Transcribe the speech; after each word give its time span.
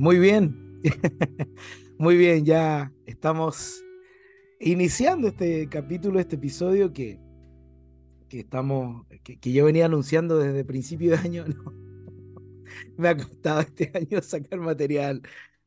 Muy 0.00 0.18
bien, 0.18 0.80
muy 1.98 2.16
bien, 2.16 2.46
ya 2.46 2.90
estamos 3.04 3.84
iniciando 4.58 5.28
este 5.28 5.68
capítulo, 5.68 6.18
este 6.18 6.36
episodio 6.36 6.94
que, 6.94 7.20
que 8.30 8.40
estamos, 8.40 9.04
que, 9.22 9.52
yo 9.52 9.66
venía 9.66 9.84
anunciando 9.84 10.38
desde 10.38 10.64
principio 10.64 11.10
de 11.10 11.18
año. 11.18 11.44
Me 12.96 13.08
ha 13.08 13.14
costado 13.14 13.60
este 13.60 13.92
año 13.94 14.22
sacar 14.22 14.58
material. 14.58 15.20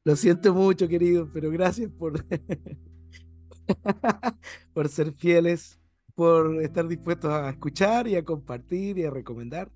Lo 0.04 0.16
siento 0.16 0.52
mucho, 0.52 0.88
querido, 0.88 1.30
pero 1.32 1.52
gracias 1.52 1.92
por, 1.92 2.26
por 4.74 4.90
ser 4.90 5.14
fieles, 5.14 5.80
por 6.16 6.60
estar 6.64 6.88
dispuestos 6.88 7.30
a 7.30 7.52
escuchar 7.52 8.08
y 8.08 8.16
a 8.16 8.26
compartir 8.26 8.98
y 8.98 9.04
a 9.04 9.12
recomendar. 9.12 9.72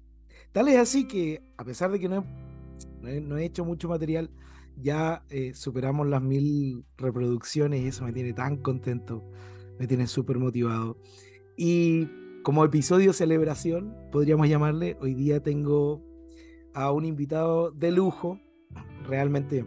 Tal 0.51 0.67
es 0.67 0.77
así 0.77 1.07
que, 1.07 1.43
a 1.57 1.63
pesar 1.63 1.91
de 1.91 1.99
que 1.99 2.09
no 2.09 2.25
no 3.21 3.37
he, 3.37 3.45
hecho 3.45 3.65
mucho 3.65 3.89
material, 3.89 4.29
ya 4.75 5.23
eh, 5.29 5.53
superamos 5.53 6.07
las 6.07 6.21
mil 6.21 6.85
reproducciones 6.97 7.81
y 7.81 7.87
eso 7.87 8.05
me 8.05 8.13
tiene 8.13 8.33
tan 8.33 8.57
contento, 8.57 9.23
me 9.79 9.87
tiene 9.87 10.07
súper 10.07 10.37
motivado. 10.37 10.97
Y 11.55 12.07
como 12.43 12.63
episodio 12.63 13.13
celebración, 13.13 13.95
podríamos 14.11 14.47
llamarle, 14.47 14.97
hoy 15.01 15.13
día 15.13 15.41
tengo 15.41 16.03
a 16.73 16.91
un 16.91 17.05
invitado 17.05 17.71
de 17.71 17.91
lujo, 17.91 18.39
realmente 19.07 19.65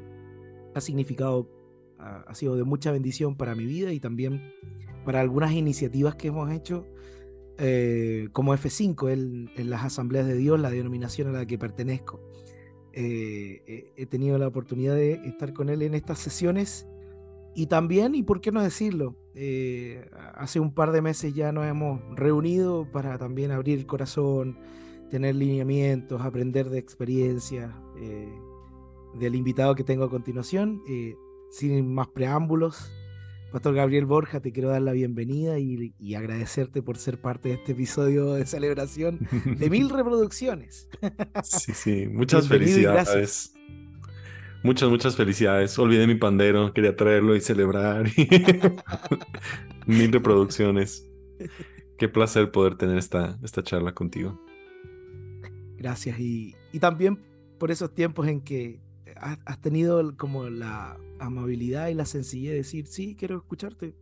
ha 0.74 0.80
significado, 0.80 1.50
ha, 1.98 2.32
sido 2.34 2.56
de 2.56 2.64
mucha 2.64 2.92
bendición 2.92 3.36
para 3.36 3.54
mi 3.54 3.66
vida 3.66 3.92
y 3.92 4.00
también 4.00 4.52
para 5.04 5.20
algunas 5.20 5.52
iniciativas 5.52 6.14
que 6.14 6.28
hemos 6.28 6.50
hecho. 6.52 6.86
Eh, 7.58 8.28
como 8.32 8.54
F5 8.54 9.50
en 9.56 9.70
las 9.70 9.84
asambleas 9.84 10.26
de 10.26 10.34
Dios, 10.36 10.58
la 10.58 10.70
denominación 10.70 11.28
a 11.28 11.32
la 11.32 11.46
que 11.46 11.58
pertenezco. 11.58 12.20
Eh, 12.92 13.92
he 13.96 14.06
tenido 14.06 14.38
la 14.38 14.48
oportunidad 14.48 14.94
de 14.94 15.14
estar 15.24 15.52
con 15.52 15.68
él 15.68 15.82
en 15.82 15.94
estas 15.94 16.18
sesiones 16.18 16.86
y 17.54 17.66
también, 17.66 18.14
y 18.14 18.22
por 18.22 18.40
qué 18.40 18.52
no 18.52 18.62
decirlo, 18.62 19.16
eh, 19.34 20.08
hace 20.34 20.60
un 20.60 20.72
par 20.72 20.92
de 20.92 21.02
meses 21.02 21.34
ya 21.34 21.52
nos 21.52 21.66
hemos 21.66 22.00
reunido 22.16 22.90
para 22.90 23.18
también 23.18 23.50
abrir 23.50 23.78
el 23.78 23.86
corazón, 23.86 24.58
tener 25.10 25.34
lineamientos, 25.34 26.20
aprender 26.20 26.68
de 26.70 26.78
experiencias 26.78 27.72
eh, 28.00 28.32
del 29.18 29.34
invitado 29.34 29.74
que 29.74 29.84
tengo 29.84 30.04
a 30.04 30.10
continuación. 30.10 30.82
sin 31.50 31.92
más 31.92 32.06
preámbulos, 32.08 32.92
Pastor 33.52 33.74
Gabriel 33.74 34.06
Borja, 34.06 34.40
te 34.40 34.52
quiero 34.52 34.68
dar 34.68 34.82
la 34.82 34.92
bienvenida 34.92 35.58
y, 35.58 36.14
agradecerte 36.14 36.82
por 36.82 36.98
ser 36.98 37.20
parte 37.20 37.48
de 37.48 37.54
este 37.56 37.72
episodio 37.72 38.34
de 38.34 38.46
celebración 38.46 39.18
de 39.44 39.70
mil 39.70 39.90
reproducciones. 39.90 40.88
Sí, 41.42 41.72
sí, 41.74 42.06
muchas 42.12 42.46
felicidades. 42.48 43.54
Muchas, 44.62 44.88
muchas 44.88 45.16
felicidades. 45.16 45.76
Olvidé 45.78 46.06
mi 46.06 46.14
pandero, 46.14 46.72
quería 46.72 46.94
traerlo 46.94 47.34
y 47.34 47.40
celebrar. 47.40 48.08
mil 49.86 50.12
reproducciones. 50.12 51.10
Qué 51.98 52.08
placer 52.08 52.52
poder 52.52 52.76
tener 52.76 52.98
esta, 52.98 53.38
esta 53.42 53.62
charla 53.62 53.94
contigo. 53.94 54.40
Gracias. 55.76 56.20
Y, 56.20 56.54
y 56.72 56.78
también 56.78 57.18
por 57.58 57.70
esos 57.70 57.92
tiempos 57.94 58.28
en 58.28 58.42
que 58.42 58.78
has 59.16 59.60
tenido 59.60 60.16
como 60.16 60.48
la 60.48 60.98
amabilidad 61.18 61.88
y 61.88 61.94
la 61.94 62.04
sencillez 62.04 62.50
de 62.50 62.56
decir, 62.58 62.86
sí, 62.86 63.16
quiero 63.16 63.36
escucharte, 63.36 63.94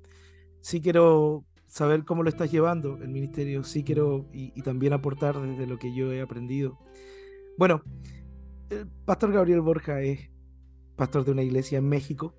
sí 0.61 0.81
quiero 0.81 1.45
saber 1.67 2.05
cómo 2.05 2.23
lo 2.23 2.31
estás 2.31 2.51
llevando 2.51 2.97
el 2.97 3.09
ministerio, 3.09 3.63
sí 3.63 3.85
quiero 3.85 4.27
y, 4.33 4.61
también 4.63 4.93
aportar 4.93 5.41
desde 5.41 5.67
lo 5.67 5.79
que 5.79 5.95
yo 5.95 6.13
he 6.13 6.21
aprendido. 6.21 6.79
Bueno, 7.57 7.83
el 8.71 8.87
pastor 9.05 9.33
Gabriel 9.33 9.61
Borja 9.61 10.01
es 10.01 10.31
pastor 10.97 11.25
de 11.25 11.33
una 11.33 11.43
iglesia 11.43 11.79
en 11.79 11.89
México 11.89 12.35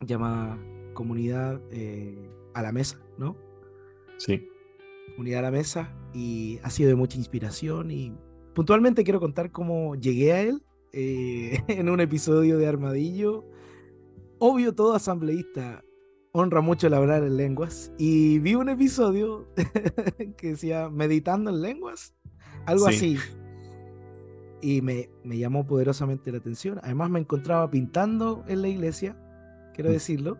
llamada 0.00 0.58
Comunidad 0.94 1.60
eh, 1.70 2.30
a 2.54 2.62
la 2.62 2.72
Mesa, 2.72 2.98
¿no? 3.18 3.36
Sí. 4.18 4.48
Comunidad 5.10 5.40
a 5.40 5.42
la 5.42 5.50
Mesa 5.50 5.94
y 6.14 6.58
ha 6.62 6.70
sido 6.70 6.88
de 6.88 6.94
mucha 6.94 7.18
inspiración 7.18 7.90
y 7.90 8.14
puntualmente 8.54 9.04
quiero 9.04 9.20
contar 9.20 9.50
cómo 9.50 9.94
llegué 9.94 10.32
a 10.32 10.40
él 10.40 10.65
eh, 10.98 11.62
en 11.68 11.90
un 11.90 12.00
episodio 12.00 12.56
de 12.56 12.66
Armadillo. 12.66 13.44
Obvio, 14.38 14.74
todo 14.74 14.94
asambleísta 14.94 15.84
honra 16.32 16.60
mucho 16.60 16.86
el 16.86 16.94
hablar 16.94 17.22
en 17.22 17.36
lenguas. 17.36 17.92
Y 17.98 18.38
vi 18.38 18.54
un 18.54 18.68
episodio 18.68 19.46
que 20.36 20.48
decía 20.48 20.88
meditando 20.88 21.50
en 21.50 21.60
lenguas, 21.60 22.14
algo 22.64 22.86
así. 22.86 23.18
Y 24.62 24.80
me, 24.80 25.10
me, 25.22 25.38
llamó 25.38 25.66
poderosamente 25.66 26.32
la 26.32 26.38
atención. 26.38 26.80
Además, 26.82 27.10
me 27.10 27.20
encontraba 27.20 27.70
pintando 27.70 28.42
en 28.48 28.62
la 28.62 28.68
iglesia, 28.68 29.16
quiero 29.74 29.90
mm. 29.90 29.92
decirlo. 29.92 30.38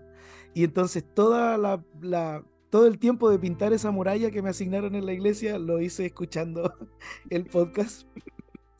Y 0.54 0.64
entonces 0.64 1.04
toda 1.14 1.58
la, 1.58 1.84
la, 2.00 2.42
todo 2.70 2.86
el 2.86 2.98
tiempo 2.98 3.30
de 3.30 3.38
pintar 3.38 3.74
esa 3.74 3.90
muralla 3.90 4.30
que 4.30 4.40
me 4.40 4.50
asignaron 4.50 4.94
en 4.94 5.04
la 5.04 5.12
iglesia 5.12 5.58
lo 5.58 5.80
hice 5.80 6.06
escuchando 6.06 6.72
el 7.30 7.44
podcast 7.44 8.06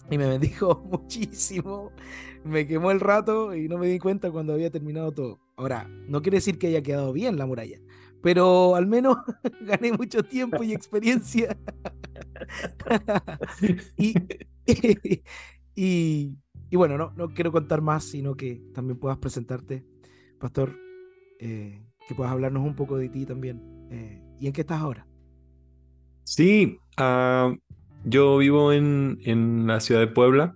y 0.11 0.19
me 0.19 0.27
bendijo 0.29 0.83
muchísimo. 0.91 1.93
Me 2.45 2.67
quemó 2.67 2.91
el 2.91 3.01
rato 3.01 3.55
y 3.55 3.69
no 3.69 3.79
me 3.79 3.89
di 3.89 3.99
cuenta 3.99 4.31
cuando 4.31 4.53
había 4.53 4.71
terminado 4.71 5.13
todo. 5.13 5.41
Ahora, 5.57 5.89
no 6.09 6.23
quiere 6.23 6.37
decir 6.37 6.59
que 6.59 6.69
haya 6.69 6.83
quedado 6.83 7.13
bien 7.13 7.39
la 7.39 7.47
muralla, 7.47 7.81
pero 8.23 8.77
al 8.77 8.87
menos 8.87 9.17
gané 9.63 9.93
mucho 9.93 10.23
tiempo 10.23 10.63
y 10.63 10.73
experiencia. 10.73 11.57
y, 13.97 14.15
y, 15.75 16.77
bueno, 16.77 16.99
no, 16.99 17.13
no 17.17 17.29
quiero 17.35 17.51
contar 17.53 17.81
más, 17.81 18.05
sino 18.05 18.37
que 18.37 18.63
también 18.75 18.99
puedas 18.99 19.19
presentarte, 19.19 19.85
Pastor, 20.39 20.77
eh, 21.41 21.83
que 22.07 22.15
puedas 22.15 22.33
hablarnos 22.33 22.65
un 22.65 22.77
poco 22.77 22.97
de 22.97 23.09
ti 23.09 23.27
también. 23.27 23.63
Eh, 23.91 24.23
¿Y 24.39 24.47
en 24.47 24.53
qué 24.53 24.61
estás 24.61 24.81
ahora? 24.81 25.07
Sí, 26.23 26.79
uh, 27.01 27.57
yo 28.07 28.39
vivo 28.39 28.73
en, 28.73 29.19
en, 29.25 29.67
la 29.67 29.81
ciudad 29.81 30.01
de 30.01 30.07
Puebla, 30.07 30.55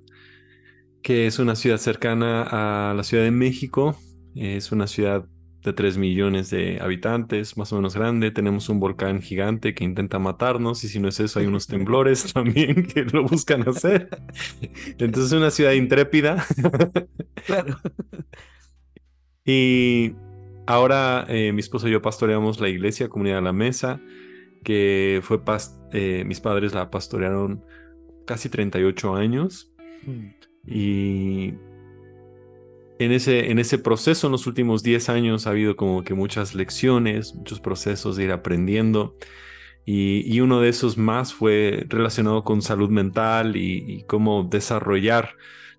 que 1.03 1.27
es 1.27 1.41
una 1.41 1.57
ciudad 1.57 1.79
cercana 1.79 2.43
a 2.91 2.95
la 2.95 3.03
Ciudad 3.03 3.25
de 3.25 3.33
México. 3.33 3.97
Es 4.37 4.71
una 4.71 4.87
ciudad 4.87 5.27
de 5.65 5.73
3 5.73 5.99
millones 5.99 6.49
de 6.51 6.79
habitantes, 6.81 7.57
más 7.57 7.73
o 7.73 7.77
menos 7.77 7.97
grande. 7.97 8.31
Tenemos 8.31 8.69
un 8.69 8.79
volcán 8.79 9.21
gigante 9.21 9.75
que 9.75 9.83
intenta 9.83 10.21
matarnos 10.21 10.85
y 10.85 10.89
si 10.89 11.01
no 11.01 11.09
es 11.09 11.19
eso 11.19 11.41
hay 11.41 11.47
unos 11.47 11.67
temblores 11.67 12.33
también 12.33 12.87
que 12.87 13.05
lo 13.05 13.25
buscan 13.25 13.69
hacer. 13.69 14.09
Entonces 14.99 15.27
es 15.27 15.33
una 15.33 15.51
ciudad 15.51 15.73
intrépida. 15.73 16.47
Claro. 17.47 17.79
Y 19.45 20.13
ahora 20.67 21.27
eh, 21.29 21.53
mi 21.53 21.61
esposo 21.61 21.89
y 21.89 21.91
yo 21.91 22.01
pastoreamos 22.01 22.61
la 22.61 22.69
iglesia, 22.69 23.09
Comunidad 23.09 23.37
de 23.37 23.43
la 23.43 23.53
Mesa 23.53 24.01
que 24.63 25.21
fue 25.23 25.41
eh, 25.93 26.25
mis 26.27 26.41
padres 26.41 26.75
la 26.75 26.91
pastorearon 26.91 27.65
casi 28.27 28.49
38 28.49 29.15
años. 29.15 29.73
Mm. 30.07 30.27
Y 30.67 31.55
en 32.99 33.13
ese, 33.13 33.51
en 33.51 33.59
ese 33.59 33.79
proceso, 33.79 34.27
en 34.27 34.33
los 34.33 34.47
últimos 34.47 34.83
10 34.83 35.09
años, 35.09 35.47
ha 35.47 35.51
habido 35.51 35.77
como 35.77 36.05
que 36.05 36.15
muchas 36.15 36.55
lecciones, 36.55 37.35
muchos 37.35 37.61
procesos 37.61 38.17
de 38.17 38.25
ir 38.25 38.33
aprendiendo. 38.33 39.17
Y, 39.87 40.39
uno 40.41 40.61
de 40.61 40.69
esos 40.69 40.99
más 40.99 41.33
fue 41.33 41.85
relacionado 41.89 42.45
con 42.45 42.63
salud 42.63 42.91
mental 42.91 43.57
y, 43.57 44.05
cómo 44.07 44.45
desarrollar, 44.45 45.31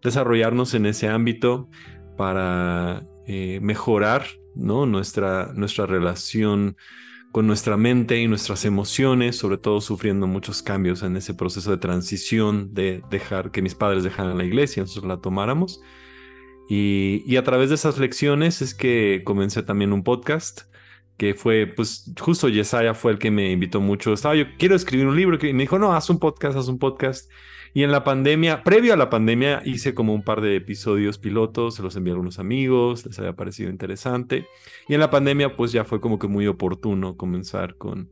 desarrollarnos 0.03 0.73
en 0.73 0.87
ese 0.87 1.07
ámbito 1.07 1.69
para 2.17 3.05
eh, 3.27 3.59
mejorar 3.61 4.25
¿no? 4.55 4.85
nuestra, 4.85 5.53
nuestra 5.53 5.85
relación 5.85 6.75
con 7.31 7.47
nuestra 7.47 7.77
mente 7.77 8.19
y 8.19 8.27
nuestras 8.27 8.65
emociones, 8.65 9.37
sobre 9.37 9.57
todo 9.57 9.79
sufriendo 9.79 10.27
muchos 10.27 10.61
cambios 10.61 11.01
en 11.01 11.15
ese 11.15 11.33
proceso 11.33 11.71
de 11.71 11.77
transición 11.77 12.73
de 12.73 13.03
dejar 13.09 13.51
que 13.51 13.61
mis 13.61 13.75
padres 13.75 14.03
dejaran 14.03 14.37
la 14.37 14.43
iglesia, 14.43 14.83
nosotros 14.83 15.07
la 15.07 15.21
tomáramos. 15.21 15.81
Y, 16.69 17.35
a 17.35 17.43
través 17.43 17.69
de 17.69 17.75
esas 17.75 17.97
lecciones 17.97 18.61
es 18.61 18.73
que 18.73 19.23
comencé 19.25 19.61
también 19.61 19.91
un 19.91 20.03
podcast 20.03 20.61
que 21.17 21.33
fue, 21.33 21.67
pues 21.67 22.11
justo 22.19 22.47
Yesaya 22.49 22.93
fue 22.93 23.11
el 23.11 23.19
que 23.19 23.29
me 23.29 23.51
invitó 23.51 23.81
mucho. 23.81 24.13
Estaba 24.13 24.35
yo, 24.35 24.45
quiero 24.57 24.75
escribir 24.75 25.05
un 25.05 25.15
libro, 25.15 25.37
y 25.41 25.53
me 25.53 25.63
dijo, 25.63 25.77
no, 25.77 25.93
haz 25.93 26.09
un 26.09 26.17
podcast, 26.19 26.57
haz 26.57 26.67
un 26.67 26.79
podcast. 26.79 27.29
Y 27.73 27.83
en 27.83 27.91
la 27.91 28.03
pandemia, 28.03 28.63
previo 28.63 28.93
a 28.93 28.97
la 28.97 29.09
pandemia, 29.09 29.61
hice 29.63 29.93
como 29.93 30.13
un 30.13 30.23
par 30.23 30.41
de 30.41 30.57
episodios 30.57 31.17
pilotos, 31.17 31.75
se 31.75 31.83
los 31.83 31.95
envié 31.95 32.11
a 32.11 32.15
algunos 32.15 32.37
amigos, 32.37 33.05
les 33.05 33.17
había 33.19 33.33
parecido 33.33 33.69
interesante. 33.69 34.45
Y 34.89 34.93
en 34.93 34.99
la 34.99 35.09
pandemia, 35.09 35.55
pues 35.55 35.71
ya 35.71 35.85
fue 35.85 36.01
como 36.01 36.19
que 36.19 36.27
muy 36.27 36.47
oportuno 36.47 37.15
comenzar 37.15 37.75
con, 37.77 38.11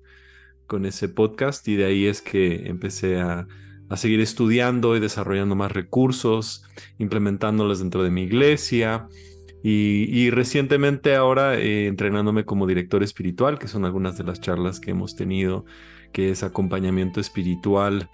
con 0.66 0.86
ese 0.86 1.10
podcast 1.10 1.68
y 1.68 1.76
de 1.76 1.86
ahí 1.86 2.06
es 2.06 2.22
que 2.22 2.68
empecé 2.68 3.20
a, 3.20 3.48
a 3.90 3.98
seguir 3.98 4.22
estudiando 4.22 4.96
y 4.96 5.02
desarrollando 5.02 5.56
más 5.56 5.74
recursos, 5.74 6.64
implementándolos 6.98 7.80
dentro 7.80 8.02
de 8.04 8.12
mi 8.12 8.24
iglesia. 8.24 9.08
Y, 9.62 10.06
y 10.10 10.30
recientemente 10.30 11.16
ahora 11.16 11.60
eh, 11.60 11.88
entrenándome 11.88 12.46
como 12.46 12.66
director 12.66 13.04
espiritual, 13.04 13.60
que 13.60 13.68
son 13.68 13.84
algunas 13.84 14.18
de 14.18 14.24
las 14.24 14.40
charlas 14.40 14.80
que 14.80 14.92
hemos 14.92 15.18
tenido, 15.18 15.66
que 16.14 16.30
es 16.30 16.44
acompañamiento 16.44 17.20
espiritual 17.20 18.10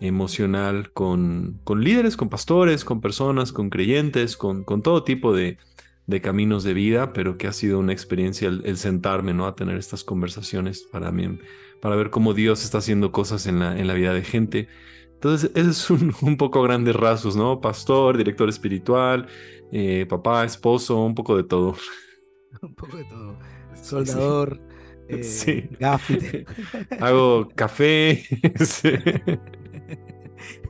emocional 0.00 0.92
con, 0.92 1.60
con 1.64 1.84
líderes, 1.84 2.16
con 2.16 2.28
pastores, 2.28 2.84
con 2.84 3.00
personas, 3.00 3.52
con 3.52 3.70
creyentes, 3.70 4.36
con, 4.36 4.64
con 4.64 4.82
todo 4.82 5.04
tipo 5.04 5.34
de, 5.34 5.58
de 6.06 6.20
caminos 6.20 6.64
de 6.64 6.74
vida, 6.74 7.12
pero 7.12 7.38
que 7.38 7.46
ha 7.46 7.52
sido 7.52 7.78
una 7.78 7.92
experiencia 7.92 8.48
el, 8.48 8.76
sentarme, 8.76 9.32
¿no? 9.32 9.46
A 9.46 9.54
tener 9.54 9.76
estas 9.76 10.04
conversaciones 10.04 10.82
para 10.82 11.12
mí, 11.12 11.38
para 11.80 11.96
ver 11.96 12.10
cómo 12.10 12.34
Dios 12.34 12.64
está 12.64 12.78
haciendo 12.78 13.12
cosas 13.12 13.46
en 13.46 13.60
la, 13.60 13.78
en 13.78 13.86
la 13.86 13.94
vida 13.94 14.12
de 14.12 14.22
gente. 14.22 14.68
Entonces, 15.14 15.50
ese 15.54 15.70
es 15.70 15.90
un, 15.90 16.14
un 16.22 16.36
poco 16.36 16.62
grandes 16.62 16.96
rasgos, 16.96 17.36
¿no? 17.36 17.60
Pastor, 17.60 18.16
director 18.16 18.48
espiritual, 18.48 19.28
eh, 19.70 20.06
papá, 20.08 20.44
esposo, 20.44 20.98
un 21.04 21.14
poco 21.14 21.36
de 21.36 21.44
todo. 21.44 21.76
Un 22.62 22.74
poco 22.74 22.96
de 22.96 23.04
todo. 23.04 23.38
Soldador, 23.80 24.60
sí. 25.22 25.68
Eh, 25.78 26.44
Hago 27.00 27.48
café. 27.54 28.24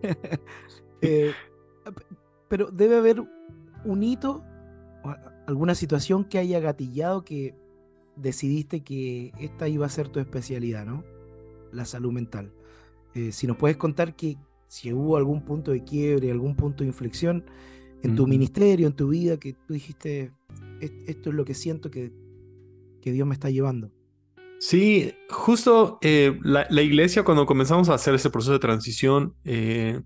Eh, 1.02 1.32
pero 2.49 2.70
debe 2.70 2.99
haber 2.99 3.25
un 3.87 4.02
hito 4.02 4.44
alguna 5.46 5.75
situación 5.75 6.25
que 6.25 6.37
haya 6.37 6.61
gatillado 6.61 7.25
que 7.25 7.55
decidiste 8.17 8.82
que 8.82 9.32
esta 9.38 9.67
iba 9.69 9.87
a 9.87 9.88
ser 9.88 10.08
tu 10.08 10.20
especialidad, 10.20 10.84
¿no? 10.84 11.02
La 11.72 11.84
salud 11.87 12.12
mental. 12.12 12.52
Eh, 13.14 13.32
si 13.32 13.46
nos 13.46 13.56
puedes 13.56 13.76
contar 13.76 14.14
que 14.14 14.37
si 14.69 14.93
hubo 14.93 15.17
algún 15.17 15.44
punto 15.44 15.72
de 15.72 15.82
quiebre, 15.82 16.31
algún 16.31 16.55
punto 16.55 16.84
de 16.84 16.88
inflexión 16.88 17.44
en 18.02 18.14
tu 18.14 18.26
ministerio, 18.26 18.87
en 18.87 18.94
tu 18.94 19.08
vida, 19.08 19.38
que 19.38 19.55
tú 19.55 19.75
dijiste, 19.75 20.32
esto 20.81 21.31
es 21.31 21.34
lo 21.34 21.44
que 21.44 21.55
siento 21.55 21.90
que, 21.90 22.12
que 23.00 23.12
Dios 23.12 23.26
me 23.26 23.34
está 23.34 23.50
llevando. 23.50 23.90
Sí, 24.61 25.15
justo 25.31 25.99
eh, 26.03 26.39
la, 26.43 26.83
iglesia 26.83 27.23
cuando 27.25 27.47
comenzamos 27.47 27.89
a 27.89 27.95
hacer 27.95 28.15
ese 28.15 28.29
proceso 28.29 28.53
de 28.53 28.59
transición, 28.59 29.35
eh, 29.47 30.03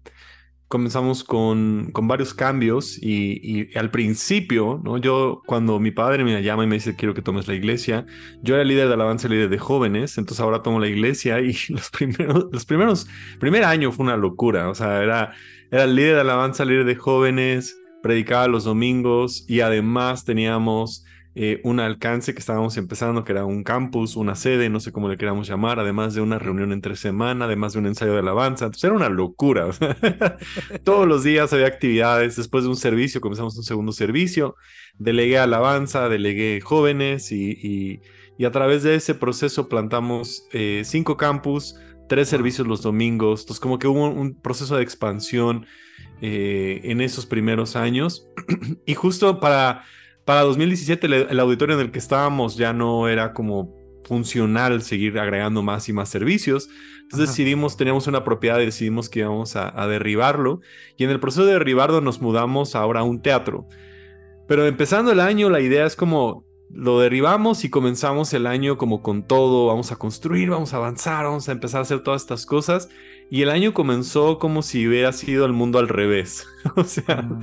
comenzamos 0.69 1.25
con, 1.25 1.91
con 1.93 2.06
varios 2.06 2.35
cambios 2.35 2.97
y, 3.03 3.77
al 3.77 3.91
principio, 3.91 4.81
¿no? 4.85 4.99
Yo 4.99 5.43
cuando 5.45 5.81
mi 5.81 5.91
padre 5.91 6.23
me 6.23 6.41
llama 6.41 6.62
y 6.62 6.67
me 6.69 6.77
dice 6.77 6.95
quiero 6.95 7.15
que 7.15 7.21
tomes 7.21 7.49
la 7.49 7.55
iglesia, 7.55 8.06
yo 8.43 8.55
era 8.55 8.62
líder 8.62 8.87
de 8.87 8.95
alabanza, 8.95 9.27
líder 9.27 9.49
de 9.49 9.59
jóvenes, 9.59 10.19
entonces 10.19 10.41
ahora 10.41 10.62
tomo 10.62 10.79
la 10.79 10.87
iglesia 10.87 11.41
y 11.41 11.57
los 11.71 11.91
primeros, 11.91 12.47
los 12.53 12.65
primeros, 12.65 13.09
primer 13.41 13.65
año 13.65 13.91
fue 13.91 14.05
una 14.05 14.17
locura, 14.17 14.69
o 14.69 14.75
sea, 14.77 15.03
era, 15.03 15.33
era 15.73 15.85
líder 15.89 16.15
de 16.15 16.21
alabanza, 16.21 16.65
líder 16.65 16.85
de 16.85 16.95
jóvenes, 16.95 17.77
predicaba 18.05 18.47
los 18.47 18.62
domingos 18.62 19.45
y 19.49 19.62
además 19.62 20.25
teníamos 20.25 21.05
eh, 21.37 21.61
un 21.65 21.81
alcance 21.81 22.33
que 22.33 22.39
estábamos 22.39 22.77
empezando, 22.77 23.25
que 23.25 23.33
era 23.33 23.45
un 23.45 23.65
campus, 23.65 24.15
una 24.15 24.37
sede, 24.37 24.69
no 24.69 24.79
sé 24.79 24.93
cómo 24.93 25.09
le 25.09 25.17
queramos 25.17 25.49
llamar, 25.49 25.81
además 25.81 26.15
de 26.15 26.21
una 26.21 26.39
reunión 26.39 26.71
entre 26.73 26.95
semana, 26.95 27.47
además 27.47 27.73
de 27.73 27.81
un 27.81 27.87
ensayo 27.87 28.13
de 28.13 28.21
alabanza. 28.21 28.67
Entonces 28.67 28.85
era 28.85 28.95
una 28.95 29.09
locura. 29.09 29.69
Todos 30.85 31.09
los 31.09 31.25
días 31.25 31.53
había 31.53 31.67
actividades. 31.67 32.37
Después 32.37 32.63
de 32.63 32.71
un 32.71 32.77
servicio, 32.77 33.21
comenzamos 33.21 33.57
un 33.57 33.65
segundo 33.65 33.91
servicio. 33.91 34.55
Delegué 34.99 35.39
alabanza, 35.39 36.09
delegué 36.09 36.61
jóvenes 36.61 37.33
y, 37.33 38.01
y, 38.39 38.45
a 38.45 38.53
través 38.53 38.85
de 38.85 38.95
ese 38.95 39.15
proceso 39.15 39.69
plantamos 39.69 40.47
eh, 40.53 40.83
cinco 40.85 41.17
campus, 41.17 41.77
tres 42.09 42.29
servicios 42.29 42.69
los 42.69 42.83
domingos. 42.83 43.41
Entonces 43.41 43.61
como 43.61 43.81
que 43.81 43.89
hubo 43.89 44.09
un 44.09 44.35
proceso 44.35 44.77
de 44.77 44.85
expansión 44.85 45.67
eh, 46.21 46.81
en 46.85 47.01
esos 47.01 47.27
primeros 47.27 47.75
años. 47.75 48.29
y 48.87 48.95
justo 48.95 49.41
para 49.41 49.83
para 50.25 50.43
2017 50.43 51.06
el, 51.06 51.41
auditorio 51.41 51.75
en 51.75 51.82
el 51.82 51.91
que 51.91 51.99
estábamos 51.99 52.56
ya 52.56 52.73
no 52.73 53.09
era 53.09 53.35
como 53.35 53.76
funcional 54.05 54.82
seguir 54.82 55.19
agregando 55.19 55.62
más 55.62 55.88
y 55.88 55.93
más 55.93 56.09
servicios. 56.09 56.69
Entonces 57.03 57.31
decidimos, 57.31 57.76
teníamos 57.76 58.06
una 58.06 58.25
propiedad 58.25 58.61
y 58.61 58.67
decidimos 58.67 59.09
que 59.09 59.21
íbamos 59.21 59.56
a, 59.56 59.87
derribarlo. 59.87 60.61
Y 60.97 61.05
en 61.05 61.11
el 61.11 61.21
proceso 61.21 61.44
de 61.44 61.53
derribarlo 61.53 62.00
nos 62.00 62.21
mudamos 62.21 62.75
ahora 62.75 63.00
a 63.00 63.05
un 63.05 63.21
teatro. 63.21 63.67
Pero 64.49 64.67
empezando 64.67 65.12
el 65.12 65.21
año, 65.21 65.50
la 65.50 65.61
idea 65.61 65.87
es 65.87 65.97
como 65.97 66.44
lo 66.71 66.99
derribamos 66.99 67.65
y 67.65 67.71
comenzamos 67.71 68.32
el 68.32 68.47
año 68.47 68.79
como 68.79 69.00
con 69.00 69.23
todo, 69.23 69.67
vamos 69.67 69.93
a 69.93 69.97
construir, 69.97 70.50
vamos 70.50 70.75
a 70.75 70.79
avanzar, 70.79 71.25
vamos 71.25 71.49
a 71.49 71.53
empezar 71.53 71.79
a 71.79 71.82
hacer 71.82 72.00
todas 72.00 72.23
estas 72.23 72.47
cosas. 72.47 72.88
Y 73.31 73.43
el 73.43 73.50
año 73.50 73.75
comenzó 73.75 74.38
como 74.38 74.62
si 74.62 74.87
hubiera 74.87 75.12
sido 75.12 75.44
el 75.47 75.53
mundo 75.53 75.79
al 75.79 75.88
revés. 75.88 76.47
o 76.76 76.85
sea, 76.85 77.05
ah. 77.09 77.41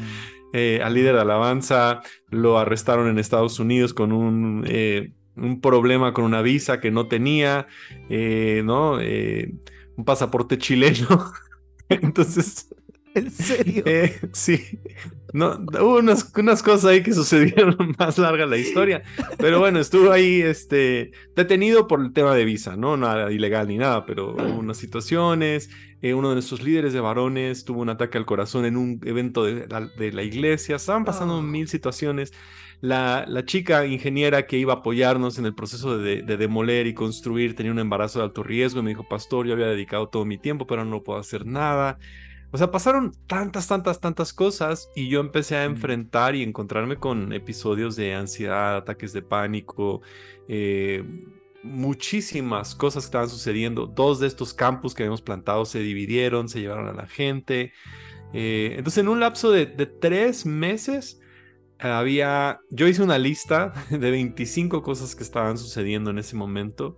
Eh, 0.54 0.82
al 0.84 0.94
líder 0.94 1.16
de 1.16 1.22
alabanza, 1.22 2.02
lo 2.30 2.60
arrestaron 2.60 3.08
en 3.08 3.20
Estados 3.20 3.60
Unidos 3.60 3.94
con 3.94 4.12
un, 4.12 4.66
eh, 4.68 5.14
un 5.36 5.62
problema 5.62 6.14
con 6.14 6.26
una 6.26 6.42
visa 6.42 6.80
que 6.80 6.92
no 6.92 7.08
tenía, 7.08 7.68
eh, 8.10 8.62
¿no? 8.66 8.98
un 9.98 10.06
pasaporte 10.06 10.58
chileno. 10.58 11.32
Entonces... 11.90 12.68
¿En 13.16 13.32
serio? 13.32 13.84
sí. 14.34 14.80
No, 15.34 15.58
hubo 15.80 16.00
unas, 16.00 16.32
unas, 16.38 16.62
cosas 16.62 16.86
ahí 16.86 17.04
que 17.04 17.14
sucedieron 17.14 17.96
más 17.98 18.18
larga 18.18 18.46
la 18.46 18.58
historia. 18.58 19.04
Pero 19.38 19.60
bueno, 19.60 19.80
estuvo 19.80 20.12
ahí 20.12 20.42
este, 20.42 21.12
detenido 21.36 21.88
por 21.88 22.02
el 22.02 22.12
tema 22.12 22.36
de 22.36 22.44
visa, 22.44 22.76
¿no? 22.76 22.98
Nada 22.98 23.32
ilegal 23.32 23.68
ni 23.68 23.78
nada, 23.78 24.06
pero 24.06 24.34
hubo 24.34 24.60
unas 24.60 24.78
situaciones. 24.78 25.70
Eh, 26.02 26.14
uno 26.14 26.30
de 26.30 26.36
nuestros 26.36 26.64
líderes 26.64 26.94
de 26.94 27.00
varones 27.00 27.64
tuvo 27.64 27.82
un 27.82 27.90
ataque 27.90 28.18
al 28.18 28.26
corazón 28.26 28.66
en 28.66 28.76
un 28.76 29.00
evento 29.06 29.46
de 29.46 29.68
la, 30.12 30.24
iglesia. 30.24 30.76
Estaban 30.76 31.06
pasando 31.06 31.36
ah. 31.38 31.42
mil 31.42 31.68
situaciones. 31.68 32.34
La, 32.82 33.26
la, 33.28 33.46
chica 33.46 33.86
ingeniera 33.86 34.48
que 34.48 34.58
iba 34.58 34.74
a 34.74 34.78
apoyarnos 34.78 35.38
en 35.38 35.46
el 35.46 35.54
proceso 35.54 36.00
de, 36.00 36.24
demoler 36.24 36.88
y 36.88 36.96
construir 36.96 37.56
tenía 37.56 37.72
un 37.72 37.78
embarazo 37.78 38.18
de 38.18 38.26
alto 38.26 38.42
riesgo 38.42 38.80
y 38.80 38.84
me 38.84 38.90
dijo, 38.90 39.08
pastor, 39.08 39.46
yo 39.46 39.54
había 39.54 39.68
dedicado 39.68 40.10
todo 40.10 40.26
mi 40.26 40.40
tiempo, 40.40 40.66
pero 40.66 40.84
no 40.84 41.04
puedo 41.04 41.20
hacer 41.20 41.46
nada. 41.46 42.00
O 42.52 42.58
sea, 42.58 42.70
pasaron 42.70 43.14
tantas, 43.28 43.68
tantas, 43.68 44.02
tantas 44.02 44.34
cosas 44.34 44.90
y 44.94 45.08
yo 45.08 45.22
empecé 45.22 45.56
a 45.56 45.64
enfrentar 45.64 46.36
y 46.36 46.44
encontrarme 46.44 46.98
con 46.98 47.32
episodios 47.32 47.96
de 47.96 48.14
ansiedad, 48.14 48.76
ataques 48.76 49.14
de 49.14 49.22
pánico, 49.22 50.02
eh, 50.50 51.04
muchísimas 51.64 52.76
cosas 52.76 53.04
que 53.04 53.08
estaban 53.08 53.30
sucediendo. 53.30 53.88
Dos 53.88 54.20
de 54.20 54.28
estos 54.28 54.54
campus 54.54 54.94
que 54.94 55.04
habíamos 55.04 55.22
plantado 55.22 55.64
se 55.66 55.80
dividieron, 55.80 56.50
se 56.50 56.60
llevaron 56.60 56.88
a 56.90 56.94
la 56.94 57.08
gente. 57.08 57.72
Eh, 58.34 58.74
entonces, 58.78 59.00
en 59.00 59.08
un 59.08 59.22
lapso 59.22 59.52
de, 59.52 59.66
tres 59.66 60.46
meses, 60.46 61.22
había, 61.80 62.60
yo 62.70 62.88
hice 62.88 63.02
una 63.02 63.18
lista 63.18 63.74
de 63.90 64.12
25 64.12 64.82
cosas 64.84 65.16
que 65.16 65.24
estaban 65.24 65.58
sucediendo 65.58 66.12
en 66.12 66.20
ese 66.20 66.36
momento 66.36 66.98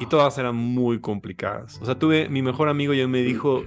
y 0.00 0.06
todas 0.06 0.38
eran 0.38 0.56
muy 0.56 1.00
complicadas. 1.00 1.78
O 1.82 1.84
sea, 1.84 1.98
tuve, 1.98 2.30
mi 2.30 2.40
mejor 2.40 2.70
amigo 2.70 2.94
ya 2.94 3.06
me 3.06 3.22
dijo, 3.22 3.64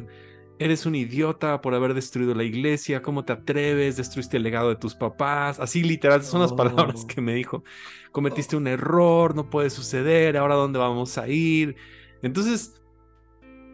eres 0.59 0.85
un 0.85 0.93
idiota 0.93 1.61
por 1.61 1.73
haber 1.73 1.93
destruido 1.93 2.35
la 2.35 2.43
iglesia, 2.43 3.01
¿cómo 3.01 3.23
te 3.23 3.33
atreves? 3.33 3.95
Destruiste 3.95 4.37
el 4.37 4.43
legado 4.43 4.69
de 4.69 4.75
tus 4.75 4.93
papás. 4.93 5.59
Así 5.59 5.81
literal, 5.81 6.21
son 6.23 6.41
las 6.41 6.53
palabras 6.53 7.05
que 7.05 7.21
me 7.21 7.33
dijo. 7.33 7.63
Cometiste 8.11 8.57
un 8.57 8.67
error, 8.67 9.35
no 9.35 9.49
puede 9.49 9.69
suceder, 9.69 10.37
ahora 10.37 10.55
dónde 10.55 10.77
vamos 10.77 11.17
a 11.17 11.29
ir. 11.29 11.77
Entonces, 12.21 12.81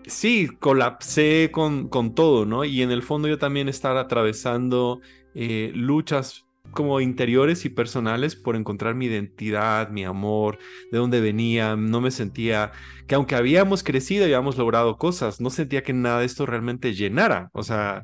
sí, 0.06 0.48
colapsé 0.60 1.50
con, 1.52 1.90
con 1.90 2.14
todo, 2.14 2.46
¿no? 2.46 2.64
Y 2.64 2.84
en 2.84 2.92
el 2.92 3.02
fondo 3.02 3.28
yo 3.28 3.40
también 3.40 3.68
estaba 3.68 4.02
atravesando 4.02 5.02
eh, 5.34 5.72
luchas 5.74 6.45
como 6.72 7.00
interiores 7.02 7.66
y 7.66 7.70
personales 7.70 8.36
por 8.36 8.56
encontrar 8.56 8.96
mi 8.96 9.06
identidad, 9.06 9.90
mi 9.90 10.04
amor, 10.04 10.60
de 10.92 10.98
dónde 10.98 11.22
venía. 11.22 11.76
No 11.76 12.02
me 12.02 12.12
sentía 12.12 12.72
que 13.08 13.16
aunque 13.16 13.36
habíamos 13.36 13.84
crecido 13.84 14.24
y 14.24 14.34
habíamos 14.34 14.58
logrado 14.58 14.98
cosas, 14.98 15.40
no 15.42 15.50
sentía 15.50 15.84
que 15.84 15.94
nada 15.94 16.20
de 16.20 16.26
esto 16.26 16.46
realmente 16.46 16.94
llenara. 16.94 17.50
O 17.54 17.64
sea, 17.64 18.04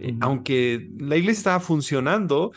eh, 0.00 0.16
aunque 0.20 0.90
la 0.98 1.16
iglesia 1.16 1.38
estaba 1.38 1.60
funcionando, 1.60 2.52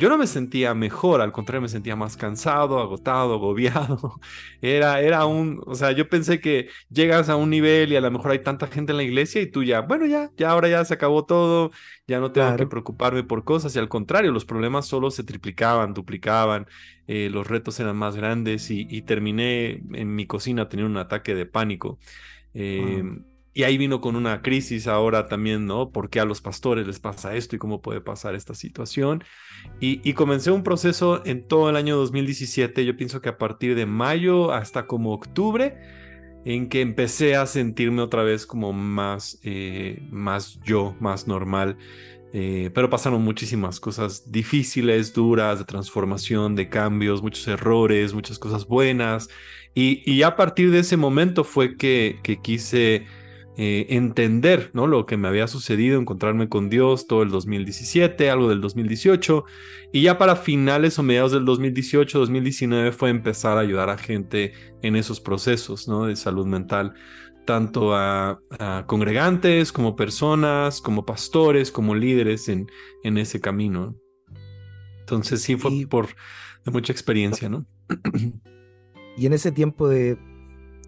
yo 0.00 0.08
no 0.08 0.16
me 0.16 0.26
sentía 0.26 0.74
mejor, 0.74 1.20
al 1.20 1.30
contrario, 1.30 1.60
me 1.60 1.68
sentía 1.68 1.94
más 1.94 2.16
cansado, 2.16 2.80
agotado, 2.80 3.34
agobiado. 3.34 4.18
Era, 4.62 5.00
era 5.00 5.26
un, 5.26 5.60
o 5.66 5.74
sea, 5.74 5.92
yo 5.92 6.08
pensé 6.08 6.40
que 6.40 6.68
llegas 6.90 7.28
a 7.28 7.36
un 7.36 7.50
nivel 7.50 7.92
y 7.92 7.96
a 7.96 8.00
lo 8.00 8.10
mejor 8.10 8.30
hay 8.32 8.40
tanta 8.42 8.66
gente 8.66 8.92
en 8.92 8.96
la 8.98 9.02
iglesia 9.02 9.40
y 9.42 9.50
tú 9.50 9.62
ya, 9.62 9.80
bueno, 9.82 10.06
ya, 10.06 10.30
ya 10.36 10.50
ahora 10.50 10.68
ya 10.68 10.84
se 10.84 10.94
acabó 10.94 11.24
todo, 11.24 11.70
ya 12.06 12.18
no 12.18 12.32
tengo 12.32 12.56
que 12.56 12.66
preocuparme 12.66 13.22
por 13.24 13.44
cosas 13.44 13.74
y 13.76 13.78
al 13.78 13.88
contrario, 13.88 14.32
los 14.32 14.44
problemas 14.44 14.86
solo 14.86 15.10
se 15.10 15.24
triplicaban, 15.24 15.94
duplicaban, 15.94 16.66
eh, 17.06 17.28
los 17.30 17.46
retos 17.46 17.78
eran 17.80 17.96
más 17.96 18.16
grandes 18.16 18.70
y, 18.70 19.02
terminé 19.02 19.82
en 19.92 20.14
mi 20.14 20.26
cocina 20.26 20.68
teniendo 20.68 20.90
un 20.90 20.98
ataque 20.98 21.34
de 21.34 21.46
pánico. 21.46 21.98
Eh, 22.54 23.02
y 23.52 23.64
ahí 23.64 23.78
vino 23.78 24.00
con 24.00 24.14
una 24.14 24.42
crisis 24.42 24.86
ahora 24.86 25.26
también, 25.26 25.66
¿no? 25.66 25.90
¿Por 25.90 26.08
qué 26.08 26.20
a 26.20 26.24
los 26.24 26.40
pastores 26.40 26.86
les 26.86 27.00
pasa 27.00 27.34
esto 27.34 27.56
y 27.56 27.58
cómo 27.58 27.82
puede 27.82 28.00
pasar 28.00 28.34
esta 28.34 28.54
situación? 28.54 29.24
Y, 29.80 30.12
comencé 30.14 30.50
un 30.50 30.62
proceso 30.62 31.22
en 31.26 31.46
todo 31.46 31.68
el 31.68 31.76
año 31.76 31.96
2017, 31.96 32.84
yo 32.84 32.96
pienso 32.96 33.20
que 33.20 33.28
a 33.28 33.38
partir 33.38 33.74
de 33.74 33.86
mayo 33.86 34.52
hasta 34.52 34.86
como 34.86 35.12
octubre, 35.12 35.76
en 36.44 36.68
que 36.68 36.80
empecé 36.80 37.36
a 37.36 37.44
sentirme 37.46 38.02
otra 38.02 38.22
vez 38.22 38.46
como 38.46 38.72
más, 38.72 39.38
eh, 39.42 40.00
más 40.10 40.58
yo, 40.64 40.94
más 41.00 41.26
normal. 41.26 41.76
Eh, 42.32 42.70
pero 42.72 42.88
pasaron 42.88 43.22
muchísimas 43.22 43.80
cosas 43.80 44.30
difíciles, 44.30 45.12
duras, 45.12 45.58
de 45.58 45.64
transformación, 45.64 46.54
de 46.54 46.68
cambios, 46.68 47.22
muchos 47.22 47.48
errores, 47.48 48.14
muchas 48.14 48.38
cosas 48.38 48.66
buenas. 48.66 49.28
Y, 49.74 50.02
y 50.10 50.22
a 50.22 50.36
partir 50.36 50.70
de 50.70 50.78
ese 50.78 50.96
momento 50.96 51.42
fue 51.42 51.76
que, 51.76 52.20
que 52.22 52.40
quise 52.40 53.06
eh, 53.62 53.94
entender 53.94 54.70
¿no? 54.72 54.86
lo 54.86 55.04
que 55.04 55.18
me 55.18 55.28
había 55.28 55.46
sucedido, 55.46 56.00
encontrarme 56.00 56.48
con 56.48 56.70
Dios 56.70 57.06
todo 57.06 57.22
el 57.22 57.28
2017, 57.28 58.30
algo 58.30 58.48
del 58.48 58.62
2018, 58.62 59.44
y 59.92 60.00
ya 60.00 60.16
para 60.16 60.34
finales 60.34 60.98
o 60.98 61.02
mediados 61.02 61.32
del 61.32 61.44
2018, 61.44 62.20
2019 62.20 62.92
fue 62.92 63.10
empezar 63.10 63.58
a 63.58 63.60
ayudar 63.60 63.90
a 63.90 63.98
gente 63.98 64.54
en 64.80 64.96
esos 64.96 65.20
procesos 65.20 65.88
¿no? 65.88 66.06
de 66.06 66.16
salud 66.16 66.46
mental, 66.46 66.94
tanto 67.44 67.94
a, 67.94 68.40
congregantes 68.86 69.72
como 69.72 69.94
personas, 69.94 70.80
como 70.80 71.04
pastores, 71.04 71.70
como 71.70 71.94
líderes 71.94 72.48
en, 72.48 72.66
en 73.04 73.18
ese 73.18 73.42
camino. 73.42 73.94
Entonces 75.00 75.42
sí 75.42 75.56
fue 75.56 75.86
por 75.86 76.06
de 76.64 76.70
mucha 76.70 76.94
experiencia, 76.94 77.50
¿no? 77.50 77.66
Y 79.18 79.26
en 79.26 79.34
ese 79.34 79.52
tiempo 79.52 79.86
de, 79.86 80.16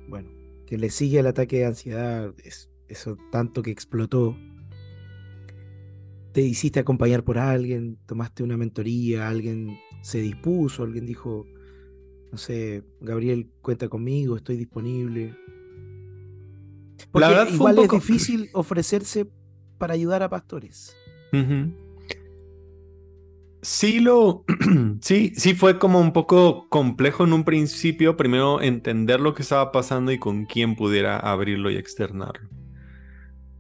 bueno, 0.09 0.31
que 0.73 0.79
le 0.79 0.89
sigue 0.89 1.19
el 1.19 1.27
ataque 1.27 1.59
de 1.59 1.67
ansiedad, 1.67 2.35
eso 2.89 3.19
tanto 3.31 3.61
que 3.61 3.71
explotó, 3.71 4.35
te 6.33 6.41
hiciste 6.41 6.81
acompañar 6.81 7.25
por 7.25 7.37
alguien, 7.37 7.99
tomaste 8.07 8.43
una 8.43 8.57
mentoría, 8.57 9.29
alguien 9.29 9.77
se 10.01 10.23
dispuso, 10.23 10.83
alguien 10.83 11.05
dijo, 11.05 11.45
no 12.31 12.39
sé, 12.39 12.85
Gabriel, 13.03 13.51
cuenta 13.61 13.91
conmigo, 13.91 14.35
estoy 14.35 14.57
disponible. 14.57 15.37
Porque 17.11 17.21
La 17.21 17.29
verdad 17.29 17.53
igual 17.53 17.79
es 17.79 17.91
difícil 17.91 18.49
ofrecerse 18.55 19.31
para 19.77 19.93
ayudar 19.93 20.23
a 20.23 20.31
pastores. 20.31 20.97
Sí, 23.63 24.01
lo, 24.01 24.45
sí, 25.03 25.33
sí 25.37 25.55
fue 25.55 25.79
como 25.79 26.01
un 26.01 26.13
poco 26.13 26.69
complejo 26.69 27.23
en 27.23 27.33
un 27.33 27.45
principio, 27.45 28.17
primero 28.17 28.61
entender 28.61 29.21
lo 29.21 29.35
que 29.35 29.43
estaba 29.43 29.71
pasando 29.71 30.11
y 30.11 30.19
con 30.19 30.47
quién 30.47 30.75
pudiera 30.75 31.17
abrirlo 31.17 31.71
y 31.71 31.77
externarlo. 31.77 32.49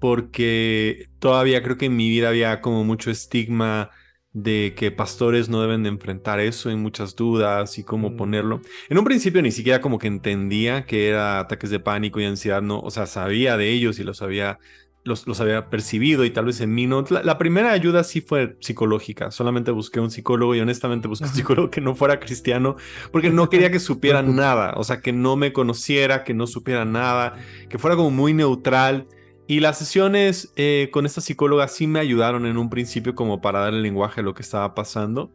Porque 0.00 1.08
todavía 1.20 1.62
creo 1.62 1.78
que 1.78 1.86
en 1.86 1.96
mi 1.96 2.10
vida 2.10 2.30
había 2.30 2.60
como 2.60 2.82
mucho 2.82 3.12
estigma 3.12 3.90
de 4.32 4.74
que 4.76 4.90
pastores 4.90 5.48
no 5.48 5.60
deben 5.62 5.84
de 5.84 5.90
enfrentar 5.90 6.40
eso, 6.40 6.70
hay 6.70 6.76
muchas 6.76 7.14
dudas 7.14 7.78
y 7.78 7.84
cómo 7.84 8.10
mm. 8.10 8.16
ponerlo. 8.16 8.60
En 8.88 8.98
un 8.98 9.04
principio 9.04 9.40
ni 9.40 9.52
siquiera 9.52 9.80
como 9.80 9.98
que 9.98 10.08
entendía 10.08 10.84
que 10.84 11.08
era 11.08 11.38
ataques 11.38 11.70
de 11.70 11.78
pánico 11.78 12.20
y 12.20 12.24
ansiedad, 12.24 12.62
no, 12.62 12.80
o 12.80 12.90
sea, 12.90 13.06
sabía 13.06 13.56
de 13.56 13.70
ellos 13.70 14.00
y 14.00 14.04
los 14.04 14.20
había 14.22 14.58
los, 15.04 15.40
había 15.40 15.68
percibido 15.68 16.24
y 16.24 16.30
tal 16.30 16.44
vez 16.44 16.60
en 16.60 16.74
mí 16.74 16.86
no. 16.86 17.04
La, 17.10 17.38
primera 17.38 17.72
ayuda 17.72 18.04
sí 18.04 18.20
fue 18.20 18.56
psicológica. 18.60 19.30
Solamente 19.30 19.70
busqué 19.70 20.00
un 20.00 20.10
psicólogo 20.10 20.54
y 20.54 20.60
honestamente 20.60 21.08
busqué 21.08 21.26
un 21.26 21.34
psicólogo 21.34 21.70
que 21.70 21.80
no 21.80 21.94
fuera 21.94 22.20
cristiano 22.20 22.76
porque 23.10 23.30
no 23.30 23.50
quería 23.50 23.70
que 23.70 23.80
supiera 23.80 24.22
nada. 24.22 24.74
O 24.76 24.84
sea, 24.84 25.00
que 25.00 25.12
no 25.12 25.36
me 25.36 25.52
conociera, 25.52 26.22
que 26.24 26.34
no 26.34 26.46
supiera 26.46 26.84
nada, 26.84 27.36
que 27.68 27.78
fuera 27.78 27.96
como 27.96 28.10
muy 28.10 28.32
neutral. 28.32 29.08
Y 29.48 29.60
las 29.60 29.78
sesiones 29.78 30.52
eh, 30.56 30.88
con 30.92 31.04
esta 31.04 31.20
psicóloga 31.20 31.66
sí 31.66 31.86
me 31.86 31.98
ayudaron 31.98 32.46
en 32.46 32.56
un 32.56 32.70
principio 32.70 33.14
como 33.14 33.40
para 33.40 33.60
dar 33.60 33.74
el 33.74 33.82
lenguaje 33.82 34.20
a 34.20 34.24
lo 34.24 34.34
que 34.34 34.42
estaba 34.42 34.74
pasando. 34.74 35.32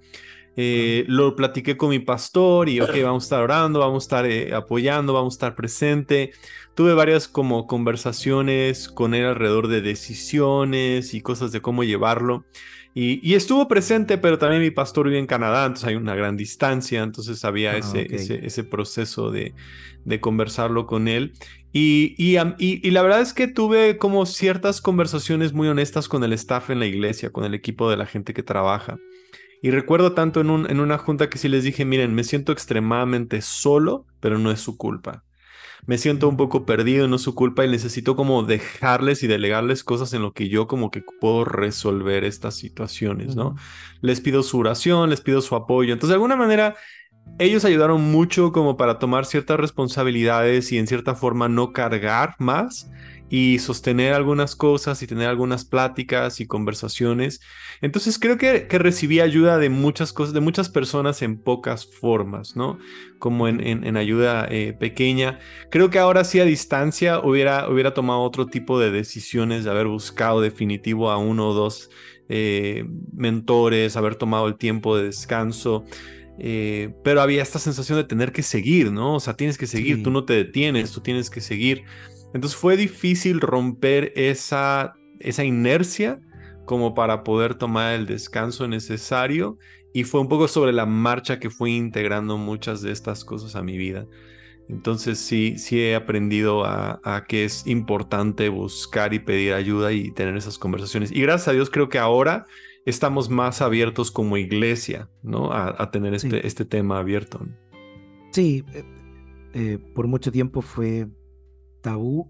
Eh, 0.60 1.06
lo 1.08 1.36
platiqué 1.36 1.78
con 1.78 1.92
mi 1.92 2.00
pastor 2.00 2.68
y, 2.68 2.82
ok, 2.82 2.90
vamos 3.04 3.24
a 3.24 3.26
estar 3.26 3.44
orando, 3.44 3.80
vamos 3.80 4.04
a 4.04 4.06
estar 4.06 4.26
eh, 4.26 4.56
apoyando, 4.56 5.14
vamos 5.14 5.36
a 5.36 5.38
estar 5.38 5.56
presente. 5.56 6.32
Tuve 6.74 6.96
varias 6.96 7.28
como 7.28 7.68
conversaciones 7.68 8.90
con 8.90 9.14
él 9.14 9.26
alrededor 9.26 9.68
de 9.68 9.82
decisiones 9.82 11.14
y 11.14 11.22
cosas 11.22 11.52
de 11.52 11.62
cómo 11.62 11.84
llevarlo. 11.84 12.44
Y, 13.00 13.36
estuvo 13.36 13.68
presente, 13.68 14.18
pero 14.18 14.40
también 14.40 14.64
mi 14.64 14.72
pastor 14.72 15.06
vive 15.06 15.20
en 15.20 15.28
Canadá, 15.28 15.68
entonces 15.68 15.88
hay 15.88 15.94
una 15.94 16.16
gran 16.16 16.36
distancia, 16.36 17.04
entonces 17.04 17.46
había 17.46 17.74
ah, 17.74 17.78
ese, 17.78 18.08
ese, 18.44 18.64
proceso 18.64 19.30
de, 19.30 19.54
de, 20.04 20.20
conversarlo 20.20 20.88
con 20.88 21.08
él. 21.08 21.34
Y, 21.72 22.16
y, 22.18 22.40
y, 22.58 22.90
la 22.90 23.04
verdad 23.04 23.22
es 23.22 23.34
que 23.34 23.48
tuve 23.48 24.00
como 24.00 24.26
ciertas 24.26 24.82
conversaciones 24.82 25.54
muy 25.54 25.68
honestas 25.68 26.10
con 26.10 26.24
el 26.24 26.34
staff 26.34 26.72
en 26.72 26.80
la 26.80 26.88
iglesia, 26.88 27.30
con 27.30 27.44
el 27.44 27.54
equipo 27.54 27.88
de 27.88 27.98
la 27.98 28.08
gente 28.08 28.34
que 28.34 28.42
trabaja. 28.42 28.98
Y 29.62 29.72
recuerdo 29.72 30.14
tanto 30.14 30.42
en, 30.42 30.50
un, 30.50 30.70
en 30.70 30.80
una 30.80 30.98
junta 30.98 31.30
que 31.30 31.38
sí 31.38 31.50
les 31.50 31.64
dije, 31.64 31.86
miren, 31.86 32.14
me 32.14 32.24
siento 32.24 32.52
extremadamente 32.52 33.42
solo, 33.42 34.06
pero 34.20 34.38
no 34.38 34.52
es 34.52 34.60
su 34.60 34.78
culpa. 34.78 35.24
Me 35.86 35.98
siento 35.98 36.28
un 36.28 36.38
poco 36.38 36.66
perdido, 36.66 37.08
no 37.08 37.16
es 37.16 37.22
su 37.22 37.34
culpa 37.34 37.66
y 37.66 37.70
necesito 37.70 38.16
como 38.16 38.44
dejarles 38.44 39.24
y 39.24 39.28
delegarles 39.28 39.84
cosas 39.84 40.14
en 40.14 40.22
lo 40.22 40.34
que 40.34 40.50
yo 40.50 40.68
como 40.68 40.92
que 40.92 41.04
puedo 41.22 41.46
resolver 41.46 42.24
estas 42.24 42.56
situaciones, 42.56 43.36
¿no? 43.36 43.56
Les 44.02 44.20
pido 44.20 44.44
su 44.44 44.60
oración, 44.60 45.10
les 45.10 45.22
pido 45.22 45.42
su 45.42 45.56
apoyo. 45.56 45.94
Entonces, 45.94 46.10
de 46.10 46.16
alguna 46.16 46.36
manera, 46.36 46.76
ellos 47.40 47.66
ayudaron 47.66 48.02
mucho 48.02 48.52
como 48.52 48.78
para 48.78 49.00
tomar 49.00 49.26
ciertas 49.26 49.60
responsabilidades 49.60 50.72
y 50.72 50.78
en 50.78 50.88
cierta 50.88 51.16
forma 51.16 51.48
no 51.48 51.72
cargar 51.72 52.36
más 52.40 52.90
y 53.30 53.60
sostener 53.60 54.14
algunas 54.14 54.56
cosas 54.56 55.02
y 55.02 55.08
tener 55.08 55.28
algunas 55.28 55.66
pláticas 55.66 56.40
y 56.40 56.48
conversaciones. 56.48 57.42
Entonces 57.82 58.18
creo 58.20 58.38
que, 58.38 58.68
que 58.68 58.80
recibí 58.80 59.20
ayuda 59.20 59.58
de 59.58 59.70
muchas 59.70 60.14
cosas, 60.14 60.34
de 60.34 60.40
muchas 60.40 60.70
personas 60.70 61.22
en 61.22 61.38
pocas 61.38 61.86
formas, 61.86 62.56
¿no? 62.56 62.80
Como 63.20 63.48
en, 63.48 63.62
en, 63.62 63.98
ayuda 63.98 64.48
eh, 64.50 64.74
pequeña. 64.80 65.40
Creo 65.70 65.90
que 65.90 66.00
ahora 66.00 66.24
sí 66.24 66.40
a 66.40 66.46
distancia 66.46 67.20
hubiera, 67.20 67.70
hubiera 67.70 67.94
tomado 67.94 68.22
otro 68.22 68.46
tipo 68.48 68.80
de 68.80 68.92
decisiones 68.92 69.64
de 69.64 69.72
haber 69.72 69.88
buscado 69.88 70.40
definitivo 70.40 71.12
a 71.12 71.18
uno 71.18 71.50
o 71.50 71.54
dos 71.54 71.90
eh, 72.30 72.86
mentores, 73.14 73.98
haber 73.98 74.16
tomado 74.16 74.48
el 74.48 74.56
tiempo 74.56 74.98
de 74.98 75.06
descanso. 75.06 75.84
Eh, 76.40 76.94
pero 77.04 77.22
había 77.22 77.42
esta 77.42 77.58
sensación 77.58 77.98
de 77.98 78.04
tener 78.04 78.32
que 78.32 78.44
seguir, 78.44 78.92
¿no? 78.92 79.16
O 79.16 79.20
sea, 79.20 79.36
tienes 79.36 79.58
que 79.58 79.66
seguir, 79.66 80.04
tú 80.04 80.12
no 80.12 80.24
te 80.24 80.34
detienes, 80.34 80.92
tú 80.92 81.02
tienes 81.02 81.30
que 81.30 81.42
seguir. 81.42 81.84
Entonces 82.34 82.58
fue 82.58 82.78
difícil 82.78 83.42
romper 83.42 84.14
esa, 84.16 84.96
esa 85.20 85.44
inercia 85.44 86.20
como 86.66 86.94
para 86.94 87.24
poder 87.24 87.56
tomar 87.56 87.94
el 87.94 88.06
descanso 88.06 88.68
necesario 88.68 89.58
y 89.94 90.04
fue 90.04 90.22
un 90.22 90.28
poco 90.28 90.48
sobre 90.48 90.74
la 90.74 90.86
marcha 90.86 91.40
que 91.40 91.50
fui 91.50 91.76
integrando 91.76 92.38
muchas 92.38 92.82
de 92.82 92.92
estas 92.92 93.24
cosas 93.24 93.56
a 93.56 93.64
mi 93.64 93.78
vida. 93.78 94.06
Entonces 94.70 95.18
sí, 95.18 95.58
sí 95.58 95.82
he 95.82 95.96
aprendido 95.96 96.66
a, 96.66 97.26
que 97.28 97.46
es 97.46 97.66
importante 97.66 98.50
buscar 98.50 99.14
y 99.14 99.20
pedir 99.20 99.54
ayuda 99.54 99.94
y 99.94 100.12
tener 100.12 100.36
esas 100.36 100.58
conversaciones. 100.58 101.12
Y 101.12 101.22
gracias 101.22 101.48
a 101.48 101.54
Dios 101.54 101.70
creo 101.70 101.88
que 101.88 102.00
ahora 102.00 102.46
estamos 102.86 103.30
más 103.30 103.62
abiertos 103.62 104.12
como 104.12 104.38
iglesia, 104.38 105.10
¿no? 105.24 105.54
A, 105.54 105.90
tener 105.92 106.14
este, 106.14 106.46
este 106.46 106.66
tema 106.66 107.00
abierto. 107.00 107.40
Sí, 108.32 108.66
eh, 108.74 108.84
eh, 109.54 109.80
por 109.96 110.08
mucho 110.08 110.32
tiempo 110.32 110.62
fue 110.62 111.08
tabú 111.88 112.30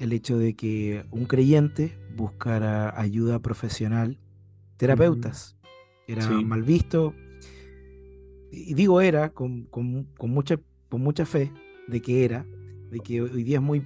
el 0.00 0.12
hecho 0.12 0.38
de 0.38 0.56
que 0.56 1.06
un 1.12 1.26
creyente 1.26 1.96
buscara 2.16 3.00
ayuda 3.00 3.38
profesional, 3.38 4.18
terapeutas. 4.76 5.56
Era 6.08 6.28
mal 6.28 6.64
visto. 6.64 7.14
Y 8.50 8.74
digo 8.74 9.00
era 9.00 9.30
con, 9.30 9.66
con, 9.66 10.08
mucha, 10.28 10.58
con 10.88 11.00
mucha 11.00 11.26
fe 11.26 11.52
de 11.86 12.02
que 12.02 12.24
era, 12.24 12.44
de 12.90 12.98
que 12.98 13.22
hoy 13.22 13.44
día 13.44 13.58
es 13.58 13.62
muy, 13.62 13.84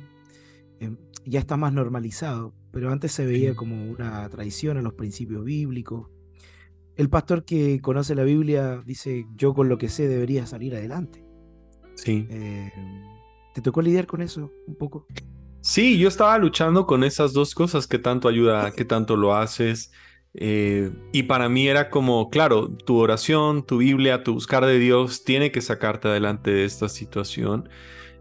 em, 0.80 0.96
ya 1.26 1.40
está 1.40 1.58
más 1.58 1.74
normalizado, 1.74 2.54
pero 2.70 2.90
antes 2.90 3.12
se 3.12 3.26
veía 3.26 3.54
como 3.54 3.90
una 3.90 4.26
traición 4.30 4.78
a 4.78 4.82
los 4.82 4.94
principios 4.94 5.44
bíblicos. 5.44 6.08
El 6.96 7.10
pastor 7.10 7.44
que 7.44 7.80
conoce 7.80 8.14
la 8.14 8.24
Biblia 8.24 8.82
dice, 8.86 9.26
yo 9.36 9.52
con 9.52 9.68
lo 9.68 9.76
que 9.76 9.90
sé 9.90 10.08
debería 10.08 10.46
salir 10.46 10.74
adelante. 10.74 11.22
Sí. 11.96 12.26
Eh, 12.30 12.70
¿Te 13.54 13.60
tocó 13.60 13.82
lidiar 13.82 14.06
con 14.06 14.22
eso 14.22 14.50
un 14.66 14.76
poco? 14.76 15.06
Sí, 15.60 15.98
yo 15.98 16.08
estaba 16.08 16.38
luchando 16.38 16.86
con 16.86 17.04
esas 17.04 17.32
dos 17.32 17.54
cosas, 17.54 17.86
que 17.86 17.98
tanto 17.98 18.28
ayuda, 18.28 18.70
que 18.72 18.84
tanto 18.84 19.16
lo 19.16 19.34
haces. 19.34 19.92
Eh, 20.34 20.90
y 21.12 21.24
para 21.24 21.48
mí 21.48 21.68
era 21.68 21.90
como, 21.90 22.30
claro, 22.30 22.70
tu 22.70 22.96
oración, 22.98 23.66
tu 23.66 23.78
Biblia, 23.78 24.22
tu 24.22 24.34
buscar 24.34 24.64
de 24.64 24.78
Dios 24.78 25.24
tiene 25.24 25.50
que 25.52 25.60
sacarte 25.60 26.08
adelante 26.08 26.50
de 26.50 26.64
esta 26.64 26.88
situación. 26.88 27.68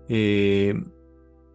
Eh, 0.10 0.74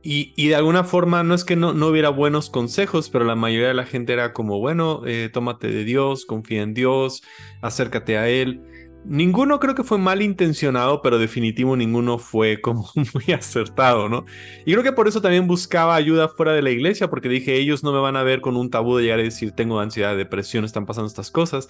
y, 0.07 0.49
de 0.49 0.55
alguna 0.55 0.85
forma 0.85 1.23
no 1.23 1.35
es 1.35 1.45
que 1.45 1.57
no, 1.57 1.73
no, 1.73 1.87
hubiera 1.87 2.11
buenos 2.11 2.51
consejos, 2.51 3.09
pero 3.09 3.25
la 3.25 3.37
mayoría 3.37 3.69
de 3.69 3.75
la 3.75 3.87
gente 3.87 4.13
era 4.13 4.35
como, 4.35 4.61
bueno, 4.61 5.01
eh, 5.07 5.31
tómate 5.33 5.69
de 5.69 5.85
Dios, 5.85 6.27
confía 6.27 6.61
en 6.61 6.75
Dios, 6.75 7.23
acércate 7.63 8.19
a 8.19 8.29
Él. 8.29 8.61
Ninguno 9.07 9.61
creo 9.61 9.75
que 9.75 9.85
fue 9.85 9.99
mal 9.99 10.23
intencionado, 10.23 11.03
pero 11.03 11.19
definitivo 11.19 11.77
ninguno 11.77 12.19
fue 12.19 12.61
como 12.63 12.89
muy 13.15 13.35
acertado, 13.35 14.09
¿no? 14.09 14.25
Y 14.65 14.73
creo 14.73 14.83
que 14.83 14.93
por 14.93 15.09
eso 15.09 15.21
también 15.21 15.47
buscaba 15.47 15.95
ayuda 15.95 16.29
fuera 16.29 16.53
de 16.53 16.63
la 16.63 16.71
iglesia, 16.71 17.11
porque 17.11 17.29
dije, 17.29 17.57
ellos 17.57 17.85
no 17.85 17.93
me 17.93 18.01
van 18.01 18.17
a 18.17 18.23
ver 18.23 18.41
con 18.41 18.57
un 18.57 18.71
tabú 18.71 18.97
de 18.97 19.05
llegar 19.05 19.21
a 19.21 19.23
decir, 19.23 19.53
tengo 19.53 19.79
ansiedad, 19.79 20.17
depresión, 20.17 20.65
están 20.65 20.87
pasando 20.87 21.09
estas 21.09 21.31
cosas. 21.31 21.69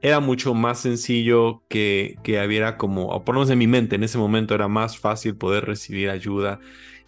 Era 0.00 0.18
mucho 0.18 0.54
más 0.54 0.80
sencillo 0.80 1.62
que, 1.68 2.16
que 2.24 2.44
hubiera 2.44 2.76
como, 2.76 3.06
o 3.06 3.24
por 3.24 3.36
lo 3.36 3.40
menos 3.40 3.50
en 3.50 3.58
mi 3.58 3.68
mente, 3.68 3.94
en 3.94 4.02
ese 4.02 4.18
momento 4.18 4.54
era 4.54 4.66
más 4.66 4.98
fácil 4.98 5.36
poder 5.36 5.64
recibir 5.64 6.10
ayuda. 6.10 6.58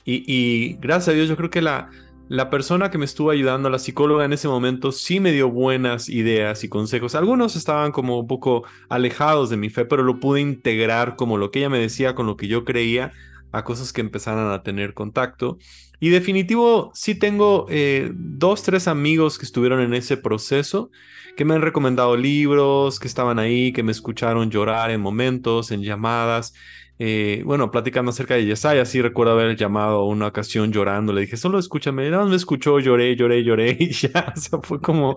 Y, 0.05 0.23
y 0.27 0.75
gracias 0.81 1.09
a 1.09 1.13
Dios 1.13 1.29
yo 1.29 1.37
creo 1.37 1.51
que 1.51 1.63
la, 1.63 1.91
la 2.29 2.51
persona 2.51 2.91
que 2.91 2.99
me 2.99 3.05
estuvo 3.05 3.31
ayudando, 3.31 3.69
la 3.69 3.79
psicóloga 3.79 4.25
en 4.25 4.33
ese 4.33 4.49
momento, 4.49 4.93
sí 4.93 5.21
me 5.21 5.33
dio 5.33 5.51
buenas 5.51 6.09
ideas 6.09 6.65
y 6.65 6.69
consejos. 6.69 7.15
Algunos 7.15 7.57
estaban 7.57 7.93
como 7.93 8.19
un 8.19 8.27
poco 8.27 8.65
alejados 8.89 9.51
de 9.51 9.57
mi 9.57 9.69
fe, 9.69 9.85
pero 9.85 10.03
lo 10.03 10.21
pude 10.21 10.41
integrar 10.41 11.17
como 11.17 11.37
lo 11.37 11.51
que 11.51 11.61
ella 11.61 11.69
me 11.69 11.79
decía 11.79 12.15
con 12.15 12.27
lo 12.27 12.37
que 12.37 12.49
yo 12.49 12.65
creía 12.65 13.13
a 13.53 13.63
cosas 13.63 13.93
que 13.93 14.01
empezaran 14.01 14.51
a 14.51 14.63
tener 14.63 14.95
contacto. 14.95 15.59
Y 16.01 16.09
definitivo, 16.09 16.91
sí 16.95 17.15
tengo 17.15 17.67
eh, 17.69 18.11
dos, 18.15 18.63
tres 18.63 18.89
amigos 18.89 19.39
que 19.39 19.45
estuvieron 19.45 19.81
en 19.81 19.95
ese 19.95 20.17
proceso, 20.17 20.91
que 21.37 21.45
me 21.45 21.55
han 21.55 21.63
recomendado 21.63 22.17
libros, 22.17 22.99
que 22.99 23.07
estaban 23.07 23.39
ahí, 23.39 23.73
que 23.73 23.83
me 23.83 23.93
escucharon 23.93 24.51
llorar 24.51 24.91
en 24.91 25.01
momentos, 25.01 25.71
en 25.71 25.83
llamadas. 25.83 26.55
Eh, 26.99 27.43
bueno, 27.45 27.71
platicando 27.73 28.11
acerca 28.11 28.35
de 28.35 28.47
Yesaya, 28.47 28.85
sí 28.85 29.03
recuerdo 29.03 29.33
haber 29.33 29.57
llamado 29.57 30.05
una 30.05 30.29
ocasión 30.29 30.73
llorando, 30.73 31.13
le 31.13 31.23
dije, 31.23 31.37
solo 31.37 31.59
escúchame, 31.59 32.09
nada 32.09 32.23
más 32.23 32.31
me 32.31 32.37
escuchó, 32.37 32.79
lloré, 32.79 33.17
lloré, 33.17 33.43
lloré, 33.43 33.77
y 33.81 33.91
ya, 33.91 34.33
o 34.35 34.41
sea, 34.41 34.61
fue 34.63 34.81
como, 34.81 35.17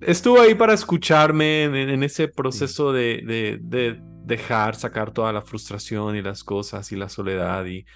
estuvo 0.00 0.40
ahí 0.40 0.56
para 0.56 0.74
escucharme 0.74 1.64
en, 1.64 2.02
ese 2.02 2.26
proceso 2.26 2.92
de, 2.92 3.58
de, 3.62 4.00
dejar 4.24 4.74
sacar 4.74 5.12
toda 5.12 5.32
la 5.32 5.40
frustración 5.40 6.16
y 6.16 6.22
las 6.22 6.42
cosas 6.42 6.90
y 6.90 6.96
la 6.96 7.08
soledad, 7.08 7.64
y, 7.66 7.86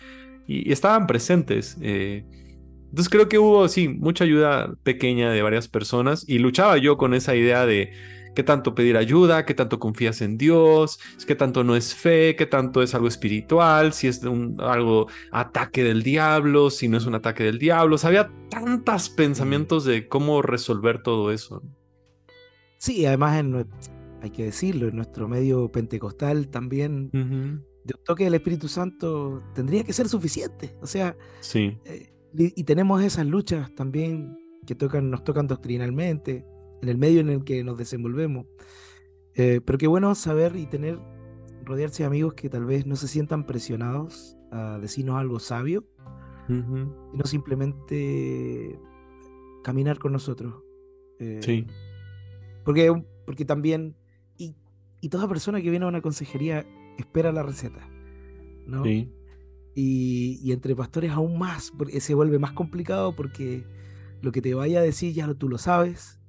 y, 0.47 0.71
estaban 0.71 1.09
presentes. 1.09 1.77
Eh, 1.83 2.25
entonces 2.89 3.09
creo 3.09 3.29
que 3.29 3.39
hubo, 3.39 3.67
sí, 3.69 3.89
mucha 3.89 4.25
ayuda 4.25 4.75
pequeña 4.85 5.33
de 5.33 5.43
varias 5.43 5.67
personas, 5.67 6.25
y 6.29 6.39
luchaba 6.39 6.79
yo 6.79 6.97
con 6.97 7.15
esa 7.15 7.35
idea 7.35 7.67
de 7.67 7.93
qué 8.35 8.43
tanto 8.43 8.75
pedir 8.75 8.97
ayuda, 8.97 9.45
qué 9.45 9.55
tanto 9.55 9.79
confías 9.79 10.21
en 10.23 10.39
Dios, 10.39 10.99
qué 11.27 11.35
tanto 11.35 11.65
no 11.65 11.77
es 11.77 11.95
fe, 11.95 12.37
qué 12.37 12.47
tanto 12.47 12.83
es 12.83 12.95
algo 12.95 13.09
espiritual, 13.09 13.93
si 13.93 14.09
es 14.09 14.23
un, 14.25 14.57
algo 14.61 15.09
ataque 15.31 15.85
del 15.85 16.03
diablo, 16.03 16.71
si 16.71 16.89
no 16.89 16.97
es 16.97 17.07
un 17.07 17.15
ataque 17.15 17.45
del 17.45 17.59
diablo. 17.59 17.97
había 18.03 18.31
tantos 18.49 19.11
pensamientos 19.11 19.85
de 19.85 20.09
cómo 20.09 20.43
resolver 20.43 21.03
todo 21.03 21.31
eso. 21.33 21.63
Sí, 22.79 23.07
además 23.07 23.45
hay 24.23 24.31
que 24.31 24.45
decirlo, 24.45 24.89
en 24.89 24.97
nuestro 24.97 25.29
medio 25.29 25.71
pentecostal 25.71 26.49
también 26.49 27.11
de 27.13 27.95
un 27.97 28.05
toque 28.05 28.25
del 28.25 28.35
Espíritu 28.35 28.69
Santo 28.69 29.43
tendría 29.55 29.85
que 29.85 29.93
ser 29.93 30.09
suficiente. 30.09 30.75
O 30.81 30.87
sea, 30.87 31.17
sí. 31.41 31.79
Eh, 31.85 32.13
y, 32.35 32.65
tenemos 32.65 33.03
esas 33.03 33.27
luchas 33.27 33.75
también 33.75 34.37
que 34.67 34.75
tocan, 34.75 35.11
nos 35.11 35.23
tocan 35.23 35.47
doctrinalmente 35.47 36.47
en 36.83 36.89
el 36.89 36.99
medio 36.99 37.21
en 37.21 37.31
el 37.31 37.45
que 37.45 37.65
nos 37.65 37.79
desenvolvemos. 37.79 38.47
Eh, 39.35 39.61
pero 39.65 39.79
qué 39.79 39.87
bueno 39.87 40.15
saber 40.15 40.57
y 40.57 40.67
tener, 40.67 40.99
rodearse 41.65 42.03
de 42.03 42.09
amigos 42.09 42.35
que 42.35 42.51
tal 42.51 42.67
vez 42.67 42.87
no 42.87 42.97
se 42.97 43.09
sientan 43.09 43.47
presionados 43.47 44.37
a 44.51 44.79
decirnos 44.79 45.17
algo 45.19 45.39
sabio, 45.39 45.87
y 46.49 47.17
no 47.17 47.25
simplemente 47.25 48.79
caminar 49.65 49.99
con 49.99 50.13
nosotros. 50.13 50.55
Eh, 51.19 51.41
sí. 51.41 51.67
Porque, 52.63 52.93
porque 53.25 53.47
también, 53.47 53.97
y, 54.37 54.55
y, 55.01 55.09
toda 55.09 55.27
persona 55.29 55.63
que 55.63 55.71
viene 55.71 55.87
a 55.87 55.89
una 55.89 56.03
consejería 56.03 56.67
espera 56.99 57.33
la 57.33 57.43
receta, 57.43 57.89
¿no? 58.67 58.85
Sí. 58.85 59.11
Y, 59.75 60.41
y, 60.43 60.53
entre 60.53 60.77
pastores 60.77 61.13
aún 61.13 61.39
más, 61.39 61.71
porque 61.71 62.01
se 62.01 62.13
vuelve 62.13 62.39
más 62.39 62.53
complicado 62.53 63.17
porque 63.17 63.65
lo 64.21 64.31
que 64.31 64.43
te 64.43 64.53
vaya 64.53 64.81
a 64.81 64.83
decir 64.83 65.15
ya 65.15 65.33
tú 65.33 65.49
lo 65.49 65.57
sabes, 65.57 66.22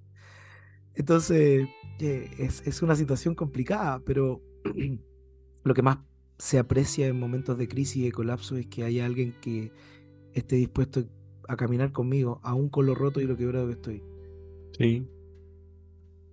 entonces, 0.95 1.67
eh, 1.99 2.29
es, 2.37 2.81
una 2.81 2.95
situación 2.95 3.35
complicada, 3.35 4.01
pero 4.05 4.41
lo 5.63 5.73
que 5.73 5.81
más 5.81 5.99
se 6.37 6.59
aprecia 6.59 7.07
en 7.07 7.19
momentos 7.19 7.57
de 7.57 7.67
crisis 7.67 7.97
y 7.97 8.05
de 8.05 8.11
colapso 8.11 8.57
es 8.57 8.67
que 8.67 8.83
haya 8.83 9.05
alguien 9.05 9.33
que 9.41 9.71
esté 10.33 10.55
dispuesto 10.55 11.05
a 11.47 11.55
caminar 11.55 11.91
conmigo, 11.91 12.39
aún 12.43 12.69
con 12.69 12.85
lo 12.85 12.95
roto 12.95 13.21
y 13.21 13.25
lo 13.25 13.37
quebrado 13.37 13.67
que 13.67 13.73
estoy. 13.73 14.03
Sí. 14.77 15.07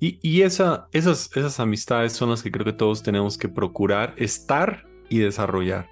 Y, 0.00 0.18
y 0.22 0.42
esa, 0.42 0.88
esas, 0.92 1.30
esas 1.36 1.60
amistades 1.60 2.12
son 2.12 2.30
las 2.30 2.42
que 2.42 2.50
creo 2.50 2.64
que 2.64 2.72
todos 2.72 3.02
tenemos 3.02 3.36
que 3.36 3.48
procurar 3.48 4.14
estar 4.16 4.86
y 5.10 5.18
desarrollar. 5.18 5.90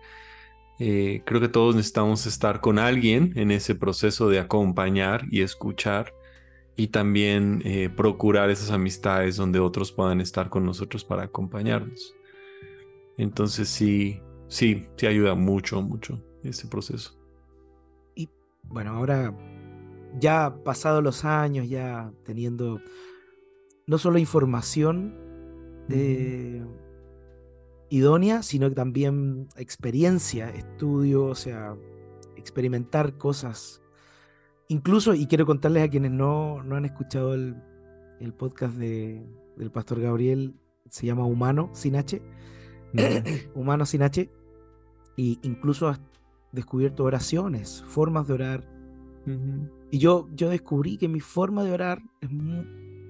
Eh, 0.79 1.23
creo 1.27 1.41
que 1.41 1.49
todos 1.49 1.75
necesitamos 1.75 2.25
estar 2.27 2.61
con 2.61 2.79
alguien 2.79 3.33
en 3.37 3.51
ese 3.51 3.75
proceso 3.75 4.29
de 4.29 4.39
acompañar 4.39 5.27
y 5.31 5.43
escuchar 5.43 6.15
y 6.79 6.87
también 6.87 7.61
eh, 7.65 7.91
procurar 7.91 8.51
esas 8.51 8.71
amistades 8.71 9.35
donde 9.35 9.59
otros 9.59 9.91
puedan 9.91 10.21
estar 10.21 10.49
con 10.49 10.65
nosotros 10.65 11.05
para 11.05 11.25
acompañarnos. 11.25 12.15
Entonces 13.17 13.69
sí, 13.69 14.23
sí, 14.47 14.87
sí 14.97 15.07
ayuda 15.09 15.35
mucho, 15.35 15.83
mucho 15.83 16.23
ese 16.45 16.69
proceso. 16.69 17.19
Y 18.15 18.29
bueno, 18.63 18.93
ahora 18.93 19.37
ya 20.21 20.55
pasados 20.65 21.03
los 21.03 21.25
años, 21.25 21.69
ya 21.69 22.13
teniendo 22.25 22.81
no 23.89 23.99
solo 23.99 24.17
información 24.21 25.17
eh, 25.91 26.65
idónea, 27.91 28.45
sino 28.45 28.73
también 28.73 29.49
experiencia, 29.57 30.49
estudio, 30.51 31.25
o 31.25 31.35
sea, 31.35 31.75
experimentar 32.37 33.19
cosas 33.19 33.83
Incluso, 34.69 35.15
y 35.15 35.27
quiero 35.27 35.47
contarles 35.47 35.83
a 35.83 35.89
quienes 35.89 36.11
no, 36.11 36.63
no 36.63 36.77
han 36.77 36.85
escuchado 36.85 37.35
el, 37.35 37.57
el 38.21 38.35
podcast 38.35 38.75
de, 38.75 39.27
del 39.57 39.71
pastor 39.71 40.01
Gabriel, 40.01 40.55
se 40.89 41.07
llama 41.07 41.25
Humano 41.25 41.71
sin 41.73 41.97
H. 41.97 42.23
Humano 43.55 43.87
sin 43.87 44.03
H. 44.03 44.31
Y 45.17 45.39
incluso 45.43 45.89
has 45.89 46.01
descubierto 46.53 47.05
oraciones, 47.05 47.83
formas 47.87 48.27
de 48.29 48.35
orar. 48.35 48.69
Y 49.91 49.99
yo, 49.99 50.27
yo 50.35 50.49
descubrí 50.49 50.97
que 50.97 51.07
mi 51.07 51.21
forma 51.21 51.63
de 51.63 51.73
orar 51.73 52.01
es, 52.23 52.31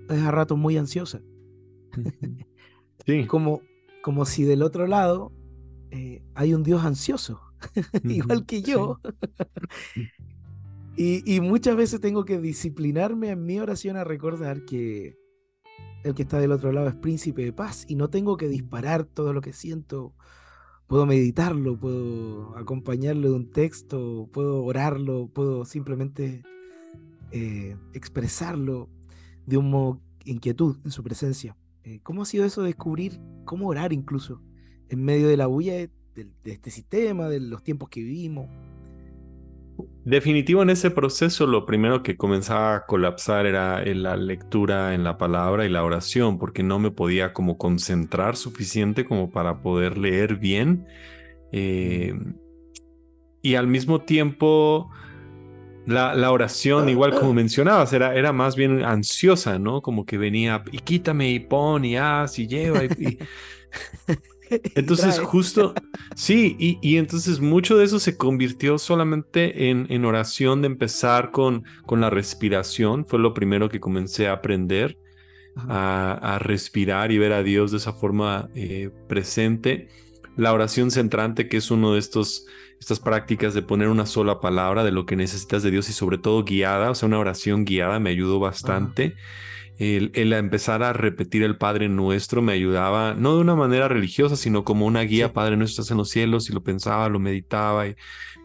es 0.09 0.23
a 0.25 0.31
rato 0.33 0.57
muy 0.57 0.77
ansiosa. 0.77 1.21
sí. 3.07 3.27
como, 3.27 3.63
como 4.03 4.25
si 4.25 4.43
del 4.43 4.63
otro 4.63 4.87
lado 4.89 5.33
eh, 5.91 6.23
hay 6.35 6.55
un 6.55 6.63
Dios 6.63 6.85
ansioso, 6.85 7.41
igual 8.05 8.47
que 8.47 8.63
yo. 8.63 8.99
Y, 11.01 11.41
muchas 11.41 11.77
veces 11.77 12.01
tengo 12.01 12.25
que 12.25 12.41
disciplinarme 12.41 13.31
en 13.31 13.47
mi 13.47 13.61
oración 13.61 13.97
a 13.97 14.03
recordar 14.03 14.65
que 14.65 15.17
el 16.03 16.13
que 16.13 16.23
está 16.23 16.41
del 16.41 16.51
otro 16.51 16.73
lado 16.73 16.89
es 16.89 16.97
príncipe 16.97 17.45
de 17.45 17.53
paz 17.53 17.85
y 17.87 17.95
no 17.95 18.11
tengo 18.11 18.37
que 18.37 18.49
disparar 18.49 19.05
todo 19.05 19.33
lo 19.33 19.41
que 19.41 19.53
siento. 19.53 20.13
Puedo 20.89 21.07
meditarlo, 21.07 21.79
puedo 21.79 22.57
acompañarlo 22.59 23.29
de 23.31 23.37
un 23.37 23.53
texto, 23.53 24.29
puedo 24.33 24.65
orarlo, 24.65 25.29
puedo 25.33 25.65
simplemente 25.65 26.43
eh, 27.31 27.77
expresarlo 27.93 28.89
de 29.47 29.57
un 29.57 29.71
modo 29.71 30.01
inquietud 30.25 30.79
en 30.85 30.91
su 30.91 31.05
presencia. 31.05 31.57
Eh, 31.85 32.01
¿Cómo 32.03 32.23
ha 32.23 32.27
sido 32.27 32.45
eso 32.45 32.63
de 32.63 32.71
descubrir 32.71 33.21
cómo 33.45 33.69
orar 33.69 33.93
incluso 33.93 34.43
en 34.89 35.05
medio 35.05 35.29
de 35.29 35.37
la 35.37 35.47
bulla 35.47 35.75
de 35.75 35.91
este 36.43 36.73
sistema, 36.73 37.29
de 37.29 37.39
los 37.39 37.63
tiempos 37.63 37.89
que 37.89 38.01
vivimos? 38.01 38.49
Definitivo 40.05 40.63
en 40.63 40.71
ese 40.71 40.91
proceso, 40.91 41.47
lo 41.47 41.67
primero 41.67 42.03
que 42.03 42.17
comenzaba 42.17 42.75
a 42.77 42.87
colapsar 42.87 43.47
era 43.47 43.85
la 43.85 44.17
lectura 44.17 44.95
en 44.95 45.05
la 45.05 45.19
palabra 45.19 45.67
y 45.67 45.69
la 45.69 45.85
oración, 45.85 46.39
porque 46.39 46.63
no 46.63 46.79
me 46.79 46.91
podía 46.91 47.33
como 47.33 47.59
concentrar 47.59 48.37
suficiente 48.37 49.05
como 49.05 49.31
para 49.31 49.61
poder 49.61 49.99
leer 49.99 50.37
bien. 50.37 50.87
Eh, 51.53 52.15
y 53.43 53.55
al 53.55 53.67
mismo 53.67 54.01
tiempo, 54.01 54.91
la, 55.87 56.33
oración, 56.33 56.89
igual 56.89 57.15
como 57.15 57.33
mencionabas, 57.35 57.93
era, 57.93 58.15
era 58.15 58.33
más 58.33 58.57
bien 58.57 58.85
ansiosa, 58.85 59.59
¿no? 59.59 59.81
Como 59.81 60.05
que 60.07 60.19
venía 60.19 60.63
y 60.73 60.79
quítame 60.79 61.31
y 61.31 61.41
pon 61.41 61.85
y 61.85 61.97
haz 61.97 62.39
y 62.39 62.47
lleva 62.47 62.85
y 62.85 62.89
Entonces, 64.75 65.19
justo, 65.21 65.75
sí, 66.15 66.57
y, 66.59 66.97
entonces 66.97 67.41
mucho 67.41 67.77
de 67.77 67.85
eso 67.85 67.99
se 67.99 68.17
convirtió 68.17 68.79
solamente 68.79 69.71
en, 69.71 69.87
en 69.91 70.05
oración 70.05 70.63
de 70.63 70.67
empezar 70.67 71.31
con, 71.31 71.65
con, 71.87 72.01
la 72.01 72.11
respiración. 72.11 73.07
Fue 73.07 73.19
lo 73.19 73.35
primero 73.35 73.69
que 73.69 73.81
comencé 73.81 74.29
a 74.29 74.33
aprender, 74.35 74.99
a, 75.57 76.39
respirar 76.41 77.13
y 77.13 77.19
ver 77.19 77.33
a 77.33 77.43
Dios 77.43 77.73
de 77.73 77.79
esa 77.79 77.93
forma 77.93 78.49
eh, 78.55 78.91
presente. 79.09 79.89
La 80.37 80.53
oración 80.53 80.91
centrante, 80.91 81.49
que 81.49 81.57
es 81.57 81.71
uno 81.71 81.95
de 81.95 81.99
estos 81.99 82.47
estas 82.81 83.01
prácticas 83.01 83.55
de 83.55 83.63
poner 83.63 83.89
una 83.89 84.07
sola 84.07 84.41
palabra 84.41 84.85
de 84.85 84.93
lo 84.93 85.05
que 85.05 85.17
necesitas 85.17 85.65
de 85.65 85.73
Dios 85.73 85.89
y 85.89 85.93
sobre 85.93 86.17
todo 86.17 86.45
guiada, 86.45 86.93
o 86.93 86.95
sea, 86.95 87.09
una 87.09 87.19
oración 87.19 87.65
guiada 87.65 87.99
me 87.99 88.11
ayudó 88.11 88.39
bastante 88.39 89.17
el, 89.79 90.33
empezar 90.33 90.83
a 90.83 90.93
repetir 90.93 91.43
el 91.43 91.57
Padre 91.57 91.89
Nuestro 91.89 92.43
me 92.43 92.53
ayudaba, 92.53 93.15
no 93.15 93.35
de 93.35 93.41
una 93.41 93.55
manera 93.55 93.89
religiosa, 93.89 94.37
sino 94.37 94.65
como 94.65 94.87
una 94.87 95.03
guía, 95.03 95.33
Padre 95.33 95.57
Nuestro 95.57 95.83
estás 95.83 95.93
en 95.93 95.99
los 95.99 96.11
cielos, 96.11 96.51
y 96.51 96.53
lo 96.53 96.63
pensaba, 96.63 97.09
lo 97.09 97.21
meditaba 97.21 97.87
y 97.87 97.97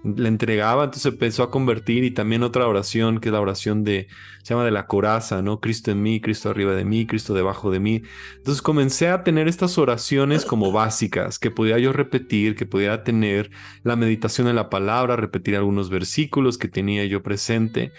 le 0.03 0.27
entregaba, 0.27 0.83
entonces 0.83 1.11
empezó 1.13 1.43
a 1.43 1.49
convertir 1.49 2.03
y 2.03 2.11
también 2.11 2.43
otra 2.43 2.67
oración, 2.67 3.19
que 3.19 3.29
es 3.29 3.33
la 3.33 3.39
oración 3.39 3.83
de, 3.85 4.07
se 4.43 4.53
llama 4.53 4.65
de 4.65 4.71
la 4.71 4.85
coraza, 4.85 5.41
¿no? 5.41 5.61
Cristo 5.61 5.91
en 5.91 6.01
mí, 6.01 6.19
Cristo 6.19 6.49
arriba 6.49 6.73
de 6.73 6.83
mí, 6.83 7.07
Cristo 7.07 7.33
debajo 7.33 7.71
de 7.71 7.79
mí. 7.79 8.03
Entonces 8.35 8.61
comencé 8.61 9.07
a 9.07 9.23
tener 9.23 9.47
estas 9.47 9.77
oraciones 9.77 10.43
como 10.43 10.73
básicas, 10.73 11.39
que 11.39 11.51
podía 11.51 11.79
yo 11.79 11.93
repetir, 11.93 12.55
que 12.55 12.65
pudiera 12.65 13.03
tener 13.03 13.49
la 13.83 13.95
meditación 13.95 14.49
en 14.49 14.55
la 14.57 14.69
palabra, 14.69 15.15
repetir 15.15 15.55
algunos 15.55 15.89
versículos 15.89 16.57
que 16.57 16.67
tenía 16.67 17.05
yo 17.05 17.23
presente. 17.23 17.93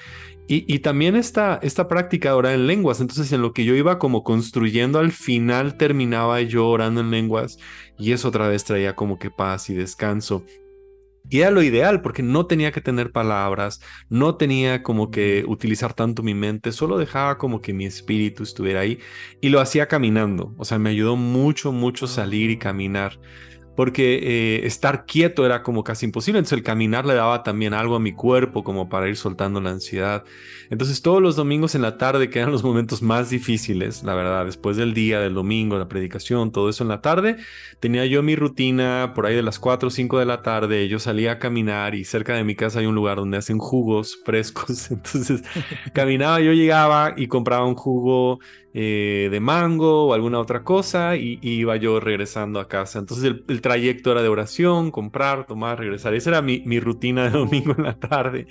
Y, 0.47 0.81
también 0.81 1.17
esta, 1.17 1.59
esta 1.63 1.89
práctica 1.89 2.29
de 2.29 2.35
orar 2.35 2.55
en 2.55 2.67
lenguas, 2.67 3.01
entonces 3.01 3.33
en 3.33 3.41
lo 3.41 3.55
que 3.55 3.65
yo 3.65 3.75
iba 3.75 3.99
como 3.99 4.23
construyendo, 4.25 4.99
al 4.99 5.11
final 5.11 5.79
terminaba 5.79 6.43
yo 6.43 6.69
orando 6.69 7.01
en 7.01 7.11
lenguas 7.11 7.59
y 7.99 8.13
eso 8.13 8.29
otra 8.29 8.47
vez 8.49 8.63
traía 8.63 8.95
como 8.95 9.19
que 9.19 9.31
paz 9.31 9.71
y 9.71 9.75
descanso. 9.75 10.45
Y 11.31 11.41
era 11.41 11.51
lo 11.51 11.63
ideal 11.63 12.03
porque 12.03 12.23
no 12.23 12.47
tenía 12.47 12.73
que 12.73 12.83
tener 12.83 13.11
palabras, 13.11 13.81
no 14.11 14.37
tenía 14.37 14.83
como 14.83 15.11
que 15.11 15.45
utilizar 15.49 15.95
tanto 15.95 16.23
mi 16.23 16.35
mente, 16.35 16.73
solo 16.73 16.99
dejaba 16.99 17.39
como 17.39 17.63
que 17.63 17.73
mi 17.73 17.87
espíritu 17.87 18.43
estuviera 18.43 18.81
ahí 18.81 18.99
y 19.41 19.49
lo 19.49 19.61
hacía 19.61 19.89
caminando. 19.89 20.55
O 20.59 20.67
sea, 20.67 20.79
me 20.79 20.91
ayudó 20.91 21.17
mucho, 21.17 21.73
mucho 21.73 22.07
salir 22.07 22.51
y 22.51 22.59
caminar 22.59 23.19
porque 23.77 24.21
eh, 24.23 24.67
estar 24.67 25.07
quieto 25.07 25.45
era 25.45 25.63
como 25.63 25.85
casi 25.85 26.07
imposible, 26.07 26.39
entonces 26.39 26.59
el 26.59 26.65
caminar 26.65 27.07
le 27.07 27.15
daba 27.15 27.43
también 27.43 27.75
algo 27.75 27.97
a 27.97 28.01
mi 28.01 28.13
cuerpo 28.13 28.63
como 28.63 28.89
para 28.89 29.09
ir 29.09 29.17
soltando 29.17 29.61
la 29.61 29.71
ansiedad. 29.71 30.25
Entonces 30.71 31.03
todos 31.03 31.21
los 31.21 31.37
domingos 31.37 31.75
en 31.75 31.83
la 31.83 31.99
tarde, 31.99 32.31
que 32.31 32.39
eran 32.39 32.53
los 32.53 32.65
momentos 32.65 33.03
más 33.03 33.31
difíciles, 33.31 34.03
la 34.03 34.15
verdad, 34.15 34.47
después 34.47 34.77
del 34.77 34.95
día, 34.95 35.21
del 35.21 35.35
domingo, 35.35 35.79
la 35.79 35.89
predicación, 35.89 36.53
todo 36.53 36.69
eso 36.69 36.85
en 36.85 36.89
la 36.89 37.01
tarde, 37.01 37.37
tenía 37.81 38.07
yo 38.07 38.23
mi 38.23 38.37
rutina 38.37 39.13
por 39.15 39.27
ahí 39.27 39.35
de 39.35 39.43
las 39.43 39.59
4 39.59 39.89
o 39.89 39.91
5 39.91 40.19
de 40.19 40.27
la 40.27 40.43
tarde, 40.43 40.89
yo 40.89 40.99
salía 40.99 41.33
a 41.33 41.39
caminar 41.39 41.95
y 41.95 42.05
cerca 42.05 42.35
de 42.35 42.45
mi 42.45 42.55
casa 42.55 42.81
hay 42.81 42.87
un 42.87 42.95
lugar 42.95 43.17
donde 43.17 43.37
hacen 43.37 43.59
jugos 43.59 44.19
frescos, 44.25 44.91
entonces 44.91 45.43
caminaba, 45.93 46.41
yo 46.41 46.53
llegaba 46.53 47.15
y 47.17 47.27
compraba 47.27 47.67
un 47.67 47.75
jugo 47.75 48.39
eh, 48.77 49.29
de 49.31 49.39
mango 49.39 50.09
o 50.09 50.15
alguna 50.15 50.41
otra 50.41 50.65
cosa 50.65 51.15
y, 51.15 51.39
iba 51.43 51.77
yo 51.77 52.01
regresando 52.01 52.59
a 52.59 52.67
casa. 52.67 52.99
Entonces 52.99 53.37
el, 53.47 53.61
trayecto 53.65 54.13
era 54.13 54.23
de 54.23 54.29
oración, 54.29 54.91
comprar, 54.91 55.47
tomar, 55.47 55.79
regresar. 55.79 56.13
Esa 56.13 56.29
era 56.29 56.43
mi, 56.43 56.63
mi 56.67 56.81
rutina 56.81 57.25
de 57.25 57.31
domingo 57.31 57.75
en 57.79 57.85
la 57.85 57.99
tarde. 57.99 58.47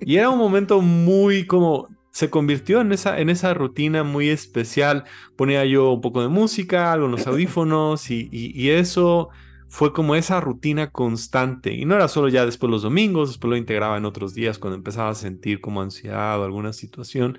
Y 0.00 0.16
era 0.16 0.30
un 0.30 0.38
momento 0.38 0.80
muy 0.80 1.46
como 1.46 1.88
se 2.10 2.30
convirtió 2.30 2.80
en 2.80 2.92
esa, 2.92 3.20
en 3.20 3.28
esa 3.28 3.52
rutina 3.52 4.04
muy 4.04 4.30
especial. 4.30 5.04
Ponía 5.36 5.66
yo 5.66 5.92
un 5.92 6.00
poco 6.00 6.22
de 6.22 6.28
música, 6.28 6.92
algunos 6.92 7.26
audífonos 7.26 8.10
y, 8.10 8.30
y, 8.32 8.70
eso 8.70 9.28
fue 9.68 9.92
como 9.92 10.14
esa 10.14 10.40
rutina 10.40 10.90
constante. 10.90 11.74
Y 11.74 11.84
no 11.84 11.94
era 11.94 12.08
solo 12.08 12.28
ya 12.28 12.46
después 12.46 12.70
los 12.70 12.82
domingos, 12.82 13.28
después 13.28 13.50
lo 13.50 13.56
integraba 13.56 13.98
en 13.98 14.06
otros 14.06 14.32
días 14.32 14.58
cuando 14.58 14.76
empezaba 14.76 15.10
a 15.10 15.14
sentir 15.14 15.60
como 15.60 15.82
ansiedad 15.82 16.40
o 16.40 16.44
alguna 16.44 16.72
situación. 16.72 17.38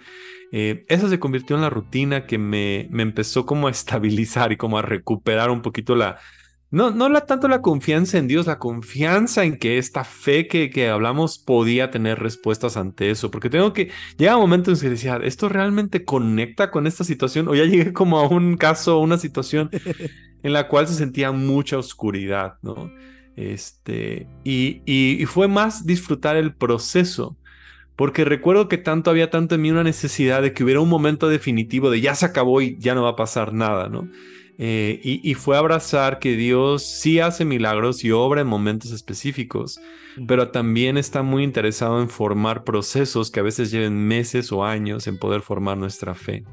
Eh, 0.52 0.86
esa 0.90 1.10
se 1.10 1.20
convirtió 1.20 1.56
en 1.56 1.64
la 1.64 1.72
rutina 1.72 2.28
que 2.28 2.38
me, 2.38 2.88
me 2.92 3.02
empezó 3.02 3.48
como 3.48 3.68
a 3.68 3.72
estabilizar 3.72 4.52
y 4.52 4.58
como 4.58 4.78
a 4.78 4.84
recuperar 4.84 5.50
un 5.50 5.64
poquito 5.64 5.96
la, 5.96 6.20
no, 6.72 6.92
no 6.92 7.10
la, 7.10 7.26
tanto 7.26 7.48
la 7.48 7.62
confianza 7.62 8.18
en 8.18 8.28
Dios, 8.28 8.48
la 8.48 8.60
confianza 8.60 9.44
en 9.46 9.58
que 9.58 9.78
esta 9.78 10.04
fe 10.04 10.48
que, 10.48 10.70
que 10.70 10.90
hablamos 10.90 11.38
podía 11.38 11.92
tener 11.92 12.20
respuestas 12.20 12.78
ante 12.78 13.12
eso, 13.12 13.32
porque 13.32 13.50
tengo 13.50 13.74
que, 13.74 13.92
llega 14.18 14.36
un 14.36 14.42
momento 14.42 14.72
en 14.72 14.80
que 14.80 14.90
decía, 14.90 15.20
¿esto 15.24 15.50
realmente 15.50 16.04
conecta 16.04 16.72
con 16.72 16.88
esta 16.88 17.04
situación? 17.04 17.48
O 17.48 17.56
ya 17.56 17.66
llegué 17.66 17.94
como 17.94 18.20
a 18.20 18.28
un 18.28 18.58
caso, 18.58 19.00
una 19.00 19.18
situación 19.18 19.70
en 20.44 20.54
la 20.54 20.68
cual 20.68 20.88
se 20.88 20.96
sentía 20.96 21.32
mucha 21.32 21.78
oscuridad, 21.78 22.56
¿no? 22.62 22.92
Este, 23.36 24.28
y, 24.44 24.82
y 24.86 25.26
fue 25.26 25.48
más 25.48 25.86
disfrutar 25.86 26.38
el 26.38 26.56
proceso 26.56 27.38
porque 27.96 28.26
recuerdo 28.26 28.68
que 28.68 28.78
tanto 28.78 29.10
había 29.10 29.30
tanto 29.30 29.56
en 29.56 29.62
mí 29.62 29.72
una 29.72 29.84
necesidad 29.84 30.42
de 30.42 30.54
que 30.54 30.64
hubiera 30.64 30.82
un 30.82 30.90
momento 30.90 31.30
definitivo 31.30 31.90
de 31.90 32.02
ya 32.02 32.16
se 32.16 32.26
acabó 32.26 32.62
y 32.62 32.78
ya 32.78 32.94
no 32.94 33.04
va 33.04 33.12
a 33.12 33.16
pasar 33.16 33.54
nada, 33.54 33.88
¿no? 33.88 34.10
Eh, 34.58 35.02
y, 35.04 35.34
fue 35.34 35.58
abrazar 35.58 36.20
que 36.20 36.38
Dios 36.38 36.84
sí 36.84 37.20
hace 37.20 37.44
milagros 37.44 38.06
y 38.06 38.12
obra 38.12 38.40
en 38.40 38.48
momentos 38.48 38.92
específicos, 38.92 39.82
pero 40.28 40.50
también 40.50 40.98
está 40.98 41.24
muy 41.24 41.44
interesado 41.44 42.02
en 42.02 42.10
formar 42.10 42.64
procesos 42.64 43.32
que 43.32 43.42
a 43.42 43.44
veces 43.44 43.70
lleven 43.70 44.08
meses 44.08 44.54
o 44.54 44.64
años 44.64 45.08
en 45.08 45.20
poder 45.20 45.42
formar 45.42 45.78
nuestra 45.78 46.16
fe. 46.16 46.46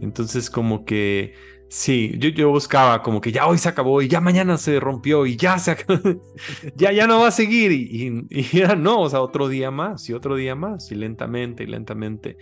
Entonces 0.00 0.48
como 0.48 0.86
que 0.86 1.34
Sí, 1.72 2.12
yo, 2.18 2.28
yo 2.28 2.50
buscaba 2.50 3.02
como 3.02 3.22
que 3.22 3.32
ya 3.32 3.46
hoy 3.46 3.56
se 3.56 3.66
acabó 3.66 4.02
y 4.02 4.08
ya 4.08 4.20
mañana 4.20 4.58
se 4.58 4.78
rompió 4.78 5.24
y 5.24 5.36
ya 5.38 5.58
se 5.58 5.70
acabó, 5.70 6.20
ya, 6.76 6.92
ya 6.92 7.06
no 7.06 7.20
va 7.20 7.28
a 7.28 7.30
seguir 7.30 7.72
y, 7.72 8.26
y, 8.28 8.58
era 8.58 8.76
no, 8.76 9.00
o 9.00 9.08
sea, 9.08 9.22
otro 9.22 9.48
día 9.48 9.70
más 9.70 10.06
y 10.10 10.12
otro 10.12 10.36
día 10.36 10.54
más 10.54 10.92
y 10.92 10.96
lentamente 10.96 11.64
y 11.64 11.66
lentamente 11.68 12.36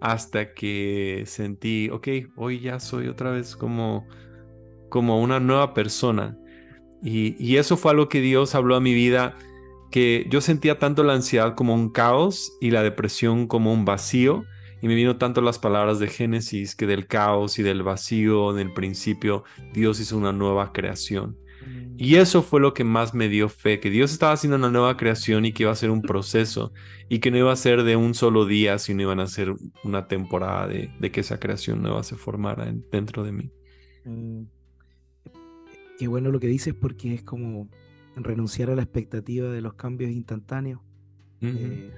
hasta 0.00 0.54
que 0.54 1.24
sentí, 1.26 1.90
ok, 1.90 2.08
hoy 2.36 2.60
ya 2.60 2.80
soy 2.80 3.08
otra 3.08 3.30
vez 3.30 3.56
como, 3.56 4.06
como 4.88 5.20
una 5.20 5.40
nueva 5.40 5.74
persona 5.74 6.38
y, 7.02 7.36
y 7.42 7.56
eso 7.56 7.76
fue 7.76 7.92
algo 7.92 8.08
que 8.08 8.20
Dios 8.20 8.54
habló 8.54 8.76
a 8.76 8.80
mi 8.80 8.94
vida, 8.94 9.36
que 9.90 10.26
yo 10.28 10.40
sentía 10.40 10.78
tanto 10.78 11.02
la 11.02 11.14
ansiedad 11.14 11.54
como 11.54 11.74
un 11.74 11.90
caos 11.90 12.52
y 12.60 12.70
la 12.70 12.82
depresión 12.82 13.46
como 13.46 13.72
un 13.72 13.84
vacío 13.84 14.44
y 14.82 14.88
me 14.88 14.94
vino 14.94 15.16
tanto 15.16 15.40
las 15.40 15.58
palabras 15.58 15.98
de 15.98 16.08
Génesis 16.08 16.74
que 16.74 16.86
del 16.86 17.06
caos 17.06 17.58
y 17.58 17.62
del 17.62 17.82
vacío 17.82 18.52
en 18.52 18.58
el 18.58 18.72
principio 18.72 19.44
Dios 19.72 20.00
hizo 20.00 20.16
una 20.16 20.32
nueva 20.32 20.72
creación. 20.72 21.38
Y 21.98 22.16
eso 22.16 22.42
fue 22.42 22.60
lo 22.60 22.74
que 22.74 22.84
más 22.84 23.14
me 23.14 23.28
dio 23.28 23.48
fe, 23.48 23.80
que 23.80 23.90
Dios 23.90 24.12
estaba 24.12 24.32
haciendo 24.32 24.56
una 24.56 24.70
nueva 24.70 24.96
creación 24.96 25.46
y 25.46 25.52
que 25.52 25.62
iba 25.62 25.72
a 25.72 25.76
ser 25.76 25.90
un 25.90 26.02
proceso 26.02 26.72
y 27.08 27.20
que 27.20 27.30
no 27.30 27.38
iba 27.38 27.52
a 27.52 27.56
ser 27.56 27.84
de 27.84 27.96
un 27.96 28.14
solo 28.14 28.44
día, 28.44 28.78
sino 28.78 29.02
iban 29.02 29.20
a 29.20 29.26
ser 29.26 29.54
una 29.82 30.06
temporada 30.06 30.68
de, 30.68 31.10
que 31.10 31.20
esa 31.20 31.40
creación 31.40 31.82
nueva 31.82 32.02
se 32.02 32.16
formara 32.16 32.70
dentro 32.92 33.24
de 33.24 33.32
mí. 33.32 33.50
Mm. 34.04 34.42
Qué 35.98 36.06
bueno 36.08 36.30
lo 36.30 36.38
que 36.38 36.48
dices 36.48 36.74
porque 36.74 37.14
es 37.14 37.22
como 37.22 37.70
renunciar 38.16 38.70
a 38.70 38.76
la 38.76 38.82
expectativa 38.82 39.50
de 39.50 39.62
los 39.62 39.74
cambios 39.74 40.10
instantáneos. 40.10 40.80
Eh, 41.40 41.92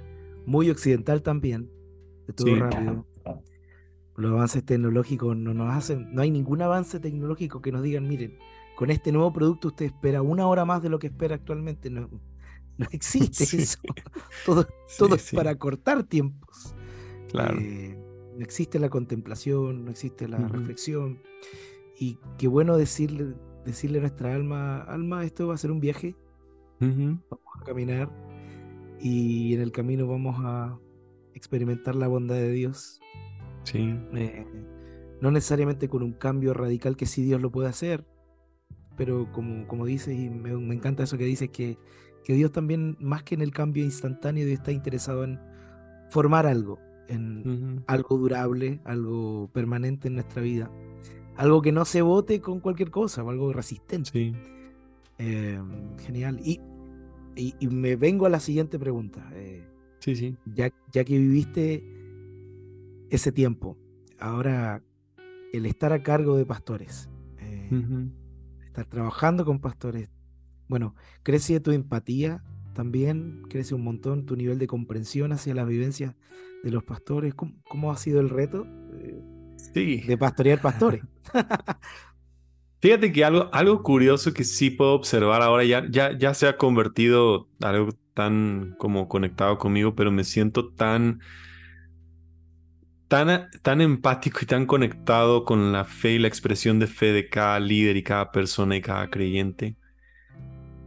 muy 0.46 0.70
occidental 0.70 1.22
también, 1.22 1.70
todo 2.36 2.54
rápido. 2.56 3.06
Los 4.16 4.32
avances 4.32 4.64
tecnológicos 4.64 5.36
no 5.36 5.54
nos 5.54 5.74
hacen, 5.74 6.12
no 6.12 6.22
hay 6.22 6.30
ningún 6.30 6.60
avance 6.62 6.98
tecnológico 6.98 7.62
que 7.62 7.70
nos 7.70 7.82
digan, 7.82 8.08
miren, 8.08 8.36
con 8.78 8.92
este 8.92 9.10
nuevo 9.10 9.32
producto 9.32 9.66
usted 9.68 9.86
espera 9.86 10.22
una 10.22 10.46
hora 10.46 10.64
más 10.64 10.80
de 10.80 10.88
lo 10.88 11.00
que 11.00 11.08
espera 11.08 11.34
actualmente. 11.34 11.90
No, 11.90 12.08
no 12.76 12.86
existe 12.92 13.42
eso. 13.42 13.80
Todo, 14.46 14.68
todo 14.96 15.16
es 15.16 15.32
para 15.32 15.56
cortar 15.56 16.04
tiempos. 16.04 16.76
Claro. 17.28 17.58
Eh, 17.58 17.98
no 18.36 18.44
existe 18.44 18.78
la 18.78 18.88
contemplación, 18.88 19.84
no 19.84 19.90
existe 19.90 20.28
la 20.28 20.38
reflexión. 20.38 21.18
Y 21.98 22.18
qué 22.38 22.46
bueno 22.46 22.76
decirle, 22.76 23.34
decirle 23.66 23.98
a 23.98 24.02
nuestra 24.02 24.32
alma, 24.32 24.82
alma, 24.82 25.24
esto 25.24 25.48
va 25.48 25.54
a 25.54 25.58
ser 25.58 25.72
un 25.72 25.80
viaje. 25.80 26.14
Vamos 26.78 27.20
a 27.60 27.64
caminar 27.64 28.08
y 29.00 29.54
en 29.54 29.60
el 29.60 29.72
camino 29.72 30.06
vamos 30.06 30.36
a 30.38 30.78
experimentar 31.34 31.96
la 31.96 32.06
bondad 32.06 32.36
de 32.36 32.52
Dios. 32.52 33.00
Sí. 33.64 33.92
Eh, 34.14 34.46
no 35.20 35.32
necesariamente 35.32 35.88
con 35.88 36.04
un 36.04 36.12
cambio 36.12 36.54
radical 36.54 36.96
que 36.96 37.06
sí 37.06 37.24
Dios 37.24 37.42
lo 37.42 37.50
puede 37.50 37.68
hacer, 37.68 38.06
pero 38.98 39.30
como, 39.32 39.66
como 39.66 39.86
dices, 39.86 40.18
y 40.18 40.28
me, 40.28 40.74
encanta 40.74 41.04
eso 41.04 41.16
que 41.16 41.24
dices, 41.24 41.48
que, 41.48 41.78
que, 42.24 42.34
Dios 42.34 42.52
también, 42.52 42.96
más 43.00 43.22
que 43.22 43.34
en 43.34 43.40
el 43.40 43.52
cambio 43.52 43.84
instantáneo, 43.84 44.44
Dios 44.44 44.58
está 44.58 44.72
interesado 44.72 45.24
en 45.24 45.40
formar 46.10 46.46
algo, 46.46 46.78
en 47.08 47.82
algo 47.86 48.18
durable, 48.18 48.80
algo 48.84 49.48
permanente 49.54 50.08
en 50.08 50.14
nuestra 50.14 50.42
vida, 50.42 50.70
algo 51.36 51.62
que 51.62 51.72
no 51.72 51.86
se 51.86 52.02
vote 52.02 52.40
con 52.40 52.60
cualquier 52.60 52.90
cosa, 52.90 53.24
o 53.24 53.30
algo 53.30 53.52
resistente. 53.54 54.10
Sí. 54.10 54.32
Em, 55.16 55.96
genial. 55.98 56.40
Y, 56.44 56.60
y, 57.36 57.68
me 57.68 57.96
vengo 57.96 58.26
a 58.26 58.28
la 58.28 58.40
siguiente 58.40 58.78
pregunta. 58.78 59.30
Eh, 59.32 59.64
Sí, 60.00 60.14
sí. 60.14 60.36
Ya, 60.54 60.72
ya 60.92 61.04
que 61.04 61.18
viviste 61.18 61.84
ese 63.10 63.32
tiempo, 63.32 63.76
ahora 64.18 64.82
el 65.52 65.66
estar 65.66 65.92
a 65.92 66.02
cargo 66.02 66.36
de 66.36 66.46
pastores, 66.46 67.08
eh, 67.38 67.70
estar 68.80 68.86
trabajando 68.86 69.44
con 69.44 69.60
pastores, 69.60 70.08
bueno, 70.68 70.94
crece 71.22 71.60
tu 71.60 71.72
empatía 71.72 72.42
también, 72.74 73.42
crece 73.48 73.74
un 73.74 73.82
montón 73.82 74.26
tu 74.26 74.36
nivel 74.36 74.58
de 74.58 74.66
comprensión 74.66 75.32
hacia 75.32 75.54
las 75.54 75.66
vivencias 75.66 76.14
de 76.62 76.70
los 76.70 76.84
pastores. 76.84 77.34
¿Cómo, 77.34 77.90
ha 77.90 77.96
sido 77.96 78.20
el 78.20 78.28
reto 78.28 78.66
sí. 79.74 80.02
de 80.02 80.18
pastorear 80.18 80.60
pastores? 80.60 81.02
Fíjate 82.80 83.10
que 83.10 83.24
algo, 83.24 83.48
algo 83.52 83.82
curioso 83.82 84.32
que 84.32 84.44
sí 84.44 84.70
puedo 84.70 84.92
observar 84.92 85.42
ahora 85.42 85.64
ya, 85.64 85.84
ya, 85.90 86.16
ya 86.16 86.32
se 86.34 86.46
ha 86.46 86.56
convertido 86.56 87.48
algo 87.60 87.90
tan 88.14 88.76
como 88.78 89.08
conectado 89.08 89.58
conmigo, 89.58 89.96
pero 89.96 90.12
me 90.12 90.22
siento 90.22 90.68
tan, 90.68 91.20
tan, 93.08 93.50
tan 93.62 93.80
empático 93.80 94.40
y 94.42 94.46
tan 94.46 94.66
conectado 94.66 95.44
con 95.44 95.72
la 95.72 95.84
fe 95.84 96.12
y 96.12 96.18
la 96.18 96.28
expresión 96.28 96.78
de 96.78 96.86
fe 96.86 97.12
de 97.12 97.28
cada 97.28 97.58
líder 97.58 97.96
y 97.96 98.02
cada 98.02 98.30
persona 98.30 98.76
y 98.76 98.82
cada 98.82 99.08
creyente. 99.10 99.76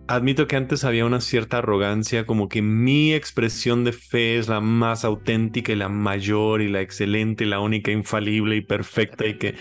Admito 0.08 0.48
que 0.48 0.56
antes 0.56 0.84
había 0.84 1.06
una 1.06 1.22
cierta 1.22 1.60
arrogancia, 1.60 2.26
como 2.26 2.50
que 2.50 2.62
mi 2.62 3.14
expresión 3.14 3.84
de 3.84 3.94
fe 3.94 4.38
es 4.38 4.50
la 4.50 4.60
más 4.60 5.06
auténtica 5.06 5.72
y 5.72 5.76
la 5.76 5.90
mayor 5.90 6.62
y 6.62 6.68
la 6.68 6.82
excelente, 6.82 7.46
la 7.46 7.60
única, 7.60 7.92
infalible 7.92 8.58
y 8.58 8.62
perfecta 8.62 9.26
y 9.26 9.38
que 9.38 9.56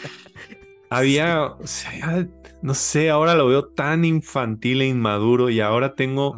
había, 0.90 1.54
no 2.62 2.74
sé, 2.74 3.10
ahora 3.10 3.34
lo 3.34 3.46
veo 3.46 3.68
tan 3.68 4.04
infantil 4.04 4.82
e 4.82 4.88
inmaduro 4.88 5.50
y 5.50 5.60
ahora 5.60 5.94
tengo 5.94 6.36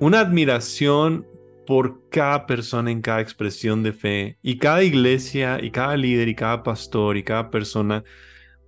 una 0.00 0.20
admiración 0.20 1.26
por 1.66 2.08
cada 2.10 2.46
persona 2.46 2.90
en 2.90 3.00
cada 3.00 3.20
expresión 3.20 3.82
de 3.82 3.92
fe 3.92 4.38
y 4.42 4.58
cada 4.58 4.82
iglesia 4.82 5.58
y 5.62 5.70
cada 5.70 5.96
líder 5.96 6.28
y 6.28 6.34
cada 6.34 6.62
pastor 6.62 7.16
y 7.16 7.22
cada 7.22 7.50
persona 7.50 8.04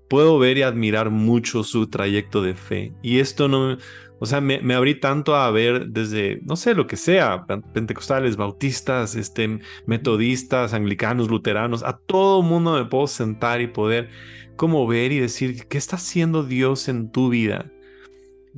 puedo 0.09 0.39
ver 0.39 0.59
y 0.59 0.63
admirar 0.63 1.11
mucho 1.11 1.65
su 1.65 1.89
trayecto 1.89 2.43
de 2.43 2.55
fe. 2.55 2.93
Y 3.03 3.19
esto 3.19 3.49
no, 3.49 3.77
o 4.19 4.27
sea, 4.27 4.41
me, 4.41 4.75
abrí 4.75 4.99
tanto 4.99 5.37
a 5.37 5.51
ver 5.51 5.89
desde, 5.89 6.41
no 6.45 6.57
sé, 6.57 6.75
lo 6.75 6.87
que 6.87 6.97
sea, 6.97 7.45
pentecostales, 7.75 8.37
bautistas, 8.37 9.15
este, 9.15 9.61
metodistas, 9.87 10.73
anglicanos, 10.73 11.29
luteranos, 11.29 11.83
a 11.83 11.99
todo 11.99 12.43
mundo 12.43 12.75
me 12.75 12.87
puedo 12.87 13.07
sentar 13.07 13.61
y 13.61 13.67
poder 13.67 14.09
como 14.57 14.87
ver 14.87 15.13
y 15.13 15.19
decir, 15.19 15.67
¿qué 15.69 15.77
está 15.77 15.97
haciendo 15.97 16.45
Dios 16.45 16.89
en 16.89 17.11
tu 17.11 17.29
vida? 17.29 17.71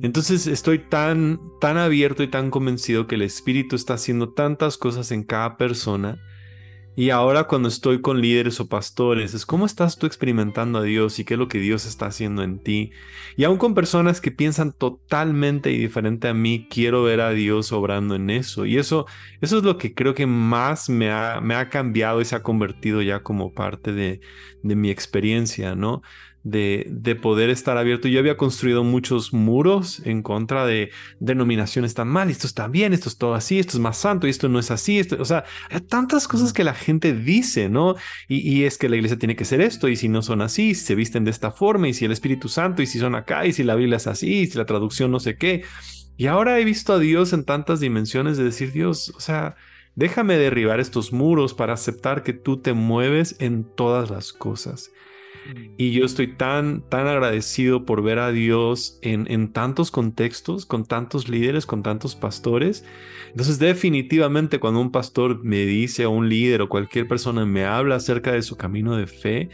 Entonces 0.01 0.47
estoy 0.47 0.79
tan, 0.79 1.39
tan 1.59 1.77
abierto 1.77 2.23
y 2.23 2.27
tan 2.27 2.51
convencido 2.51 3.07
que 3.07 3.15
el 3.15 3.21
Espíritu 3.21 3.75
está 3.75 3.95
haciendo 3.95 4.29
tantas 4.29 4.77
cosas 4.77 5.11
en 5.11 5.23
cada 5.23 5.57
persona 5.57 6.19
y 6.99 7.11
ahora 7.11 7.45
cuando 7.45 7.69
estoy 7.69 8.01
con 8.01 8.19
líderes 8.19 8.59
o 8.59 8.67
pastores, 8.67 9.33
es 9.33 9.45
cómo 9.45 9.65
estás 9.65 9.97
tú 9.97 10.05
experimentando 10.05 10.79
a 10.79 10.83
Dios 10.83 11.17
y 11.17 11.23
qué 11.23 11.35
es 11.35 11.37
lo 11.37 11.47
que 11.47 11.59
Dios 11.59 11.85
está 11.85 12.07
haciendo 12.07 12.43
en 12.43 12.61
ti. 12.61 12.91
Y 13.37 13.45
aún 13.45 13.57
con 13.57 13.73
personas 13.73 14.19
que 14.19 14.31
piensan 14.31 14.73
totalmente 14.73 15.69
diferente 15.69 16.27
a 16.27 16.33
mí, 16.33 16.67
quiero 16.69 17.03
ver 17.03 17.21
a 17.21 17.29
Dios 17.29 17.71
obrando 17.71 18.15
en 18.15 18.29
eso. 18.29 18.65
Y 18.65 18.77
eso, 18.77 19.05
eso 19.39 19.59
es 19.59 19.63
lo 19.63 19.77
que 19.77 19.93
creo 19.93 20.13
que 20.13 20.27
más 20.27 20.89
me 20.89 21.09
ha, 21.09 21.39
me 21.39 21.55
ha 21.55 21.69
cambiado 21.69 22.19
y 22.19 22.25
se 22.25 22.35
ha 22.35 22.43
convertido 22.43 23.01
ya 23.01 23.23
como 23.23 23.53
parte 23.53 23.93
de, 23.93 24.19
de 24.61 24.75
mi 24.75 24.89
experiencia, 24.89 25.75
¿no? 25.75 26.01
De, 26.49 27.19
poder 27.21 27.49
estar 27.49 27.77
abierto. 27.77 28.07
Yo 28.07 28.19
había 28.19 28.37
construido 28.37 28.83
muchos 28.83 29.33
muros 29.33 30.01
en 30.05 30.21
contra 30.21 30.65
de 30.65 30.91
denominaciones 31.19 31.93
tan 31.93 32.07
mal, 32.07 32.29
esto 32.29 32.47
está 32.47 32.67
bien, 32.67 32.93
esto 32.93 33.09
es 33.09 33.17
todo 33.17 33.33
así, 33.33 33.59
esto 33.59 33.77
es 33.77 33.79
más 33.79 33.97
santo 33.97 34.27
y 34.27 34.29
esto 34.29 34.49
no 34.49 34.59
es 34.59 34.71
así. 34.71 34.99
Esto, 34.99 35.17
o 35.19 35.25
sea, 35.25 35.45
hay 35.69 35.81
tantas 35.81 36.27
cosas 36.27 36.53
que 36.53 36.63
la 36.63 36.73
gente 36.73 37.13
dice, 37.13 37.69
¿no? 37.69 37.95
Y, 38.27 38.63
es 38.63 38.77
que 38.77 38.89
la 38.89 38.95
iglesia 38.95 39.17
tiene 39.17 39.35
que 39.35 39.45
ser 39.45 39.61
esto 39.61 39.87
y 39.87 39.95
si 39.95 40.09
no 40.09 40.21
son 40.21 40.41
así, 40.41 40.75
si 40.75 40.85
se 40.85 40.95
visten 40.95 41.23
de 41.23 41.31
esta 41.31 41.51
forma 41.51 41.87
y 41.87 41.93
si 41.93 42.05
el 42.05 42.11
Espíritu 42.11 42.49
Santo 42.49 42.81
y 42.81 42.87
si 42.87 42.99
son 42.99 43.15
acá 43.15 43.45
y 43.45 43.53
si 43.53 43.63
la 43.63 43.75
Biblia 43.75 43.97
es 43.97 44.07
así 44.07 44.39
y 44.39 44.47
si 44.47 44.57
la 44.57 44.65
traducción 44.65 45.11
no 45.11 45.19
sé 45.19 45.37
qué. 45.37 45.63
Y 46.17 46.27
ahora 46.27 46.59
he 46.59 46.65
visto 46.65 46.93
a 46.93 46.99
Dios 46.99 47.31
en 47.31 47.45
tantas 47.45 47.79
dimensiones 47.79 48.37
de 48.37 48.43
decir, 48.43 48.73
Dios, 48.73 49.13
o 49.15 49.21
sea, 49.21 49.55
déjame 49.95 50.37
derribar 50.37 50.79
estos 50.79 51.13
muros 51.13 51.53
para 51.53 51.73
aceptar 51.73 52.23
que 52.23 52.33
tú 52.33 52.57
te 52.57 52.73
mueves 52.73 53.37
en 53.39 53.63
todas 53.63 54.09
las 54.09 54.33
cosas 54.33 54.91
y 55.77 55.91
yo 55.91 56.05
estoy 56.05 56.35
tan, 56.35 56.81
tan 56.89 57.07
agradecido 57.07 57.85
por 57.85 58.03
ver 58.03 58.19
a 58.19 58.31
Dios 58.31 58.99
en, 59.01 59.29
en 59.31 59.51
tantos 59.51 59.91
contextos, 59.91 60.65
con 60.65 60.85
tantos 60.85 61.29
líderes, 61.29 61.65
con 61.65 61.83
tantos 61.83 62.15
pastores. 62.15 62.85
Entonces, 63.29 63.59
definitivamente 63.59 64.59
cuando 64.59 64.81
un 64.81 64.91
pastor 64.91 65.43
me 65.43 65.65
dice, 65.65 66.05
o 66.05 66.11
un 66.11 66.29
líder, 66.29 66.61
o 66.61 66.69
cualquier 66.69 67.07
persona 67.07 67.45
me 67.45 67.65
habla 67.65 67.95
acerca 67.95 68.31
de 68.31 68.41
su 68.41 68.57
camino 68.57 68.95
de 68.95 69.07
fe, 69.07 69.49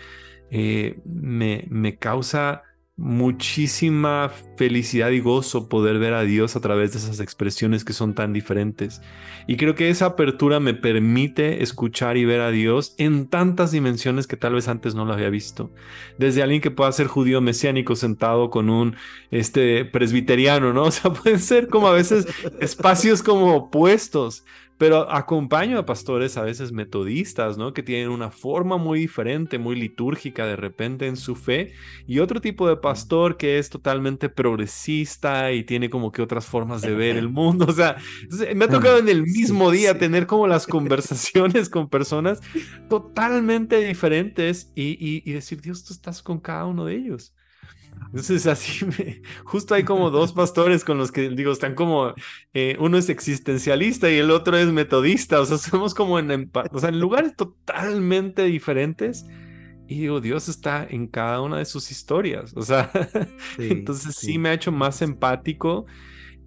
eh, 0.51 0.99
me, 1.05 1.65
me 1.69 1.97
causa 1.97 2.63
muchísima 2.97 4.31
felicidad 4.57 5.09
y 5.09 5.19
gozo 5.19 5.67
poder 5.67 5.99
ver 5.99 6.13
a 6.13 6.21
Dios 6.21 6.55
a 6.55 6.61
través 6.61 6.93
de 6.93 6.99
esas 6.99 7.19
expresiones 7.19 7.83
que 7.83 7.91
son 7.91 8.15
tan 8.15 8.31
diferentes. 8.31 9.01
Y 9.47 9.57
creo 9.57 9.75
que 9.75 9.89
esa 9.89 10.05
apertura 10.05 10.61
me 10.61 10.73
permite 10.73 11.61
escuchar 11.61 12.15
y 12.15 12.23
ver 12.23 12.39
a 12.39 12.51
Dios 12.51 12.95
en 12.97 13.27
tantas 13.27 13.71
dimensiones 13.71 14.27
que 14.27 14.37
tal 14.37 14.53
vez 14.53 14.69
antes 14.69 14.95
no 14.95 15.03
lo 15.03 15.13
había 15.13 15.29
visto. 15.29 15.71
Desde 16.17 16.41
alguien 16.41 16.61
que 16.61 16.71
pueda 16.71 16.91
ser 16.93 17.07
judío 17.07 17.41
mesiánico 17.41 17.97
sentado 17.97 18.49
con 18.49 18.69
un 18.69 18.95
este 19.29 19.83
presbiteriano, 19.83 20.71
¿no? 20.71 20.85
O 20.85 20.91
sea, 20.91 21.11
pueden 21.11 21.39
ser 21.39 21.67
como 21.67 21.87
a 21.89 21.93
veces 21.93 22.27
espacios 22.61 23.21
como 23.21 23.55
opuestos. 23.55 24.45
Pero 24.77 25.09
acompaño 25.09 25.77
a 25.79 25.85
pastores 25.85 26.37
a 26.37 26.43
veces 26.43 26.71
metodistas, 26.71 27.57
¿no? 27.57 27.73
Que 27.73 27.83
tienen 27.83 28.09
una 28.09 28.29
forma 28.29 28.77
muy 28.77 28.99
diferente, 28.99 29.57
muy 29.57 29.75
litúrgica 29.75 30.45
de 30.45 30.55
repente 30.55 31.07
en 31.07 31.15
su 31.15 31.35
fe, 31.35 31.73
y 32.07 32.19
otro 32.19 32.41
tipo 32.41 32.67
de 32.67 32.77
pastor 32.77 33.37
que 33.37 33.57
es 33.57 33.69
totalmente 33.69 34.29
progresista 34.29 35.51
y 35.51 35.63
tiene 35.63 35.89
como 35.89 36.11
que 36.11 36.21
otras 36.21 36.45
formas 36.45 36.81
de 36.81 36.93
ver 36.93 37.17
el 37.17 37.29
mundo. 37.29 37.65
O 37.67 37.73
sea, 37.73 37.97
me 38.55 38.65
ha 38.65 38.69
tocado 38.69 38.97
en 38.97 39.09
el 39.09 39.23
mismo 39.23 39.71
día 39.71 39.97
tener 39.97 40.27
como 40.27 40.47
las 40.47 40.67
conversaciones 40.67 41.69
con 41.69 41.89
personas 41.89 42.41
totalmente 42.89 43.77
diferentes 43.85 44.71
y, 44.75 44.97
y 45.29 45.31
decir, 45.33 45.61
Dios, 45.61 45.83
tú 45.83 45.93
estás 45.93 46.21
con 46.21 46.39
cada 46.39 46.65
uno 46.65 46.85
de 46.85 46.95
ellos. 46.95 47.34
Entonces 48.15 48.47
así, 48.47 48.85
justo 49.43 49.75
hay 49.75 49.83
como 49.83 50.09
dos 50.09 50.31
pastores 50.31 50.85
con 50.85 50.97
los 50.97 51.11
que 51.11 51.29
digo, 51.29 51.51
están 51.51 51.75
como, 51.75 52.13
eh, 52.53 52.77
uno 52.79 52.97
es 52.97 53.09
existencialista 53.09 54.09
y 54.09 54.15
el 54.15 54.31
otro 54.31 54.55
es 54.55 54.67
metodista, 54.67 55.41
o 55.41 55.45
sea, 55.45 55.57
somos 55.57 55.93
como 55.93 56.17
en, 56.17 56.49
o 56.71 56.79
sea, 56.79 56.89
en 56.89 57.01
lugares 57.01 57.35
totalmente 57.35 58.43
diferentes. 58.43 59.25
Y 59.89 59.99
digo, 59.99 60.21
Dios 60.21 60.47
está 60.47 60.87
en 60.89 61.07
cada 61.07 61.41
una 61.41 61.57
de 61.57 61.65
sus 61.65 61.91
historias, 61.91 62.53
o 62.55 62.61
sea, 62.61 62.89
entonces 63.57 64.15
sí, 64.15 64.37
me 64.37 64.47
ha 64.47 64.53
hecho 64.53 64.71
más 64.71 65.01
empático 65.01 65.85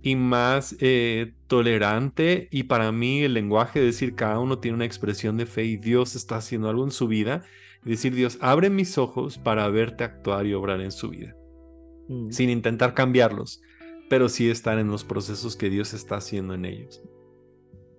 y 0.01 0.17
más 0.17 0.75
eh, 0.81 1.35
tolerante 1.49 2.49
y 2.51 2.63
para 2.63 2.91
mí 2.93 3.25
el 3.25 3.35
lenguaje 3.35 3.79
de 3.81 3.87
decir 3.87 4.15
cada 4.15 4.39
uno 4.39 4.59
tiene 4.59 4.77
una 4.77 4.87
expresión 4.87 5.37
de 5.37 5.45
fe 5.45 5.65
y 5.65 5.77
Dios 5.77 6.17
está 6.17 6.37
haciendo 6.37 6.71
algo 6.71 6.85
en 6.85 6.93
su 6.93 7.09
vida 7.09 7.43
decir 7.85 8.15
Dios 8.15 8.39
abre 8.41 8.71
mis 8.71 8.97
ojos 8.97 9.39
para 9.39 9.69
verte 9.69 10.05
actuar 10.05 10.47
y 10.47 10.55
obrar 10.55 10.81
en 10.81 10.93
su 10.93 11.11
vida. 11.11 11.38
Mm. 12.09 12.31
sin 12.31 12.51
intentar 12.51 12.95
cambiarlos, 12.95 13.61
pero 14.09 14.29
sí 14.29 14.49
estar 14.51 14.79
en 14.79 14.89
los 14.89 15.05
procesos 15.05 15.57
que 15.57 15.69
Dios 15.69 15.93
está 15.93 16.17
haciendo 16.17 16.55
en 16.55 16.65
ellos. 16.65 17.03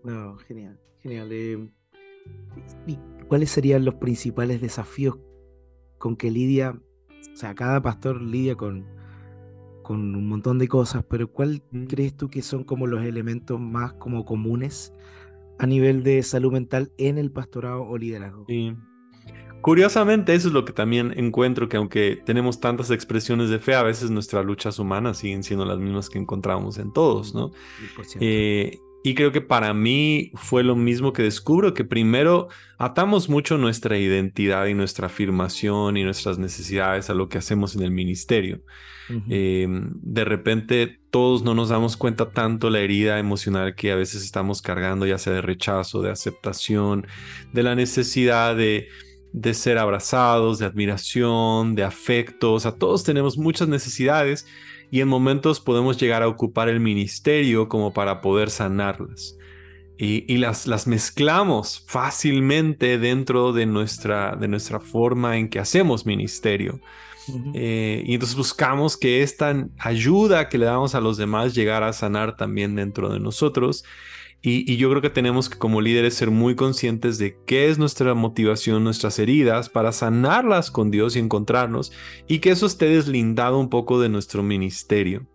No, 0.04 0.38
genial, 0.38 0.80
genial. 1.02 1.30
Eh, 1.32 1.70
¿Y 2.88 2.98
cuáles 3.28 3.52
serían 3.52 3.86
los 3.86 3.96
principales 3.96 4.62
desafíos 4.62 5.18
con 5.98 6.16
que 6.16 6.32
lidia? 6.32 6.72
O 6.72 7.36
sea, 7.36 7.54
cada 7.54 7.82
pastor 7.82 8.22
lidia 8.22 8.56
con, 8.56 8.88
con 9.84 10.16
un 10.16 10.28
montón 10.28 10.58
de 10.58 10.68
cosas, 10.68 11.04
pero 11.08 11.32
¿cuál 11.32 11.62
mm. 11.72 11.86
crees 11.86 12.16
tú 12.16 12.30
que 12.30 12.42
son 12.42 12.64
como 12.64 12.88
los 12.88 13.04
elementos 13.06 13.60
más 13.60 13.94
como 13.94 14.26
comunes 14.26 14.94
a 15.60 15.68
nivel 15.68 16.04
de 16.04 16.24
salud 16.24 16.54
mental 16.54 16.92
en 16.98 17.18
el 17.20 17.32
pastorado 17.32 17.84
o 17.84 17.98
liderazgo? 17.98 18.46
Sí. 18.48 18.76
Curiosamente, 19.62 20.34
eso 20.34 20.48
es 20.48 20.54
lo 20.54 20.66
que 20.66 20.74
también 20.74 21.14
encuentro, 21.18 21.68
que 21.68 21.78
aunque 21.78 22.22
tenemos 22.26 22.60
tantas 22.60 22.92
expresiones 22.92 23.50
de 23.50 23.60
fe, 23.60 23.76
a 23.76 23.84
veces 23.84 24.10
nuestras 24.10 24.46
luchas 24.46 24.80
humanas 24.80 25.18
siguen 25.18 25.44
siendo 25.44 25.66
las 25.66 25.80
mismas 25.80 26.10
que 26.10 26.20
encontramos 26.20 26.78
en 26.78 26.94
todos, 26.94 27.34
¿no? 27.36 27.52
Eh, 28.20 28.80
y 29.04 29.16
creo 29.16 29.32
que 29.32 29.42
para 29.42 29.74
mí 29.74 30.32
fue 30.36 30.64
lo 30.64 30.76
mismo 30.76 31.14
que 31.14 31.24
descubro, 31.24 31.74
que 31.74 31.86
primero 31.86 32.50
atamos 32.78 33.30
mucho 33.30 33.58
nuestra 33.58 33.98
identidad 33.98 34.66
y 34.68 34.74
nuestra 34.74 35.08
afirmación 35.08 35.96
y 35.96 36.04
nuestras 36.04 36.38
necesidades 36.38 37.10
a 37.10 37.14
lo 37.14 37.30
que 37.30 37.38
hacemos 37.38 37.76
en 37.76 37.84
el 37.84 37.92
ministerio. 37.92 38.62
Em, 39.28 39.90
de 40.04 40.24
repente 40.24 41.00
todos 41.10 41.42
no 41.42 41.56
nos 41.56 41.70
damos 41.70 41.98
cuenta 41.98 42.30
tanto 42.30 42.70
la 42.70 42.80
herida 42.80 43.18
emocional 43.18 43.74
que 43.74 43.92
a 43.92 43.96
veces 43.96 44.24
estamos 44.24 44.62
cargando, 44.62 45.08
ya 45.08 45.18
sea 45.18 45.34
de 45.34 45.42
rechazo, 45.42 46.04
de 46.04 46.12
aceptación, 46.12 47.08
de 47.52 47.64
la 47.64 47.74
necesidad 47.74 48.56
de 48.56 48.88
de 49.34 49.54
ser 49.54 49.78
abrazados, 49.78 50.60
de 50.60 50.66
admiración, 50.66 51.76
de 51.76 51.84
afectos. 51.84 52.66
A 52.66 52.76
todos 52.76 53.04
tenemos 53.04 53.38
muchas 53.38 53.68
necesidades 53.68 54.46
y 54.92 55.02
en 55.02 55.08
momentos 55.08 55.60
podemos 55.60 55.98
llegar 55.98 56.24
a 56.24 56.28
ocupar 56.28 56.70
el 56.70 56.80
ministerio 56.80 57.70
como 57.70 57.94
para 57.94 58.22
poder 58.22 58.50
sanarlas. 58.50 59.36
Y, 60.02 60.38
las, 60.38 60.66
las, 60.66 60.88
mezclamos 60.88 61.84
fácilmente 61.86 62.98
dentro 62.98 63.52
de 63.52 63.66
nuestra, 63.66 64.38
de 64.38 64.48
nuestra 64.48 64.80
forma 64.80 65.38
en 65.38 65.50
que 65.50 65.60
hacemos 65.60 66.06
ministerio. 66.06 66.80
Eh, 67.54 68.04
y 68.06 68.14
entonces 68.14 68.38
buscamos 68.38 68.96
que 68.96 69.24
esta 69.24 69.68
ayuda 69.78 70.48
que 70.48 70.58
le 70.58 70.66
damos 70.66 70.96
a 70.96 71.02
los 71.02 71.18
demás 71.18 71.54
llegara 71.54 71.90
a 71.90 71.94
sanar 71.94 72.38
también 72.38 72.76
dentro 72.76 73.10
de 73.10 73.20
nosotros. 73.20 73.84
Y, 74.42 74.78
yo 74.78 74.90
creo 74.90 75.02
que 75.02 75.10
tenemos 75.10 75.50
que 75.50 75.58
como 75.58 75.82
líderes 75.82 76.14
ser 76.14 76.32
muy 76.32 76.56
conscientes 76.56 77.18
de 77.18 77.38
qué 77.46 77.70
es 77.70 77.78
nuestra 77.78 78.14
motivación, 78.14 78.84
nuestras 78.84 79.20
heridas, 79.20 79.68
para 79.68 79.92
sanarlas 79.92 80.72
con 80.72 80.92
Dios 80.92 81.16
y 81.16 81.20
encontrarnos, 81.20 81.92
y 82.28 82.40
que 82.40 82.52
eso 82.52 82.66
esté 82.66 82.86
deslindado 82.86 83.60
un 83.60 83.70
poco 83.70 84.00
de 84.00 84.08
nuestro 84.08 84.42
ministerio, 84.42 85.28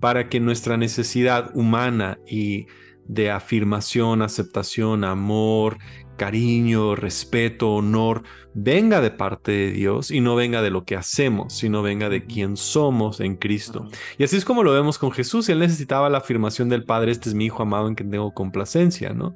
para 0.00 0.30
que 0.30 0.40
nuestra 0.40 0.78
necesidad 0.78 1.50
humana 1.54 2.18
y 2.26 2.66
de 3.04 3.30
afirmación, 3.30 4.22
aceptación, 4.22 5.04
amor, 5.04 5.78
cariño, 6.16 6.94
respeto, 6.96 7.74
honor, 7.74 8.22
venga 8.54 9.00
de 9.00 9.10
parte 9.10 9.52
de 9.52 9.72
Dios 9.72 10.10
y 10.10 10.20
no 10.20 10.34
venga 10.34 10.62
de 10.62 10.70
lo 10.70 10.84
que 10.84 10.96
hacemos, 10.96 11.54
sino 11.54 11.82
venga 11.82 12.08
de 12.08 12.24
quien 12.24 12.56
somos 12.56 13.20
en 13.20 13.36
Cristo. 13.36 13.86
Y 14.18 14.24
así 14.24 14.36
es 14.36 14.44
como 14.44 14.62
lo 14.62 14.72
vemos 14.72 14.98
con 14.98 15.12
Jesús. 15.12 15.48
Él 15.48 15.58
necesitaba 15.60 16.10
la 16.10 16.18
afirmación 16.18 16.68
del 16.68 16.84
Padre, 16.84 17.12
este 17.12 17.28
es 17.28 17.34
mi 17.34 17.46
Hijo 17.46 17.62
amado 17.62 17.88
en 17.88 17.94
quien 17.94 18.10
tengo 18.10 18.32
complacencia, 18.32 19.12
¿no? 19.12 19.34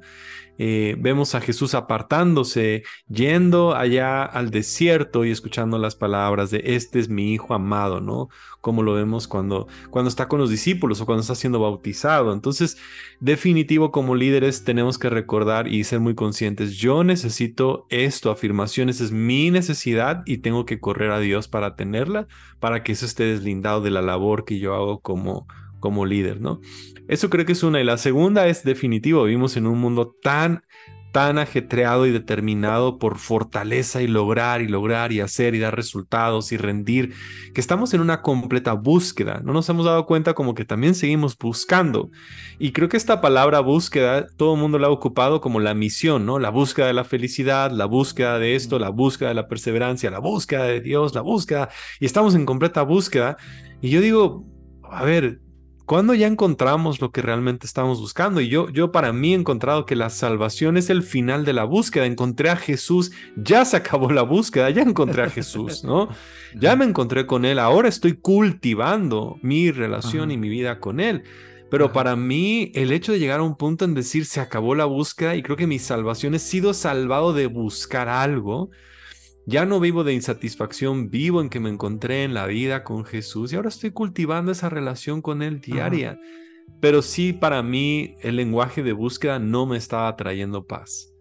eh, 0.57 0.95
vemos 0.99 1.35
a 1.35 1.41
Jesús 1.41 1.73
apartándose, 1.73 2.83
yendo 3.07 3.75
allá 3.75 4.23
al 4.23 4.51
desierto 4.51 5.25
y 5.25 5.31
escuchando 5.31 5.77
las 5.77 5.95
palabras 5.95 6.49
de 6.51 6.61
este 6.65 6.99
es 6.99 7.09
mi 7.09 7.33
hijo 7.33 7.53
amado, 7.53 7.99
¿no? 7.99 8.29
Como 8.61 8.81
lo 8.81 8.93
vemos 8.93 9.27
cuando, 9.27 9.67
cuando 9.89 10.09
está 10.09 10.27
con 10.27 10.39
los 10.39 10.49
discípulos 10.49 11.01
o 11.01 11.05
cuando 11.05 11.21
está 11.21 11.35
siendo 11.35 11.59
bautizado. 11.59 12.33
Entonces, 12.33 12.77
definitivo 13.19 13.91
como 13.91 14.15
líderes 14.15 14.63
tenemos 14.63 14.97
que 14.97 15.09
recordar 15.09 15.67
y 15.67 15.83
ser 15.83 15.99
muy 15.99 16.15
conscientes, 16.15 16.77
yo 16.77 17.03
necesito 17.03 17.85
esto, 17.89 18.31
afirmaciones, 18.31 19.01
es 19.05 19.11
mi 19.11 19.51
necesidad 19.51 20.23
y 20.25 20.39
tengo 20.39 20.65
que 20.65 20.79
correr 20.79 21.11
a 21.11 21.19
Dios 21.19 21.47
para 21.47 21.75
tenerla, 21.75 22.27
para 22.59 22.83
que 22.83 22.91
eso 22.91 23.05
esté 23.05 23.23
deslindado 23.23 23.81
de 23.81 23.91
la 23.91 24.01
labor 24.01 24.43
que 24.43 24.59
yo 24.59 24.75
hago 24.75 24.99
como, 24.99 25.47
como 25.79 26.05
líder, 26.05 26.41
¿no? 26.41 26.59
Eso 27.07 27.29
creo 27.29 27.45
que 27.45 27.53
es 27.53 27.63
una. 27.63 27.79
Y 27.79 27.83
la 27.83 27.97
segunda 27.97 28.47
es 28.47 28.63
definitivo. 28.63 29.23
Vivimos 29.23 29.55
en 29.57 29.67
un 29.67 29.79
mundo 29.79 30.15
tan, 30.21 30.63
tan 31.15 31.37
ajetreado 31.37 32.05
y 32.05 32.11
determinado 32.11 32.99
por 32.99 33.19
fortaleza 33.19 34.01
y 34.01 34.07
lograr 34.07 34.61
y 34.61 34.67
lograr 34.67 35.13
y 35.13 35.21
hacer 35.21 35.55
y 35.55 35.59
dar 35.59 35.73
resultados 35.73 36.51
y 36.51 36.57
rendir, 36.57 37.13
que 37.53 37.61
estamos 37.61 37.93
en 37.93 38.01
una 38.01 38.21
completa 38.21 38.73
búsqueda. 38.73 39.39
No 39.41 39.53
nos 39.53 39.69
hemos 39.69 39.85
dado 39.85 40.07
cuenta 40.07 40.33
como 40.33 40.53
que 40.55 40.65
también 40.65 40.93
seguimos 40.93 41.37
buscando. 41.37 42.09
Y 42.59 42.73
creo 42.73 42.89
que 42.89 42.97
esta 42.97 43.21
palabra 43.21 43.61
búsqueda, 43.61 44.27
todo 44.35 44.55
el 44.55 44.59
mundo 44.59 44.77
la 44.77 44.87
ha 44.87 44.91
ocupado 44.91 45.39
como 45.39 45.61
la 45.61 45.73
misión, 45.73 46.25
¿no? 46.25 46.37
La 46.37 46.49
búsqueda 46.49 46.87
de 46.87 46.93
la 46.93 47.05
felicidad, 47.05 47.71
la 47.71 47.85
búsqueda 47.85 48.37
de 48.37 48.55
esto, 48.55 48.77
la 48.77 48.89
búsqueda 48.89 49.29
de 49.29 49.35
la 49.35 49.47
perseverancia, 49.47 50.11
la 50.11 50.19
búsqueda 50.19 50.65
de 50.65 50.81
Dios, 50.81 51.15
la 51.15 51.21
búsqueda. 51.21 51.69
Y 52.01 52.05
estamos 52.05 52.35
en 52.35 52.45
completa 52.45 52.81
búsqueda. 52.81 53.37
Y 53.79 53.89
yo 53.89 54.01
digo, 54.01 54.45
a 54.83 55.05
ver, 55.05 55.39
¿Cuándo 55.85 56.15
ya 56.15 56.25
encontramos 56.25 56.99
lo 56.99 57.11
que 57.11 57.21
realmente 57.21 57.67
estamos 57.67 57.99
buscando? 58.01 58.41
Y 58.41 58.49
yo, 58.49 58.69
yo 58.69 58.91
para 58.91 59.13
mí 59.13 59.33
he 59.33 59.35
encontrado 59.35 59.85
que 59.85 59.95
la 59.95 60.09
salvación 60.09 60.77
es 60.77 60.89
el 60.89 61.03
final 61.03 61.45
de 61.45 61.53
la 61.53 61.63
búsqueda. 61.63 62.07
Encontré 62.07 62.49
a 62.49 62.55
Jesús, 62.55 63.11
ya 63.35 63.63
se 63.65 63.77
acabó 63.77 64.09
la 64.11 64.23
búsqueda, 64.23 64.71
ya 64.71 64.81
encontré 64.81 65.21
a 65.21 65.29
Jesús, 65.29 65.83
¿no? 65.83 66.09
Ya 66.57 66.77
me 66.77 66.85
encontré 66.85 67.25
con 67.25 67.43
Él, 67.43 67.59
ahora 67.59 67.89
estoy 67.89 68.13
cultivando 68.13 69.37
mi 69.41 69.71
relación 69.71 70.31
y 70.31 70.37
mi 70.37 70.47
vida 70.47 70.79
con 70.79 71.01
Él. 71.01 71.23
Pero 71.69 71.91
para 71.91 72.15
mí, 72.15 72.71
el 72.75 72.93
hecho 72.93 73.11
de 73.11 73.19
llegar 73.19 73.41
a 73.41 73.43
un 73.43 73.57
punto 73.57 73.83
en 73.83 73.93
decir 73.93 74.25
se 74.25 74.39
acabó 74.39 74.73
la 74.73 74.85
búsqueda 74.85 75.35
y 75.35 75.43
creo 75.43 75.57
que 75.57 75.67
mi 75.67 75.79
salvación 75.79 76.33
he 76.33 76.39
sido 76.39 76.73
salvado 76.73 77.33
de 77.33 77.47
buscar 77.47 78.07
algo, 78.07 78.69
ya 79.45 79.65
no 79.65 79.79
vivo 79.79 80.03
de 80.03 80.13
insatisfacción, 80.13 81.09
vivo 81.09 81.41
en 81.41 81.49
que 81.49 81.59
me 81.59 81.69
encontré 81.69 82.23
en 82.23 82.33
la 82.33 82.47
vida 82.47 82.83
con 82.83 83.05
Jesús 83.05 83.53
y 83.53 83.55
ahora 83.55 83.69
estoy 83.69 83.91
cultivando 83.91 84.51
esa 84.51 84.69
relación 84.69 85.21
con 85.21 85.41
Él 85.41 85.61
diaria. 85.61 86.19
Pero 86.81 87.01
sí, 87.01 87.31
para 87.31 87.61
mí, 87.61 88.15
el 88.21 88.37
lenguaje 88.37 88.81
de 88.81 88.93
búsqueda 88.93 89.37
no 89.37 89.65
me 89.65 89.77
estaba 89.77 90.15
trayendo 90.15 90.65
paz. 90.65 91.13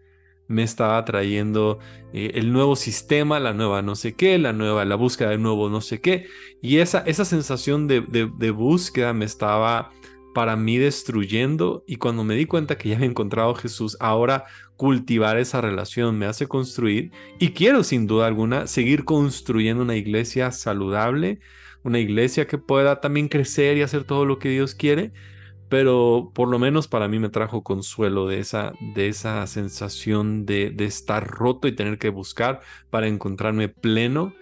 Me 0.47 0.63
estaba 0.63 1.03
trayendo 1.05 1.79
eh, 2.13 2.33
el 2.35 2.53
nuevo 2.53 2.77
sistema, 2.77 3.41
la 3.41 3.53
nueva 3.53 3.83
no 3.83 3.95
sé 3.95 4.15
qué, 4.15 4.39
la 4.39 4.53
nueva, 4.53 4.85
la 4.85 4.97
búsqueda 4.97 5.31
del 5.31 5.43
nuevo 5.43 5.69
no 5.69 5.81
sé 5.81 6.01
qué. 6.01 6.27
Y 6.63 6.79
esa, 6.79 7.01
esa 7.01 7.25
sensación 7.25 7.87
de, 7.89 8.01
de 8.01 8.51
búsqueda 8.51 9.13
me 9.13 9.27
estaba 9.27 9.91
para 10.35 10.57
mí 10.57 10.77
destruyendo 10.77 11.85
y 11.87 11.97
cuando 11.97 12.25
me 12.25 12.35
di 12.35 12.45
cuenta 12.45 12.77
que 12.77 12.91
ya 12.91 12.97
había 12.97 13.09
encontrado 13.09 13.53
a 13.53 13.57
Jesús, 13.57 13.97
ahora 14.01 14.45
cultivar 14.77 15.39
esa 15.39 15.61
relación 15.61 16.19
me 16.19 16.27
hace 16.27 16.47
construir 16.47 17.13
y 17.39 17.51
quiero 17.51 17.85
sin 17.85 18.07
duda 18.07 18.27
alguna 18.27 18.67
seguir 18.67 19.05
construyendo 19.05 19.83
una 19.83 19.97
iglesia 19.97 20.51
saludable, 20.51 21.41
una 21.83 21.99
iglesia 22.01 22.47
que 22.47 22.59
pueda 22.59 23.01
también 23.01 23.29
crecer 23.29 23.77
y 23.77 23.83
hacer 23.83 24.05
todo 24.05 24.25
lo 24.25 24.39
que 24.39 24.51
Dios 24.51 24.75
quiere, 24.75 25.13
pero 25.69 26.33
por 26.35 26.49
lo 26.49 26.59
menos 26.59 26.89
para 26.89 27.09
mí 27.09 27.19
me 27.19 27.29
trajo 27.29 27.63
consuelo 27.63 28.27
de 28.27 28.41
esa, 28.41 28.73
de 28.95 29.09
esa 29.09 29.47
sensación 29.47 30.47
de, 30.47 30.71
de 30.71 30.85
estar 30.85 31.27
roto 31.27 31.69
y 31.69 31.73
tener 31.73 31.99
que 31.99 32.11
buscar 32.11 32.61
para 32.91 33.07
encontrarme 33.07 33.69
pleno 33.69 34.35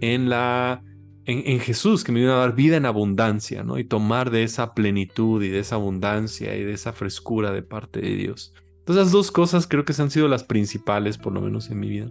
en 0.00 0.28
la 0.28 0.82
en, 1.30 1.60
Jesús, 1.60 2.04
que 2.04 2.12
me 2.12 2.20
vino 2.20 2.32
a 2.32 2.38
dar 2.38 2.54
vida 2.54 2.76
en 2.76 2.86
abundancia, 2.86 3.62
¿no? 3.62 3.78
Y 3.78 3.84
tomar 3.84 4.30
de 4.30 4.42
esa 4.42 4.74
plenitud 4.74 5.42
y 5.42 5.48
de 5.48 5.60
esa 5.60 5.76
abundancia 5.76 6.56
y 6.56 6.64
de 6.64 6.72
esa 6.72 6.92
frescura 6.92 7.52
de 7.52 7.62
parte 7.62 8.00
de 8.00 8.16
Dios. 8.16 8.54
Entonces, 8.90 9.02
esas 9.02 9.12
dos 9.12 9.30
cosas 9.30 9.68
creo 9.68 9.84
que 9.84 9.92
han 10.00 10.10
sido 10.10 10.26
las 10.26 10.42
principales, 10.42 11.16
por 11.16 11.32
lo 11.32 11.40
menos 11.40 11.70
en 11.70 11.78
mi 11.78 11.88
vida. 11.88 12.10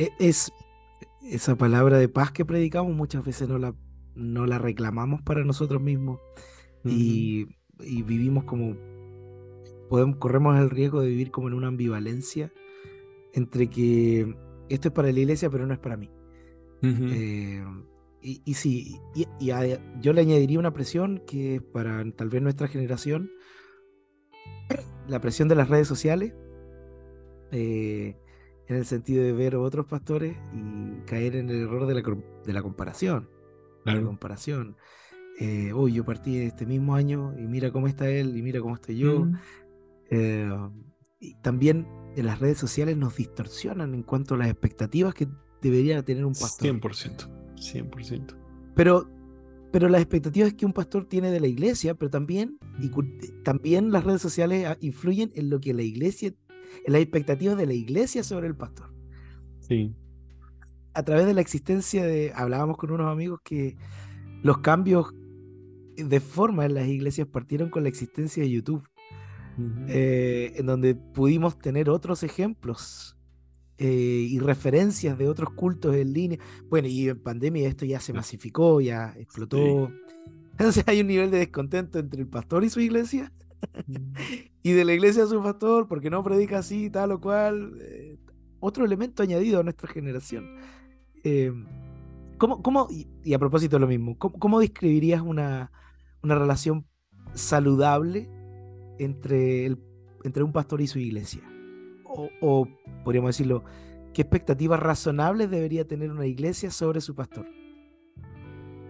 E, 0.00 0.10
es 0.18 0.52
esa 1.22 1.54
palabra 1.54 1.96
de 1.96 2.08
paz 2.08 2.32
que 2.32 2.44
predicamos, 2.44 2.92
muchas 2.92 3.24
veces 3.24 3.48
no 3.48 3.58
la, 3.58 3.72
no 4.16 4.46
la 4.46 4.58
reclamamos 4.58 5.22
para 5.22 5.44
nosotros 5.44 5.80
mismos 5.80 6.18
y, 6.84 7.46
vivimos 7.78 8.42
como, 8.42 8.74
podemos, 9.88 10.16
corremos 10.16 10.58
el 10.58 10.70
riesgo 10.70 11.02
de 11.02 11.08
vivir 11.08 11.30
como 11.30 11.46
en 11.46 11.54
una 11.54 11.68
ambivalencia 11.68 12.52
entre 13.34 13.70
que 13.70 14.34
esto 14.68 14.88
es 14.88 14.94
para 14.94 15.12
la 15.12 15.20
iglesia, 15.20 15.48
pero 15.50 15.68
no 15.68 15.72
es 15.72 15.78
para 15.78 15.96
mí. 15.96 16.10
Eh, 16.82 17.64
y, 18.22 18.42
y, 18.44 18.54
sí, 18.54 18.98
y, 19.14 19.24
yo 20.00 20.12
le 20.12 20.20
añadiría 20.20 20.58
una 20.58 20.72
presión 20.72 21.22
que 21.28 21.60
para 21.60 22.04
tal 22.10 22.28
vez 22.28 22.42
nuestra 22.42 22.66
generación, 22.66 23.30
la 25.08 25.20
presión 25.20 25.48
de 25.48 25.54
las 25.54 25.68
redes 25.68 25.88
sociales, 25.88 26.34
eh, 27.50 28.16
en 28.66 28.76
el 28.76 28.84
sentido 28.84 29.24
de 29.24 29.32
ver 29.32 29.54
a 29.54 29.60
otros 29.60 29.86
pastores 29.86 30.36
y 30.52 31.00
caer 31.06 31.36
en 31.36 31.48
el 31.50 31.62
error 31.62 31.86
de 31.86 31.94
la, 31.94 32.02
de 32.44 32.52
la 32.52 32.62
comparación. 32.62 33.28
La 33.84 34.02
comparación. 34.02 34.76
Eh, 35.40 35.72
yo 35.92 36.04
partí 36.04 36.36
este 36.38 36.66
mismo 36.66 36.94
año 36.94 37.32
y 37.38 37.46
mira 37.46 37.70
cómo 37.70 37.86
está 37.86 38.10
él 38.10 38.36
y 38.36 38.42
mira 38.42 38.60
cómo 38.60 38.74
estoy 38.74 38.98
yo. 38.98 39.26
y 41.20 41.34
también 41.42 41.86
en 42.16 42.26
las 42.26 42.40
redes 42.40 42.58
sociales 42.58 42.96
nos 42.96 43.16
distorsionan 43.16 43.94
en 43.94 44.02
cuanto 44.02 44.34
a 44.34 44.38
las 44.38 44.48
expectativas 44.48 45.14
que 45.14 45.28
debería 45.62 46.02
tener 46.02 46.24
un 46.24 46.34
pastor. 46.34 46.68
100%, 46.80 47.54
100%. 47.56 48.36
Pero, 48.74 49.08
pero 49.70 49.88
las 49.88 50.00
expectativas 50.00 50.54
que 50.54 50.66
un 50.66 50.72
pastor 50.72 51.06
tiene 51.06 51.30
de 51.30 51.40
la 51.40 51.46
iglesia, 51.46 51.94
pero 51.94 52.10
también, 52.10 52.58
y, 52.80 52.90
también 53.42 53.92
las 53.92 54.04
redes 54.04 54.22
sociales 54.22 54.66
ah, 54.66 54.76
influyen 54.80 55.30
en 55.34 55.50
lo 55.50 55.60
que 55.60 55.74
la 55.74 55.82
iglesia, 55.82 56.32
en 56.84 56.92
las 56.92 57.02
expectativas 57.02 57.56
de 57.56 57.66
la 57.66 57.74
iglesia 57.74 58.22
sobre 58.22 58.46
el 58.46 58.56
pastor. 58.56 58.92
Sí. 59.60 59.94
A 60.94 61.02
través 61.02 61.26
de 61.26 61.34
la 61.34 61.40
existencia 61.40 62.04
de, 62.04 62.32
hablábamos 62.34 62.76
con 62.76 62.90
unos 62.90 63.10
amigos 63.12 63.40
que 63.44 63.76
los 64.42 64.58
cambios 64.58 65.14
de 65.96 66.20
forma 66.20 66.64
en 66.64 66.74
las 66.74 66.86
iglesias 66.86 67.26
partieron 67.26 67.70
con 67.70 67.82
la 67.82 67.88
existencia 67.88 68.42
de 68.42 68.50
YouTube, 68.50 68.88
eh, 69.88 70.52
en 70.54 70.66
donde 70.66 70.94
pudimos 70.94 71.58
tener 71.58 71.90
otros 71.90 72.22
ejemplos 72.22 73.17
eh, 73.78 74.26
y 74.28 74.38
referencias 74.40 75.16
de 75.16 75.28
otros 75.28 75.50
cultos 75.50 75.94
en 75.94 76.12
línea. 76.12 76.38
Bueno, 76.68 76.88
y 76.88 77.08
en 77.08 77.22
pandemia 77.22 77.68
esto 77.68 77.84
ya 77.84 78.00
se 78.00 78.12
masificó, 78.12 78.80
ya 78.80 79.14
explotó. 79.16 79.92
Entonces 80.52 80.82
hay 80.88 81.00
un 81.00 81.06
nivel 81.06 81.30
de 81.30 81.38
descontento 81.38 82.00
entre 82.00 82.20
el 82.20 82.26
pastor 82.26 82.64
y 82.64 82.70
su 82.70 82.80
iglesia 82.80 83.32
mm. 83.86 83.92
y 84.64 84.72
de 84.72 84.84
la 84.84 84.92
iglesia 84.92 85.22
a 85.22 85.28
su 85.28 85.40
pastor 85.40 85.86
porque 85.86 86.10
no 86.10 86.24
predica 86.24 86.58
así, 86.58 86.90
tal 86.90 87.12
o 87.12 87.20
cual. 87.20 87.78
Eh, 87.80 88.18
otro 88.60 88.84
elemento 88.84 89.22
añadido 89.22 89.60
a 89.60 89.62
nuestra 89.62 89.88
generación. 89.88 90.56
Eh, 91.22 91.52
¿cómo, 92.38 92.62
cómo, 92.62 92.88
y, 92.90 93.32
a 93.32 93.38
propósito 93.38 93.76
de 93.76 93.80
lo 93.80 93.86
mismo, 93.86 94.18
¿cómo, 94.18 94.58
describirías 94.58 95.22
una, 95.22 95.70
una, 96.22 96.34
relación 96.34 96.84
saludable 97.34 98.28
entre, 98.98 99.66
el, 99.66 99.78
entre 100.24 100.42
un 100.42 100.52
pastor 100.52 100.80
y 100.80 100.88
su 100.88 100.98
iglesia? 100.98 101.42
O, 102.08 102.68
podríamos 103.04 103.30
decirlo, 103.30 103.64
qué 104.12 104.22
expectativas 104.22 104.80
razonables 104.80 105.50
debería 105.50 105.86
tener 105.86 106.10
una 106.10 106.26
iglesia 106.26 106.70
sobre 106.70 107.00
su 107.00 107.14
pastor. 107.14 107.46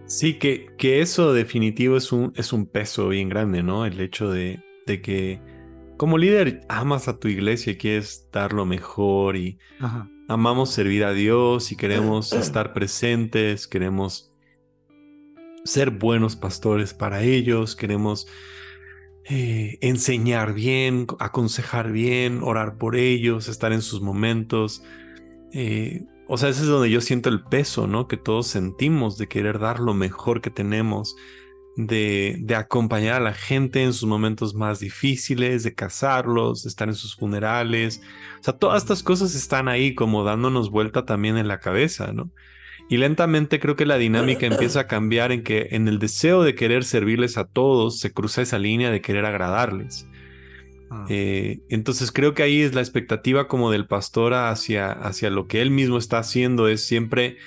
Sí, 0.05 0.39
que, 0.39 0.67
que 0.77 1.01
eso 1.01 1.33
definitivo 1.33 1.95
es 1.95 2.11
un, 2.11 2.33
es 2.35 2.51
un 2.51 2.65
peso 2.65 3.09
bien 3.09 3.29
grande, 3.29 3.61
¿no? 3.61 3.85
El 3.85 3.99
hecho 3.99 4.31
de, 4.31 4.63
de 4.87 5.01
que 5.01 5.39
como 5.97 6.17
líder 6.17 6.61
amas 6.69 7.09
a 7.09 7.19
tu 7.19 7.27
iglesia 7.27 7.73
y 7.73 7.77
quieres 7.77 8.29
dar 8.31 8.53
lo 8.53 8.65
mejor 8.65 9.35
y 9.35 9.59
amamos 10.29 10.71
servir 10.71 11.03
a 11.03 11.11
Dios 11.11 11.73
y 11.73 11.75
queremos 11.75 12.31
estar 12.33 12.73
presentes, 12.73 13.67
queremos 13.67 14.33
ser 15.65 15.91
buenos 15.91 16.37
pastores 16.37 16.93
para 16.93 17.21
ellos, 17.21 17.75
queremos 17.75 18.27
eh, 19.31 19.77
enseñar 19.81 20.53
bien, 20.53 21.05
aconsejar 21.19 21.91
bien, 21.91 22.41
orar 22.41 22.77
por 22.79 22.95
ellos, 22.95 23.47
estar 23.47 23.71
en 23.73 23.83
sus 23.83 24.01
momentos. 24.01 24.81
Eh, 25.53 26.03
o 26.27 26.37
sea, 26.37 26.49
ese 26.49 26.61
es 26.61 26.67
donde 26.67 26.89
yo 26.89 26.99
siento 26.99 27.29
el 27.29 27.43
peso, 27.43 27.85
¿no? 27.85 28.07
Que 28.07 28.17
todos 28.17 28.47
sentimos 28.47 29.19
de 29.19 29.27
querer 29.27 29.59
dar 29.59 29.79
lo 29.79 29.93
mejor 29.93 30.41
que 30.41 30.49
tenemos, 30.49 31.15
de, 31.75 32.37
de 32.39 32.55
acompañar 32.55 33.15
a 33.15 33.19
la 33.19 33.33
gente 33.33 33.83
en 33.83 33.93
sus 33.93 34.09
momentos 34.09 34.55
más 34.55 34.79
difíciles, 34.79 35.61
de 35.63 35.75
casarlos, 35.75 36.63
de 36.63 36.69
estar 36.69 36.87
en 36.87 36.95
sus 36.95 37.15
funerales. 37.15 38.01
O 38.39 38.43
sea, 38.43 38.57
todas 38.57 38.81
estas 38.81 39.03
cosas 39.03 39.35
están 39.35 39.67
ahí 39.67 39.93
como 39.93 40.23
dándonos 40.23 40.71
vuelta 40.71 41.05
también 41.05 41.37
en 41.37 41.47
la 41.47 41.59
cabeza, 41.59 42.13
¿no? 42.13 42.31
Y 42.89 42.97
lentamente 42.97 43.59
creo 43.59 43.75
que 43.75 43.85
la 43.85 43.99
dinámica 43.99 44.47
empieza 44.47 44.81
a 44.81 44.87
cambiar 44.87 45.31
en 45.31 45.43
que 45.43 45.69
en 45.71 45.87
el 45.87 45.99
deseo 45.99 46.41
de 46.41 46.55
querer 46.55 46.83
servirles 46.83 47.37
a 47.37 47.45
todos 47.45 47.99
se 47.99 48.11
cruza 48.11 48.41
esa 48.41 48.57
línea 48.57 48.89
de 48.89 48.99
querer 48.99 49.25
agradarles. 49.25 50.07
Ah. 50.89 51.05
Eh, 51.07 51.59
entonces 51.69 52.11
creo 52.11 52.33
que 52.33 52.41
ahí 52.41 52.61
es 52.61 52.73
la 52.73 52.81
expectativa 52.81 53.47
como 53.47 53.69
del 53.69 53.85
pastor 53.85 54.33
hacia, 54.33 54.91
hacia 54.91 55.29
lo 55.29 55.45
que 55.45 55.61
él 55.61 55.69
mismo 55.69 55.99
está 55.99 56.17
haciendo, 56.17 56.67
es 56.67 56.83
siempre 56.83 57.37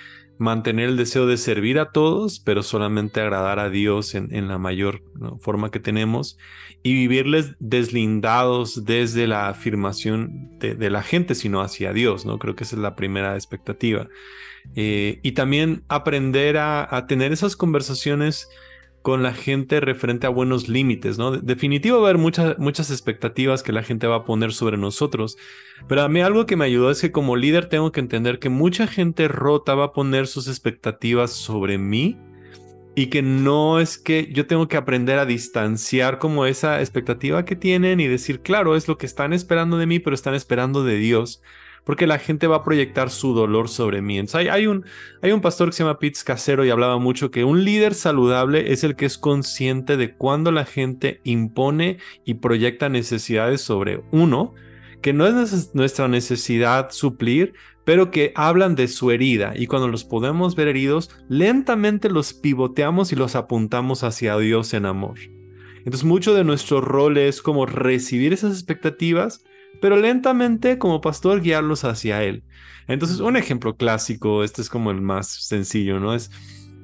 mantener 0.43 0.91
el 0.91 0.97
deseo 0.97 1.27
de 1.27 1.37
servir 1.37 1.79
a 1.79 1.93
todos, 1.93 2.41
pero 2.41 2.63
solamente 2.63 3.21
agradar 3.21 3.59
a 3.59 3.71
Dios 3.71 4.15
en, 4.15 4.49
la 4.49 4.59
mayor 4.59 5.03
forma 5.41 5.71
que 5.71 5.81
tenemos 5.81 6.37
y 6.83 6.93
vivirles 6.95 7.55
deslindados 7.61 8.85
desde 8.85 9.27
la 9.27 9.49
afirmación 9.49 10.59
de, 10.59 10.91
la 10.91 11.03
gente, 11.03 11.35
sino 11.35 11.61
hacia 11.61 11.93
Dios, 11.93 12.27
¿no? 12.27 12.39
Creo 12.39 12.57
que 12.57 12.65
esa 12.65 12.77
es 12.77 12.83
la 12.83 12.97
primera 12.97 13.35
expectativa. 13.35 14.09
Eh, 14.75 15.21
y 15.23 15.33
también 15.33 15.85
aprender 15.89 16.59
a, 16.59 17.07
tener 17.09 17.33
esas 17.33 17.57
conversaciones 17.57 18.49
con 19.03 19.23
la 19.23 19.35
gente 19.35 19.81
referente 19.81 20.27
a 20.27 20.31
buenos 20.31 20.69
límites, 20.69 21.19
¿no? 21.19 21.33
definitivo 21.33 22.01
va 22.01 22.07
a 22.07 22.11
haber 22.11 22.19
muchas, 22.19 22.59
muchas 22.59 22.91
expectativas 22.91 23.63
que 23.63 23.73
la 23.73 23.83
gente 23.83 24.07
va 24.07 24.17
a 24.17 24.25
poner 24.25 24.53
sobre 24.53 24.79
nosotros, 24.79 25.37
pero 25.89 26.03
a 26.03 26.09
mí 26.09 26.21
algo 26.21 26.47
que 26.47 26.57
me 26.57 26.65
ayudó 26.65 26.91
es 26.91 27.01
que 27.01 27.13
como 27.13 27.37
líder 27.37 27.69
tengo 27.69 27.93
que 27.93 28.01
entender 28.01 28.39
que 28.39 28.49
mucha 28.49 28.87
gente 28.87 29.29
rota 29.29 29.75
va 29.75 29.87
a 29.87 29.93
poner 29.93 30.27
sus 30.27 30.49
expectativas 30.49 31.33
sobre 31.33 31.79
mí 31.79 32.17
y 32.95 33.07
que 33.07 33.23
no 33.23 33.81
es 33.81 33.99
que 33.99 34.31
yo 34.33 34.47
tengo 34.47 34.69
que 34.69 34.77
aprender 34.77 35.19
a 35.19 35.27
distanciar 35.27 36.19
como 36.19 36.47
esa 36.47 36.81
expectativa 36.81 37.45
que 37.45 37.57
tienen 37.57 38.01
y 38.01 38.07
decir, 38.07 38.41
claro, 38.41 38.77
es 38.77 38.87
lo 38.87 38.99
que 38.99 39.07
están 39.07 39.33
esperando 39.33 39.79
de 39.79 39.87
mí, 39.87 39.99
pero 39.99 40.15
están 40.15 40.35
esperando 40.35 40.85
de 40.85 40.97
Dios 40.97 41.43
porque 41.85 42.07
la 42.07 42.19
gente 42.19 42.47
va 42.47 42.57
a 42.57 42.65
proyectar 42.65 43.11
su 43.11 43.35
dolor 43.35 43.69
sobre 43.69 44.03
mí. 44.03 44.21
Hay, 44.35 44.67
un, 44.67 44.85
hay 45.21 45.33
un 45.33 45.41
pastor 45.41 45.69
que 45.69 45.77
se 45.77 45.83
llama 45.83 45.99
Pitts 45.99 46.25
Casero 46.25 46.65
y 46.65 46.71
hablaba 46.71 46.99
mucho 46.99 47.31
que 47.31 47.45
un 47.45 47.65
líder 47.65 47.95
saludable 47.95 48.73
es 48.73 48.85
el 48.85 48.97
que 48.97 49.07
es 49.07 49.19
consciente 49.19 49.97
de 49.97 50.15
cuando 50.15 50.53
la 50.53 50.65
gente 50.65 51.21
impone 51.25 51.99
y 52.25 52.35
proyecta 52.35 52.89
necesidades 52.89 53.61
sobre 53.61 54.03
uno, 54.13 54.55
que 55.01 55.13
no 55.13 55.27
es 55.27 55.75
nuestra 55.75 56.07
necesidad 56.07 56.91
suplir, 56.93 57.55
pero 57.85 58.11
que 58.11 58.33
hablan 58.37 58.77
de 58.77 58.87
su 58.87 59.11
herida 59.11 59.55
y 59.57 59.67
cuando 59.67 59.89
los 59.89 60.05
podemos 60.05 60.55
ver 60.55 60.69
heridos, 60.69 61.11
lentamente 61.29 62.09
los 62.09 62.33
pivoteamos 62.33 63.13
y 63.13 63.17
los 63.17 63.35
apuntamos 63.35 64.05
hacia 64.05 64.39
Dios 64.39 64.73
en 64.75 64.87
amor. 64.87 65.19
Entonces 65.79 66.05
mucho 66.05 66.33
de 66.35 66.45
nuestro 66.45 66.81
rol 66.81 67.19
es 67.19 67.43
como 67.43 67.67
recibir 67.67 68.33
esas 68.33 68.53
expectativas, 68.53 69.45
pero 69.81 69.97
lentamente 69.97 70.79
como 70.79 71.01
pastor 71.01 71.41
guiarlos 71.41 71.85
hacia 71.85 72.23
Él. 72.23 72.45
Entonces, 72.89 73.21
un 73.21 73.37
ejemplo 73.37 73.77
clásico, 73.77 74.45
este 74.45 74.63
es 74.63 74.69
como 74.69 74.91
el 74.91 75.01
más 75.01 75.29
sencillo, 75.29 76.01
¿no? 76.01 76.15
Es 76.15 76.31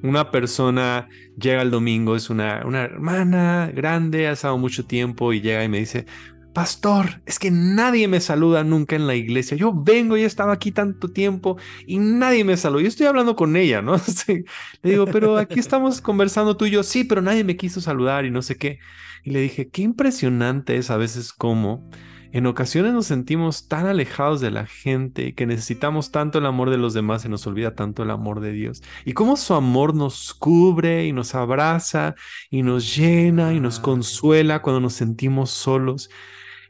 una 0.01 0.31
persona 0.31 1.09
llega 1.37 1.61
el 1.61 1.71
domingo, 1.71 2.15
es 2.15 2.29
una, 2.29 2.63
una 2.65 2.83
hermana 2.83 3.71
grande, 3.73 4.27
ha 4.27 4.31
estado 4.31 4.57
mucho 4.57 4.85
tiempo 4.85 5.33
y 5.33 5.41
llega 5.41 5.63
y 5.63 5.69
me 5.69 5.79
dice, 5.79 6.05
Pastor, 6.53 7.21
es 7.25 7.37
que 7.37 7.51
nadie 7.51 8.07
me 8.07 8.19
saluda 8.19 8.63
nunca 8.63 8.95
en 8.95 9.07
la 9.07 9.15
iglesia. 9.15 9.55
Yo 9.55 9.71
vengo 9.73 10.17
y 10.17 10.23
he 10.23 10.25
estado 10.25 10.51
aquí 10.51 10.71
tanto 10.71 11.09
tiempo 11.09 11.57
y 11.85 11.99
nadie 11.99 12.43
me 12.43 12.57
saluda. 12.57 12.81
Yo 12.81 12.87
estoy 12.87 13.05
hablando 13.05 13.35
con 13.35 13.55
ella, 13.55 13.81
¿no? 13.81 13.95
Le 14.81 14.91
digo, 14.91 15.05
pero 15.05 15.37
aquí 15.37 15.59
estamos 15.59 16.01
conversando 16.01 16.57
tú 16.57 16.65
y 16.65 16.71
yo. 16.71 16.83
Sí, 16.83 17.03
pero 17.03 17.21
nadie 17.21 17.43
me 17.43 17.55
quiso 17.55 17.81
saludar 17.81 18.25
y 18.25 18.31
no 18.31 18.41
sé 18.41 18.57
qué. 18.57 18.79
Y 19.23 19.31
le 19.31 19.41
dije, 19.41 19.69
qué 19.69 19.83
impresionante 19.83 20.77
es 20.77 20.89
a 20.89 20.97
veces 20.97 21.33
cómo 21.33 21.87
en 22.31 22.45
ocasiones 22.45 22.93
nos 22.93 23.07
sentimos 23.07 23.67
tan 23.67 23.87
alejados 23.87 24.39
de 24.39 24.51
la 24.51 24.67
gente 24.67 25.33
que 25.33 25.47
necesitamos 25.47 26.11
tanto 26.11 26.37
el 26.37 26.45
amor 26.45 26.69
de 26.69 26.77
los 26.77 26.93
demás 26.93 27.25
y 27.25 27.29
nos 27.29 27.47
olvida 27.47 27.73
tanto 27.73 28.03
el 28.03 28.11
amor 28.11 28.39
de 28.39 28.51
Dios. 28.51 28.83
Y 29.03 29.13
cómo 29.13 29.35
su 29.35 29.55
amor 29.55 29.95
nos 29.95 30.33
cubre 30.35 31.05
y 31.07 31.11
nos 31.11 31.33
abraza 31.33 32.15
y 32.51 32.61
nos 32.61 32.95
llena 32.95 33.53
y 33.53 33.59
nos 33.59 33.79
consuela 33.79 34.61
cuando 34.61 34.79
nos 34.79 34.93
sentimos 34.93 35.49
solos. 35.49 36.09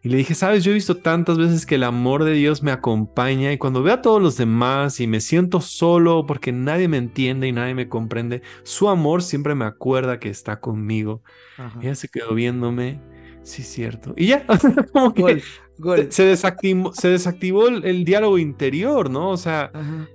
Y 0.02 0.08
le 0.08 0.18
dije, 0.18 0.34
sabes, 0.34 0.64
yo 0.64 0.72
he 0.72 0.76
visto 0.76 0.96
tantas 0.96 1.38
veces 1.38 1.66
que 1.66 1.76
el 1.76 1.84
amor 1.84 2.24
de 2.24 2.32
Dios 2.32 2.64
me 2.64 2.72
acompaña 2.72 3.52
y 3.52 3.58
cuando 3.58 3.84
veo 3.84 3.96
a 3.96 4.02
todos 4.02 4.22
los 4.22 4.38
demás 4.38 5.02
y 5.02 5.08
me 5.08 5.20
siento 5.20 5.60
solo 5.60 6.26
porque 6.26 6.54
nadie 6.54 6.88
me 6.88 6.96
entiende 6.96 7.50
y 7.50 7.52
nadie 7.52 7.76
me 7.76 7.90
comprende, 7.90 8.42
su 8.64 8.88
amor 8.88 9.24
siempre 9.24 9.56
me 9.56 9.66
acuerda 9.66 10.20
que 10.20 10.30
está 10.30 10.62
conmigo. 10.62 11.22
Ella 11.82 11.96
se 11.96 12.08
quedó 12.08 12.34
viéndome 12.34 13.02
Sí, 13.44 13.64
cierto. 13.64 14.14
Y 14.18 14.28
ya, 14.28 14.46
como 14.94 15.14
que 15.14 15.42
Se, 16.10 16.26
desactivó, 16.26 16.94
se 16.94 17.08
desactivó 17.08 17.70
el, 17.70 18.04
diálogo 18.04 18.38
interior, 18.38 19.10
¿no? 19.10 19.30
O 19.30 19.38
sea, 19.38 19.72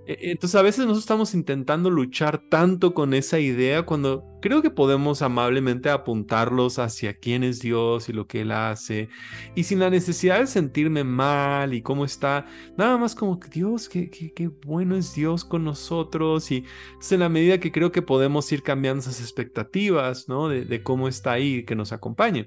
e, 0.06 0.30
entonces 0.30 0.54
a 0.56 0.62
veces 0.62 0.80
nosotros 0.80 1.04
estamos 1.04 1.34
intentando 1.34 1.88
luchar 1.90 2.38
tanto 2.50 2.92
con 2.92 3.14
esa 3.14 3.38
idea 3.38 3.82
cuando 3.82 4.24
creo 4.42 4.60
que 4.60 4.68
podemos 4.68 5.22
amablemente 5.22 5.88
apuntarlos 5.88 6.78
hacia 6.78 7.14
quién 7.14 7.42
es 7.44 7.60
Dios 7.60 8.10
y 8.10 8.12
lo 8.12 8.26
que 8.26 8.42
Él 8.42 8.52
hace, 8.52 9.08
y 9.54 9.64
sin 9.64 9.78
la 9.78 9.88
necesidad 9.88 10.40
de 10.40 10.46
sentirme 10.46 11.02
mal 11.02 11.72
y 11.72 11.80
cómo 11.80 12.04
está, 12.04 12.44
nada 12.76 12.98
más 12.98 13.14
como 13.14 13.40
que 13.40 13.48
Dios, 13.48 13.88
qué, 13.88 14.10
qué, 14.10 14.48
bueno 14.66 14.96
es 14.96 15.14
Dios 15.14 15.46
con 15.46 15.64
nosotros, 15.64 16.50
y 16.50 16.64
entonces 16.88 17.12
en 17.12 17.20
la 17.20 17.30
medida 17.30 17.58
que 17.58 17.72
creo 17.72 17.90
que 17.90 18.02
podemos 18.02 18.52
ir 18.52 18.62
cambiando 18.62 19.00
esas 19.00 19.22
expectativas, 19.22 20.28
¿no? 20.28 20.50
De, 20.50 20.66
de 20.66 20.82
cómo 20.82 21.08
está 21.08 21.32
ahí, 21.32 21.64
que 21.64 21.74
nos 21.74 21.92
acompañe. 21.94 22.46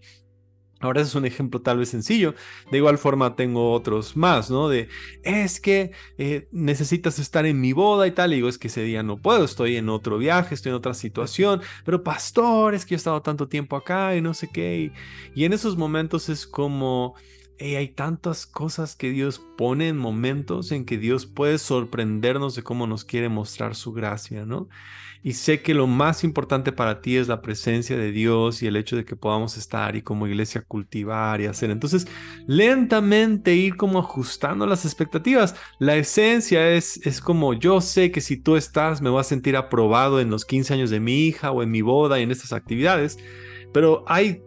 Ahora 0.80 1.02
ese 1.02 1.10
es 1.10 1.16
un 1.16 1.26
ejemplo 1.26 1.62
tal 1.62 1.80
vez 1.80 1.90
sencillo. 1.90 2.36
De 2.72 2.78
igual 2.78 2.98
forma 2.98 3.36
tengo 3.36 3.72
otros 3.74 4.16
más, 4.16 4.52
¿no? 4.52 4.70
De, 4.70 4.90
es 5.24 5.60
que 5.60 5.92
eh, 6.18 6.48
necesitas 6.52 7.18
estar 7.20 7.46
en 7.46 7.60
mi 7.60 7.74
boda 7.74 8.06
y 8.06 8.12
tal. 8.12 8.32
Y 8.32 8.38
digo, 8.38 8.50
es 8.50 8.58
que 8.58 8.68
ese 8.68 8.84
día 8.84 9.02
no 9.04 9.18
puedo, 9.18 9.44
estoy 9.44 9.78
en 9.78 9.90
otro 9.90 10.18
viaje, 10.18 10.54
estoy 10.54 10.70
en 10.72 10.76
otra 10.76 10.94
situación. 10.94 11.62
Pero 11.84 12.04
pastor, 12.04 12.76
es 12.76 12.86
que 12.86 12.92
yo 12.92 12.96
he 12.96 12.98
estado 12.98 13.22
tanto 13.22 13.48
tiempo 13.48 13.76
acá 13.76 14.16
y 14.16 14.22
no 14.22 14.34
sé 14.34 14.50
qué. 14.52 14.92
Y, 15.36 15.46
en 15.46 15.54
esos 15.54 15.78
momentos 15.78 16.30
es 16.30 16.46
como, 16.46 17.16
hay 17.60 17.88
tantas 17.90 18.46
cosas 18.46 18.96
que 18.96 19.10
Dios 19.12 19.42
pone 19.58 19.88
en 19.88 19.98
momentos 19.98 20.72
en 20.72 20.86
que 20.86 20.98
Dios 20.98 21.26
puede 21.26 21.58
sorprendernos 21.58 22.56
de 22.56 22.64
cómo 22.64 22.86
nos 22.86 23.04
quiere 23.04 23.30
mostrar 23.30 23.76
su 23.76 23.94
gracia, 23.94 24.46
¿no? 24.46 24.68
Y 25.24 25.34
sé 25.34 25.62
que 25.62 25.74
lo 25.74 25.88
más 25.88 26.24
importante 26.24 26.72
para 26.72 27.02
ti 27.02 27.18
es 27.18 27.28
la 27.28 27.42
presencia 27.42 27.98
de 27.98 28.12
Dios 28.12 28.62
y 28.62 28.68
el 28.68 28.76
hecho 28.76 28.96
de 28.96 29.06
que 29.06 29.16
podamos 29.16 29.58
estar 29.58 29.96
y 29.96 30.02
como 30.02 30.28
iglesia 30.28 30.62
cultivar 30.62 31.42
y 31.42 31.46
hacer. 31.46 31.70
Entonces, 31.70 32.08
lentamente 32.48 33.56
ir 33.56 33.76
como 33.76 34.00
ajustando 34.00 34.66
las 34.66 34.86
expectativas. 34.86 35.56
La 35.80 35.96
esencia 35.96 36.70
es, 36.72 37.06
es 37.06 37.22
como 37.22 37.54
yo 37.54 37.82
sé 37.82 38.12
que 38.12 38.22
si 38.22 38.38
tú 38.38 38.56
estás, 38.56 39.02
me 39.02 39.10
voy 39.10 39.22
a 39.22 39.24
sentir 39.24 39.56
aprobado 39.56 40.20
en 40.20 40.30
los 40.30 40.46
15 40.46 40.74
años 40.74 40.90
de 40.90 41.00
mi 41.00 41.26
hija 41.26 41.52
o 41.52 41.64
en 41.64 41.72
mi 41.72 41.82
boda 41.82 42.20
y 42.20 42.24
en 42.24 42.32
estas 42.32 42.54
actividades. 42.54 43.18
Pero 43.74 44.06
hay 44.08 44.42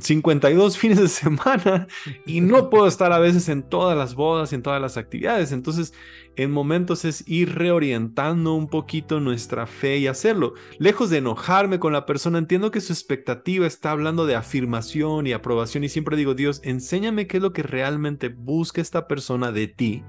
52 0.00 0.78
fines 0.78 0.98
de 0.98 1.08
semana 1.08 1.86
y 2.26 2.40
no 2.40 2.70
puedo 2.70 2.86
estar 2.86 3.12
a 3.12 3.18
veces 3.18 3.48
en 3.48 3.62
todas 3.62 3.96
las 3.96 4.14
bodas 4.14 4.52
y 4.52 4.54
en 4.54 4.62
todas 4.62 4.80
las 4.80 4.96
actividades. 4.96 5.52
Entonces, 5.52 5.92
en 6.36 6.50
momentos 6.50 7.04
es 7.04 7.24
ir 7.28 7.54
reorientando 7.54 8.54
un 8.54 8.68
poquito 8.68 9.20
nuestra 9.20 9.66
fe 9.66 9.98
y 9.98 10.06
hacerlo. 10.06 10.54
Lejos 10.78 11.10
de 11.10 11.18
enojarme 11.18 11.78
con 11.78 11.92
la 11.92 12.06
persona, 12.06 12.38
entiendo 12.38 12.70
que 12.70 12.80
su 12.80 12.92
expectativa 12.92 13.66
está 13.66 13.90
hablando 13.90 14.24
de 14.24 14.34
afirmación 14.34 15.26
y 15.26 15.32
aprobación 15.32 15.84
y 15.84 15.88
siempre 15.88 16.16
digo, 16.16 16.34
Dios, 16.34 16.60
enséñame 16.64 17.26
qué 17.26 17.36
es 17.36 17.42
lo 17.42 17.52
que 17.52 17.62
realmente 17.62 18.28
busca 18.28 18.80
esta 18.80 19.06
persona 19.06 19.52
de 19.52 19.68
ti. 19.68 20.04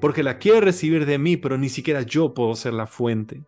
Porque 0.00 0.22
la 0.22 0.38
quiere 0.38 0.60
recibir 0.60 1.06
de 1.06 1.18
mí, 1.18 1.36
pero 1.36 1.58
ni 1.58 1.68
siquiera 1.68 2.02
yo 2.02 2.34
puedo 2.34 2.54
ser 2.54 2.74
la 2.74 2.86
fuente. 2.86 3.42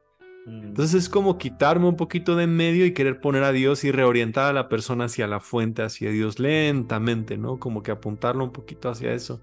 Mm. 0.46 0.68
Entonces 0.68 1.02
es 1.02 1.08
como 1.08 1.38
quitarme 1.38 1.86
un 1.86 1.96
poquito 1.96 2.36
de 2.36 2.44
en 2.44 2.56
medio 2.56 2.86
y 2.86 2.92
querer 2.92 3.20
poner 3.20 3.42
a 3.42 3.52
Dios 3.52 3.82
y 3.82 3.90
reorientar 3.90 4.46
a 4.46 4.52
la 4.52 4.68
persona 4.68 5.06
hacia 5.06 5.26
la 5.26 5.40
fuente, 5.40 5.82
hacia 5.82 6.10
Dios 6.10 6.38
lentamente, 6.38 7.36
¿no? 7.36 7.58
Como 7.58 7.82
que 7.82 7.90
apuntarlo 7.90 8.44
un 8.44 8.52
poquito 8.52 8.88
hacia 8.88 9.12
eso. 9.12 9.40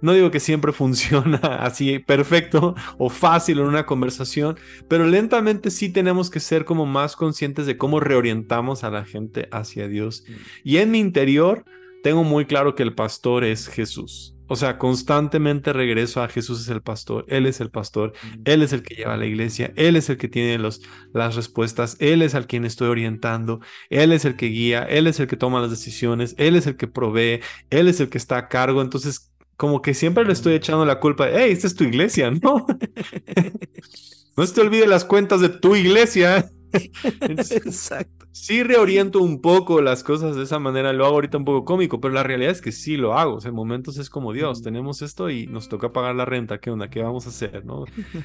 No 0.00 0.12
digo 0.12 0.30
que 0.30 0.40
siempre 0.40 0.72
funciona 0.72 1.38
así 1.38 1.98
perfecto 1.98 2.74
o 2.98 3.10
fácil 3.10 3.58
en 3.58 3.66
una 3.66 3.84
conversación, 3.84 4.56
pero 4.88 5.06
lentamente 5.06 5.70
sí 5.70 5.88
tenemos 5.88 6.30
que 6.30 6.40
ser 6.40 6.64
como 6.64 6.86
más 6.86 7.16
conscientes 7.16 7.66
de 7.66 7.76
cómo 7.76 7.98
reorientamos 7.98 8.84
a 8.84 8.90
la 8.90 9.04
gente 9.04 9.48
hacia 9.50 9.88
Dios. 9.88 10.24
Mm. 10.28 10.32
Y 10.62 10.76
en 10.76 10.90
mi 10.92 11.00
interior 11.00 11.64
tengo 12.04 12.22
muy 12.22 12.44
claro 12.44 12.74
que 12.74 12.84
el 12.84 12.94
pastor 12.94 13.44
es 13.44 13.66
Jesús. 13.66 14.33
O 14.46 14.56
sea, 14.56 14.78
constantemente 14.78 15.72
regreso 15.72 16.22
a 16.22 16.28
Jesús 16.28 16.60
es 16.60 16.68
el 16.68 16.82
pastor, 16.82 17.24
Él 17.28 17.46
es 17.46 17.60
el 17.60 17.70
pastor, 17.70 18.12
Él 18.44 18.62
es 18.62 18.72
el 18.72 18.82
que 18.82 18.94
lleva 18.94 19.14
a 19.14 19.16
la 19.16 19.26
iglesia, 19.26 19.72
Él 19.76 19.96
es 19.96 20.10
el 20.10 20.18
que 20.18 20.28
tiene 20.28 20.58
los, 20.58 20.82
las 21.12 21.34
respuestas, 21.34 21.96
Él 21.98 22.22
es 22.22 22.34
al 22.34 22.46
quien 22.46 22.64
estoy 22.64 22.88
orientando, 22.88 23.60
Él 23.90 24.12
es 24.12 24.24
el 24.24 24.36
que 24.36 24.46
guía, 24.46 24.82
Él 24.82 25.06
es 25.06 25.18
el 25.20 25.26
que 25.26 25.36
toma 25.36 25.60
las 25.60 25.70
decisiones, 25.70 26.34
Él 26.38 26.56
es 26.56 26.66
el 26.66 26.76
que 26.76 26.86
provee, 26.86 27.40
Él 27.70 27.88
es 27.88 28.00
el 28.00 28.08
que 28.10 28.18
está 28.18 28.36
a 28.36 28.48
cargo. 28.48 28.82
Entonces, 28.82 29.32
como 29.56 29.82
que 29.82 29.94
siempre 29.94 30.24
le 30.24 30.32
estoy 30.32 30.54
echando 30.54 30.84
la 30.84 31.00
culpa, 31.00 31.28
hey, 31.32 31.52
esta 31.52 31.66
es 31.66 31.74
tu 31.74 31.84
iglesia, 31.84 32.30
¿no? 32.30 32.66
no 34.36 34.46
se 34.46 34.54
te 34.54 34.60
olvide 34.60 34.86
las 34.86 35.04
cuentas 35.04 35.40
de 35.40 35.48
tu 35.48 35.74
iglesia. 35.74 36.50
Exacto 37.20 38.23
sí 38.34 38.64
reoriento 38.64 39.20
un 39.22 39.40
poco 39.40 39.80
las 39.80 40.02
cosas 40.02 40.34
de 40.34 40.42
esa 40.42 40.58
manera, 40.58 40.92
lo 40.92 41.06
hago 41.06 41.14
ahorita 41.14 41.38
un 41.38 41.44
poco 41.44 41.64
cómico, 41.64 42.00
pero 42.00 42.12
la 42.12 42.24
realidad 42.24 42.50
es 42.50 42.60
que 42.60 42.72
sí 42.72 42.96
lo 42.96 43.16
hago, 43.16 43.36
o 43.36 43.40
sea, 43.40 43.50
en 43.50 43.54
momentos 43.54 43.96
es 43.96 44.10
como 44.10 44.32
Dios, 44.32 44.60
tenemos 44.60 45.02
esto 45.02 45.30
y 45.30 45.46
nos 45.46 45.68
toca 45.68 45.92
pagar 45.92 46.16
la 46.16 46.24
renta, 46.24 46.58
¿qué 46.58 46.70
onda? 46.70 46.90
¿Qué 46.90 47.00
vamos 47.00 47.26
a 47.26 47.28
hacer? 47.28 47.64
¿no? 47.64 47.84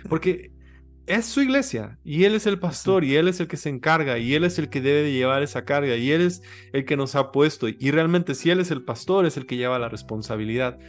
Porque 0.10 0.52
es 1.06 1.28
su 1.28 1.42
iglesia 1.42 2.00
y 2.04 2.24
él 2.24 2.34
es 2.34 2.48
el 2.48 2.58
pastor 2.60 3.04
y 3.04 3.18
él 3.18 3.28
es 3.28 3.40
el 3.40 3.48
que 3.48 3.58
se 3.58 3.70
encarga 3.70 4.18
y 4.18 4.34
él 4.34 4.46
es 4.46 4.58
el 4.58 4.70
que 4.70 4.82
debe 4.82 5.04
de 5.04 5.14
llevar 5.14 5.44
esa 5.44 5.64
carga 5.64 5.96
y 5.96 6.12
él 6.12 6.22
es 6.22 6.42
el 6.74 6.86
que 6.86 6.98
nos 6.98 7.14
ha 7.14 7.32
puesto 7.32 7.68
y 7.68 7.92
realmente 7.92 8.34
si 8.34 8.50
él 8.50 8.60
es 8.60 8.72
el 8.72 8.84
pastor 8.84 9.28
es 9.28 9.38
el 9.38 9.46
que 9.46 9.58
lleva 9.58 9.78
la 9.78 9.90
responsabilidad. 9.90 10.80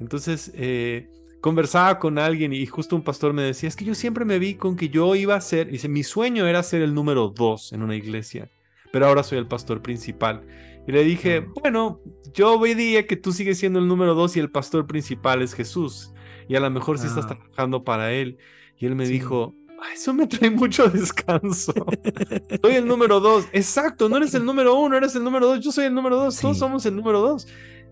Entonces, 0.00 0.52
eh, 0.54 1.08
conversaba 1.40 1.98
con 1.98 2.18
alguien 2.18 2.52
y 2.52 2.64
justo 2.66 2.96
un 2.96 3.02
pastor 3.02 3.32
me 3.32 3.42
decía, 3.42 3.68
es 3.68 3.76
que 3.76 3.84
yo 3.84 3.94
siempre 3.94 4.24
me 4.24 4.38
vi 4.38 4.54
con 4.54 4.76
que 4.76 4.88
yo 4.88 5.14
iba 5.14 5.34
a 5.34 5.40
ser, 5.40 5.70
dice, 5.70 5.88
mi 5.88 6.02
sueño 6.02 6.46
era 6.46 6.62
ser 6.62 6.82
el 6.82 6.94
número 6.94 7.28
dos 7.28 7.72
en 7.72 7.82
una 7.82 7.96
iglesia, 7.96 8.50
pero 8.92 9.06
ahora 9.06 9.22
soy 9.22 9.38
el 9.38 9.46
pastor 9.46 9.82
principal. 9.82 10.46
Y 10.86 10.92
le 10.92 11.04
dije, 11.04 11.40
bueno, 11.60 12.00
yo 12.32 12.58
veía 12.58 13.06
que 13.06 13.16
tú 13.16 13.32
sigues 13.32 13.58
siendo 13.58 13.78
el 13.78 13.88
número 13.88 14.14
dos 14.14 14.36
y 14.36 14.40
el 14.40 14.50
pastor 14.50 14.86
principal 14.86 15.42
es 15.42 15.54
Jesús. 15.54 16.12
Y 16.48 16.56
a 16.56 16.60
lo 16.60 16.70
mejor 16.70 16.98
si 16.98 17.06
estás 17.06 17.26
ah. 17.26 17.28
trabajando 17.28 17.84
para 17.84 18.12
él. 18.12 18.38
Y 18.76 18.86
él 18.86 18.96
me 18.96 19.06
dijo, 19.06 19.54
eso 19.92 20.14
me 20.14 20.26
trae 20.26 20.50
mucho 20.50 20.88
descanso. 20.88 21.72
soy 22.62 22.74
el 22.74 22.86
número 22.86 23.20
dos. 23.20 23.46
Exacto, 23.52 24.08
no 24.08 24.16
eres 24.16 24.34
el 24.34 24.44
número 24.44 24.74
uno, 24.74 24.96
eres 24.96 25.14
el 25.14 25.24
número 25.24 25.46
dos. 25.46 25.60
Yo 25.60 25.72
soy 25.72 25.86
el 25.86 25.94
número 25.94 26.16
dos. 26.16 26.38
Todos 26.40 26.58
somos 26.58 26.84
el 26.86 26.96
número 26.96 27.20
dos. 27.20 27.46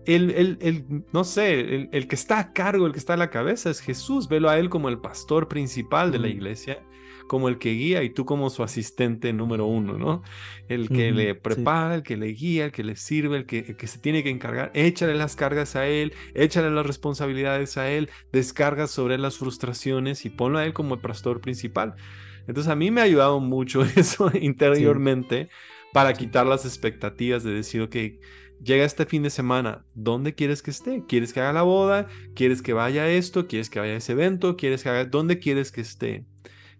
El, 0.05 0.31
el, 0.31 0.57
el 0.61 1.03
no 1.13 1.23
sé, 1.23 1.59
el, 1.59 1.89
el, 1.91 2.07
que 2.07 2.15
está 2.15 2.39
a 2.39 2.53
cargo, 2.53 2.87
el 2.87 2.93
que 2.93 2.99
está 2.99 3.13
a 3.13 3.17
la 3.17 3.29
cabeza 3.29 3.69
es 3.69 3.79
Jesús. 3.79 4.27
Velo 4.27 4.49
a 4.49 4.57
él 4.57 4.69
como 4.69 4.89
el 4.89 4.99
pastor 4.99 5.47
principal 5.47 6.11
de 6.11 6.19
la 6.19 6.27
iglesia 6.27 6.83
como 7.29 7.47
el 7.47 7.59
que 7.59 7.69
guía 7.73 8.01
y 8.01 8.09
tú 8.09 8.25
como 8.25 8.49
su 8.49 8.63
asistente 8.63 9.31
número 9.33 9.67
uno, 9.67 9.99
¿no? 9.99 10.23
El 10.67 10.89
que 10.89 11.11
le 11.11 11.35
prepara, 11.35 11.93
el 11.95 12.03
que 12.03 12.17
le 12.17 12.29
guía, 12.29 12.65
el 12.65 12.71
que 12.71 12.83
le 12.83 12.95
sirve, 12.95 13.37
el 13.37 13.45
que, 13.45 13.77
que, 13.77 13.87
se 13.87 13.99
tiene 13.99 14.23
que 14.23 14.31
encargar. 14.31 14.71
Échale 14.73 15.13
las 15.13 15.35
cargas 15.35 15.75
a 15.75 15.87
él, 15.87 16.11
échale 16.33 16.71
las 16.71 16.87
responsabilidades 16.87 17.77
a 17.77 17.89
él, 17.91 18.09
descarga 18.33 18.87
sobre 18.87 19.15
él 19.15 19.21
las 19.21 19.37
frustraciones 19.37 20.25
y 20.25 20.31
ponlo 20.31 20.57
a 20.57 20.65
él 20.65 20.73
como 20.73 20.95
el 20.95 21.01
pastor 21.01 21.39
principal. 21.39 21.93
Entonces 22.47 22.71
a 22.71 22.75
mí 22.75 22.89
me 22.89 22.99
ha 22.99 23.03
ayudado 23.03 23.39
mucho 23.39 23.83
eso 23.95 24.31
interiormente 24.33 25.49
para 25.93 26.13
quitar 26.13 26.47
las 26.47 26.65
expectativas 26.65 27.43
de 27.43 27.53
decir, 27.53 27.81
ok, 27.81 27.95
llega 28.63 28.85
este 28.85 29.05
fin 29.05 29.23
de 29.23 29.29
semana, 29.29 29.85
¿dónde 29.93 30.35
quieres 30.35 30.61
que 30.61 30.71
esté? 30.71 31.03
¿Quieres 31.07 31.33
que 31.33 31.39
haga 31.39 31.53
la 31.53 31.61
boda? 31.63 32.07
¿Quieres 32.35 32.61
que 32.61 32.73
vaya 32.73 33.03
a 33.03 33.09
esto? 33.09 33.47
¿Quieres 33.47 33.69
que 33.69 33.79
vaya 33.79 33.93
a 33.93 33.97
ese 33.97 34.13
evento? 34.13 34.57
¿Quieres 34.57 34.83
que 34.83 34.89
haga? 34.89 35.05
¿Dónde 35.05 35.39
quieres 35.39 35.71
que 35.71 35.81
esté? 35.81 36.25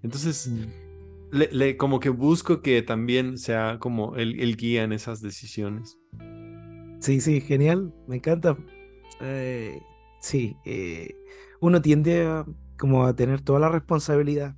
Entonces, 0.04 0.48
mm. 0.48 1.36
le, 1.52 1.78
como 1.78 2.00
que 2.00 2.10
busco 2.10 2.62
que 2.62 2.82
también 2.82 3.38
sea 3.38 3.78
como 3.80 4.16
el, 4.16 4.56
guía 4.56 4.84
en 4.84 4.94
esas 4.94 5.22
decisiones. 5.22 5.98
Sí, 7.00 7.22
sí, 7.22 7.42
genial, 7.42 7.94
me 8.08 8.18
encanta. 8.18 8.58
Eh, 9.22 9.80
sí, 10.22 10.56
eh, 10.66 11.16
uno 11.62 11.82
tiende 11.82 12.26
a, 12.26 12.46
como 12.78 13.06
a 13.06 13.16
tener 13.16 13.42
toda 13.42 13.60
la 13.60 13.70
responsabilidad, 13.70 14.56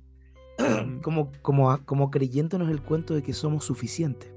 como, 1.02 1.32
como, 1.42 1.84
como 1.84 2.10
creyéndonos 2.10 2.68
el 2.70 2.82
cuento 2.82 3.14
de 3.14 3.22
que 3.22 3.32
somos 3.32 3.64
suficientes. 3.64 4.32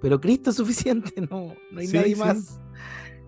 Pero 0.00 0.20
Cristo 0.20 0.50
es 0.50 0.56
suficiente, 0.56 1.12
no, 1.30 1.54
no 1.70 1.80
hay 1.80 1.88
nadie 1.88 2.16
más. 2.16 2.60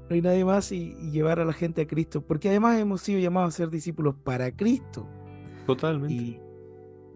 No 0.09 0.15
hay 0.15 0.23
nadie 0.23 0.45
más 0.45 0.73
y, 0.73 0.95
llevar 1.11 1.41
a 1.41 1.45
la 1.45 1.53
gente 1.53 1.83
a 1.83 1.87
Cristo, 1.87 2.23
porque 2.23 2.49
además 2.49 2.79
hemos 2.79 3.01
sido 3.01 3.21
llamados 3.21 3.55
a 3.55 3.57
ser 3.57 3.71
discípulos 3.71 4.15
para 4.23 4.55
Cristo. 4.55 5.07
Totalmente. 5.67 6.41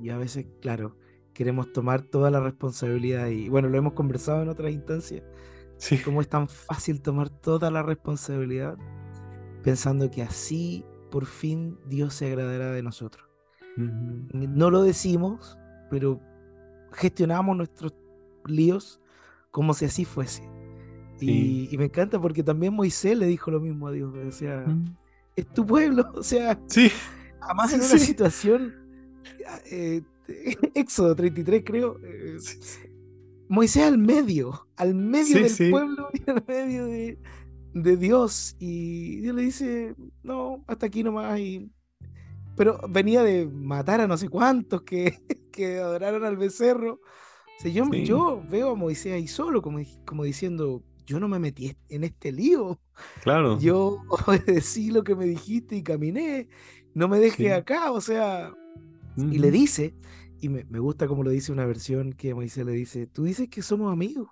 Y, 0.03 0.11
a 0.11 0.19
veces, 0.19 0.47
claro, 0.61 0.97
queremos 1.33 1.73
tomar 1.73 2.03
toda 2.03 2.31
la 2.31 2.41
responsabilidad 2.41 3.29
y 3.29 3.49
bueno, 3.49 3.69
lo 3.69 3.79
hemos 3.79 3.95
conversado 3.95 4.43
en 4.43 4.49
otras 4.49 4.73
instancias. 4.73 5.23
Sí. 5.79 5.99
Cómo 5.99 6.21
es 6.21 6.29
tan 6.29 6.49
fácil 6.49 7.03
tomar 7.03 7.29
toda 7.29 7.71
la 7.71 7.83
responsabilidad 7.83 8.79
pensando 9.63 10.11
que 10.11 10.23
así 10.23 10.85
por 11.11 11.27
fin 11.27 11.79
Dios 11.87 12.15
se 12.15 12.27
agradará 12.27 12.73
de 12.73 12.83
nosotros. 12.83 13.29
No 13.77 14.71
lo 14.71 14.83
decimos, 14.83 15.59
pero 15.91 16.21
gestionamos 16.93 17.57
nuestros 17.57 17.95
líos 18.47 19.03
como 19.57 19.73
si 19.73 19.87
así 19.87 20.05
fuese. 20.05 20.43
Y, 21.19 21.75
me 21.79 21.87
encanta 21.87 22.21
porque 22.21 22.43
también 22.43 22.75
Moisés 22.75 23.17
le 23.17 23.25
dijo 23.25 23.51
lo 23.51 23.59
mismo 23.59 23.89
a 23.89 23.91
Dios. 23.91 24.15
O 24.15 24.31
sea, 24.31 24.67
mm. 24.67 24.95
es 25.35 25.47
tu 25.55 25.65
pueblo. 25.65 26.13
O 26.15 26.23
sea, 26.23 26.61
sí. 26.67 26.93
Además, 27.41 27.73
en 27.73 27.81
una 27.81 27.99
situación. 27.99 28.75
Eh, 29.71 30.03
Éxodo 30.75 31.17
33, 31.17 31.63
creo. 31.65 31.99
Eh, 32.05 32.37
Moisés 33.49 33.85
al 33.85 33.97
medio, 33.97 34.69
al 34.77 34.95
medio 34.95 35.43
del 35.43 35.71
pueblo 35.71 36.11
y 36.13 36.31
al 36.31 36.45
medio 36.47 36.85
de, 36.85 37.97
Dios. 37.97 38.57
Y 38.59 39.21
Dios 39.23 39.37
le 39.37 39.41
dice: 39.43 39.95
No, 40.23 40.63
hasta 40.67 40.85
aquí 40.85 41.03
nomás. 41.03 41.41
Y... 41.41 41.73
Pero 42.59 42.79
venía 42.91 43.23
de 43.23 43.47
matar 43.47 44.03
a 44.03 44.07
no 44.07 44.19
sé 44.19 44.29
cuántos 44.29 44.83
que, 44.83 45.19
que 45.51 45.79
adoraron 45.79 46.27
al 46.27 46.37
becerro. 46.37 47.01
O 47.65 47.69
yo, 47.69 47.91
yo, 47.93 48.43
veo 48.49 48.71
a 48.71 48.75
Moisés 48.75 49.15
ahí 49.15 49.27
solo, 49.27 49.63
como, 49.63 49.81
como 50.05 50.25
diciendo: 50.25 50.83
Yo 51.07 51.19
no 51.21 51.29
me 51.29 51.39
metí 51.39 51.77
en 51.89 52.05
este 52.05 52.33
lío. 52.33 52.79
Claro. 53.23 53.59
Yo 53.59 54.03
obedecí 54.27 54.91
lo 54.91 55.05
que 55.05 55.15
me 55.15 55.27
dijiste 55.27 55.77
y 55.77 55.83
caminé. 55.83 56.49
No 56.95 57.09
me 57.09 57.19
deje 57.19 57.53
acá, 57.53 57.93
o 57.93 58.01
sea, 58.01 58.55
y 59.17 59.39
le 59.39 59.51
dice, 59.51 59.95
y 60.41 60.49
me, 60.49 60.63
gusta 60.79 61.09
como 61.09 61.23
lo 61.23 61.31
dice 61.31 61.53
una 61.53 61.67
versión 61.67 62.13
que 62.13 62.35
Moisés 62.35 62.65
le 62.67 62.73
dice, 62.73 63.07
tú 63.07 63.25
dices 63.25 63.49
que 63.49 63.63
somos 63.63 63.93
amigos, 63.93 64.29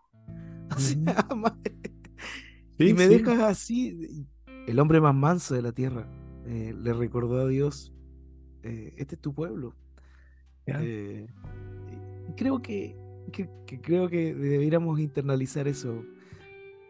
o 0.76 0.78
sea, 0.78 1.26
y 2.78 2.92
me 2.92 3.08
dejas 3.08 3.40
así, 3.40 4.26
el 4.66 4.78
hombre 4.78 5.00
más 5.00 5.14
manso 5.14 5.54
de 5.54 5.62
la 5.62 5.72
tierra, 5.72 6.08
eh, 6.46 6.74
le 6.78 6.92
recordó 6.92 7.40
a 7.40 7.48
Dios, 7.48 7.92
eh, 8.62 8.94
este 8.96 9.14
es 9.16 9.20
tu 9.20 9.34
pueblo. 9.34 9.74
Eh, 10.66 11.26
creo 12.36 12.62
que, 12.62 12.96
creo 13.82 14.08
que 14.08 14.34
deberíamos 14.34 14.98
internalizar 15.00 15.68
eso. 15.68 16.04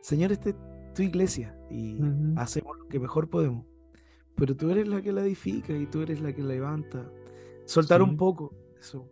Señor, 0.01 0.33
este 0.33 0.51
es 0.51 0.57
tu 0.95 1.03
iglesia 1.03 1.57
y 1.71 1.99
hacemos 2.37 2.79
lo 2.79 2.89
que 2.89 3.01
mejor 3.01 3.29
podemos 3.29 3.65
pero 4.37 4.57
tú 4.57 4.71
eres 4.71 4.89
la 4.89 5.01
que 5.01 5.13
la 5.13 5.23
edifica 5.23 5.73
y 5.73 5.87
tú 5.87 6.03
eres 6.03 6.21
la 6.21 6.33
que 6.33 6.43
la 6.43 6.49
levanta. 6.49 7.11
Soltar 7.67 8.03
un 8.03 8.17
poco 8.17 8.53
eso. 8.79 9.09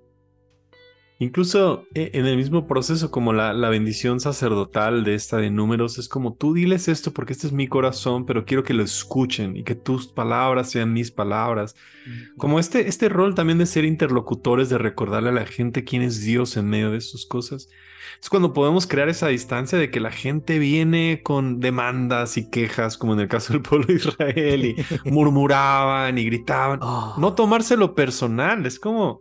Incluso 1.23 1.87
eh, 1.95 2.11
en 2.15 2.27
el 2.27 2.37
mismo 2.37 2.67
proceso, 2.67 3.13
como 3.13 3.33
la, 3.33 3.53
la, 3.53 3.69
bendición 3.69 4.19
sacerdotal 4.19 5.05
de 5.05 5.15
esta 5.15 5.37
de 5.37 5.51
números, 5.51 5.97
es 5.99 6.09
como 6.09 6.35
tú 6.35 6.53
diles 6.53 6.89
esto 6.89 7.13
porque 7.13 7.33
este 7.33 7.47
es 7.47 7.53
mi 7.53 7.69
corazón, 7.69 8.27
pero 8.27 8.45
quiero 8.45 8.65
que 8.65 8.75
lo 8.75 8.83
escuchen 8.83 9.57
y 9.57 9.63
que 9.63 9.77
tus 9.77 10.09
palabras 10.09 10.73
sean 10.73 10.93
mis 10.93 11.13
palabras. 11.13 11.77
Como 12.37 12.59
este, 12.59 12.89
este 12.89 13.09
rol 13.09 13.37
también 13.37 13.59
de 13.59 13.67
ser 13.67 13.85
interlocutores, 13.85 14.69
de 14.69 14.79
recordarle 14.79 15.29
a 15.29 15.33
la 15.33 15.47
gente 15.47 15.85
quién 15.85 16.03
es 16.03 16.23
Dios 16.23 16.57
en 16.57 16.69
medio 16.69 16.91
de 16.91 17.01
sus 17.01 17.25
cosas. 17.25 17.69
Es 18.21 18.29
cuando 18.29 18.53
podemos 18.53 18.89
crear 18.89 19.09
esa 19.09 19.29
distancia 19.29 19.79
de 19.79 19.93
que 19.93 20.01
la 20.01 20.11
gente 20.11 20.59
viene 20.59 21.21
con 21.23 21.61
demandas 21.61 22.37
y 22.37 22.51
quejas, 22.51 22.99
como 22.99 23.13
en 23.13 23.21
el 23.21 23.29
caso 23.29 23.53
del 23.53 23.63
pueblo 23.69 23.87
de 23.87 23.95
Israel, 23.95 24.65
y 24.65 24.77
murmuraban 25.09 26.19
y 26.19 26.25
gritaban. 26.25 26.81
Oh. 26.83 27.15
No 27.17 27.35
tomárselo 27.35 27.95
personal, 27.95 28.67
es 28.67 28.81
como 28.81 29.21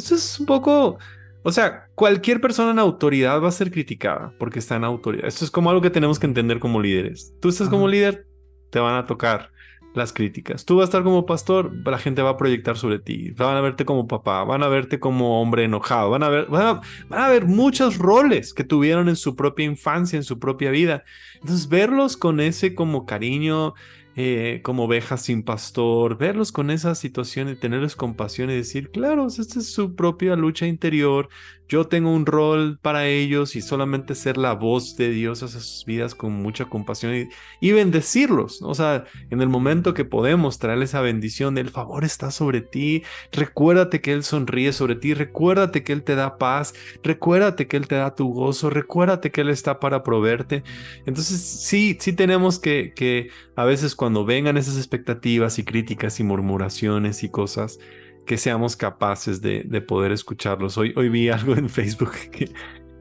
eso 0.00 0.14
es 0.14 0.40
un 0.40 0.46
poco, 0.46 0.98
o 1.42 1.52
sea, 1.52 1.86
cualquier 1.94 2.40
persona 2.40 2.72
en 2.72 2.78
autoridad 2.78 3.40
va 3.42 3.48
a 3.48 3.52
ser 3.52 3.70
criticada 3.70 4.34
porque 4.38 4.58
está 4.58 4.76
en 4.76 4.84
autoridad. 4.84 5.26
Esto 5.26 5.44
es 5.44 5.50
como 5.50 5.70
algo 5.70 5.82
que 5.82 5.90
tenemos 5.90 6.18
que 6.18 6.26
entender 6.26 6.58
como 6.58 6.80
líderes. 6.80 7.34
Tú 7.40 7.48
estás 7.48 7.68
como 7.68 7.88
líder, 7.88 8.26
te 8.70 8.78
van 8.78 8.96
a 8.96 9.06
tocar 9.06 9.50
las 9.94 10.12
críticas. 10.12 10.64
Tú 10.64 10.76
vas 10.76 10.84
a 10.84 10.88
estar 10.88 11.02
como 11.02 11.26
pastor, 11.26 11.72
la 11.84 11.98
gente 11.98 12.22
va 12.22 12.30
a 12.30 12.36
proyectar 12.36 12.76
sobre 12.76 12.98
ti. 12.98 13.30
Van 13.32 13.56
a 13.56 13.60
verte 13.60 13.84
como 13.84 14.06
papá, 14.06 14.44
van 14.44 14.62
a 14.62 14.68
verte 14.68 15.00
como 15.00 15.40
hombre 15.40 15.64
enojado, 15.64 16.10
van 16.10 16.22
a 16.22 16.28
ver, 16.28 16.46
van 16.46 16.80
a, 17.10 17.28
ver 17.28 17.46
muchos 17.46 17.98
roles 17.98 18.54
que 18.54 18.64
tuvieron 18.64 19.08
en 19.08 19.16
su 19.16 19.34
propia 19.34 19.66
infancia, 19.66 20.16
en 20.16 20.24
su 20.24 20.38
propia 20.38 20.70
vida. 20.70 21.04
Entonces, 21.34 21.68
verlos 21.68 22.16
con 22.16 22.40
ese 22.40 22.74
como 22.74 23.04
cariño, 23.06 23.74
eh, 24.22 24.60
como 24.62 24.84
ovejas 24.84 25.22
sin 25.22 25.42
pastor, 25.42 26.18
verlos 26.18 26.52
con 26.52 26.70
esa 26.70 26.94
situación 26.94 27.48
y 27.48 27.56
tenerles 27.56 27.96
compasión 27.96 28.50
y 28.50 28.54
decir, 28.54 28.90
claro, 28.90 29.26
esta 29.26 29.58
es 29.58 29.72
su 29.72 29.96
propia 29.96 30.36
lucha 30.36 30.66
interior, 30.66 31.30
yo 31.70 31.86
tengo 31.86 32.12
un 32.12 32.26
rol 32.26 32.80
para 32.82 33.06
ellos 33.06 33.54
y 33.54 33.62
solamente 33.62 34.16
ser 34.16 34.36
la 34.36 34.54
voz 34.54 34.96
de 34.96 35.10
Dios 35.10 35.44
a 35.44 35.48
sus 35.48 35.84
vidas 35.86 36.16
con 36.16 36.32
mucha 36.32 36.64
compasión 36.64 37.28
y, 37.60 37.72
bendecirlos. 37.72 38.60
O 38.62 38.74
sea, 38.74 39.04
en 39.30 39.40
el 39.40 39.48
momento 39.48 39.94
que 39.94 40.04
podemos 40.04 40.58
traerles 40.58 40.90
esa 40.90 41.00
bendición, 41.00 41.58
el 41.58 41.70
favor 41.70 42.02
está 42.02 42.32
sobre 42.32 42.60
ti, 42.60 43.04
recuérdate 43.30 44.00
que 44.00 44.12
Él 44.12 44.24
sonríe 44.24 44.72
sobre 44.72 44.96
ti, 44.96 45.14
recuérdate 45.14 45.84
que 45.84 45.92
Él 45.92 46.02
te 46.02 46.16
da 46.16 46.38
paz, 46.38 46.74
recuérdate 47.04 47.68
que 47.68 47.76
Él 47.76 47.86
te 47.86 47.94
da 47.94 48.16
tu 48.16 48.32
gozo, 48.32 48.68
recuérdate 48.68 49.30
que 49.30 49.42
Él 49.42 49.48
está 49.48 49.78
para 49.78 50.02
proveerte. 50.02 50.64
Entonces, 51.06 51.40
sí, 51.40 51.96
sí 52.00 52.12
tenemos 52.12 52.58
que, 52.58 52.92
que 52.96 53.28
a 53.54 53.64
veces 53.64 53.94
cuando 53.94 54.24
vengan 54.24 54.56
esas 54.56 54.76
expectativas 54.76 55.60
y 55.60 55.64
críticas 55.64 56.18
y 56.18 56.24
murmuraciones 56.24 57.22
y 57.22 57.28
cosas, 57.28 57.78
que 58.26 58.36
seamos 58.36 58.76
capaces 58.76 59.40
de, 59.40 59.64
poder 59.80 60.12
escucharlos. 60.12 60.78
Hoy, 60.78 60.92
hoy 60.96 61.08
vi 61.08 61.28
algo 61.28 61.54
en 61.54 61.68
Facebook 61.68 62.12
que, 62.32 62.52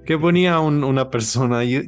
que 0.05 0.17
ponía 0.17 0.59
una 0.59 1.09
persona 1.09 1.63
y 1.63 1.87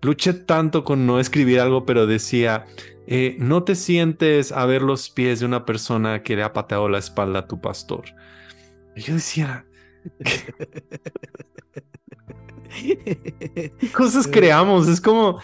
luché 0.00 0.32
tanto 0.34 0.84
con 0.84 1.06
no 1.06 1.20
escribir 1.20 1.60
algo, 1.60 1.84
pero 1.84 2.06
decía, 2.06 2.66
eh, 3.06 3.36
no 3.38 3.64
te 3.64 3.74
sientes 3.74 4.52
a 4.52 4.66
ver 4.66 4.82
los 4.82 5.08
pies 5.10 5.40
de 5.40 5.46
una 5.46 5.64
persona 5.64 6.22
que 6.22 6.36
le 6.36 6.42
ha 6.42 6.52
pateado 6.52 6.88
la 6.88 6.98
espalda 6.98 7.40
a 7.40 7.46
tu 7.46 7.60
pastor. 7.60 8.04
Y 8.94 9.00
yo 9.00 9.14
decía, 9.14 9.64
¿qué 12.68 13.72
cosas 13.96 14.26
creamos? 14.32 14.88
Es 14.88 15.00
como, 15.00 15.40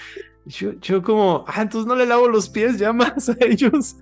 yo, 0.46 0.72
yo 0.80 1.02
como, 1.02 1.44
ah, 1.48 1.62
entonces 1.62 1.86
no 1.86 1.96
le 1.96 2.06
lavo 2.06 2.28
los 2.28 2.48
pies 2.48 2.78
ya 2.78 2.92
más 2.92 3.28
a 3.28 3.36
ellos. 3.40 3.96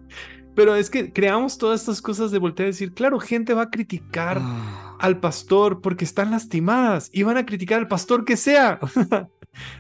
Pero 0.55 0.75
es 0.77 0.91
que 0.91 1.13
creamos 1.13 1.59
todas 1.59 1.81
estas 1.81 2.03
cosas 2.03 2.31
de 2.31 2.39
voltear 2.39 2.67
a 2.67 2.71
decir, 2.71 2.93
claro, 2.93 3.19
gente 3.19 3.55
va 3.55 3.63
a 3.63 3.71
criticar 3.71 4.39
ah. 4.41 4.82
Al 5.03 5.19
pastor 5.19 5.81
porque 5.81 6.05
están 6.05 6.31
lastimadas 6.31 7.11
y 7.13 7.25
van 7.25 7.37
a 7.37 7.45
criticar 7.45 7.81
al 7.81 7.89
pastor 7.89 8.25
que 8.25 8.37
sea. 8.37 8.79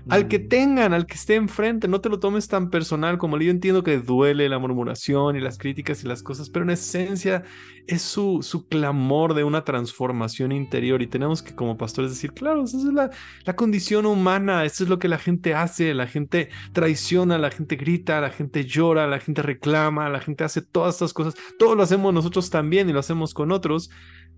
al 0.08 0.28
que 0.28 0.40
mm. 0.40 0.48
tengan, 0.48 0.92
al 0.92 1.06
que 1.06 1.14
esté 1.14 1.36
enfrente, 1.36 1.86
no 1.86 2.00
te 2.00 2.08
lo 2.08 2.18
tomes 2.18 2.48
tan 2.48 2.70
personal 2.70 3.18
como 3.18 3.38
yo 3.38 3.50
entiendo 3.50 3.84
que 3.84 3.98
duele 3.98 4.48
la 4.48 4.58
murmuración 4.58 5.36
y 5.36 5.40
las 5.40 5.58
críticas 5.58 6.02
y 6.02 6.08
las 6.08 6.24
cosas, 6.24 6.50
pero 6.50 6.64
en 6.64 6.70
esencia 6.70 7.44
es 7.86 8.02
su, 8.02 8.42
su 8.42 8.66
clamor 8.66 9.34
de 9.34 9.44
una 9.44 9.64
transformación 9.64 10.50
interior 10.50 11.02
y 11.02 11.06
tenemos 11.06 11.40
que 11.40 11.54
como 11.54 11.78
pastores 11.78 12.10
decir, 12.10 12.32
claro, 12.32 12.64
esa 12.64 12.78
es 12.78 12.84
la, 12.84 13.10
la 13.44 13.56
condición 13.56 14.04
humana, 14.04 14.64
eso 14.64 14.82
es 14.82 14.90
lo 14.90 14.98
que 14.98 15.08
la 15.08 15.18
gente 15.18 15.54
hace, 15.54 15.94
la 15.94 16.08
gente 16.08 16.50
traiciona, 16.72 17.38
la 17.38 17.50
gente 17.52 17.76
grita, 17.76 18.20
la 18.20 18.30
gente 18.30 18.64
llora, 18.64 19.06
la 19.06 19.20
gente 19.20 19.40
reclama, 19.42 20.10
la 20.10 20.20
gente 20.20 20.42
hace 20.42 20.62
todas 20.62 20.96
estas 20.96 21.12
cosas, 21.12 21.34
todo 21.60 21.76
lo 21.76 21.84
hacemos 21.84 22.12
nosotros 22.12 22.50
también 22.50 22.90
y 22.90 22.92
lo 22.92 22.98
hacemos 22.98 23.34
con 23.34 23.52
otros. 23.52 23.88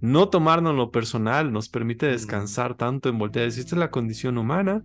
No 0.00 0.28
tomarnos 0.28 0.74
lo 0.74 0.90
personal 0.90 1.52
nos 1.52 1.68
permite 1.68 2.06
mm. 2.06 2.10
descansar 2.10 2.76
tanto 2.76 3.08
en 3.08 3.18
voltear 3.18 3.44
a 3.44 3.46
decir, 3.46 3.60
esta 3.60 3.76
es 3.76 3.80
la 3.80 3.90
condición 3.90 4.38
humana 4.38 4.84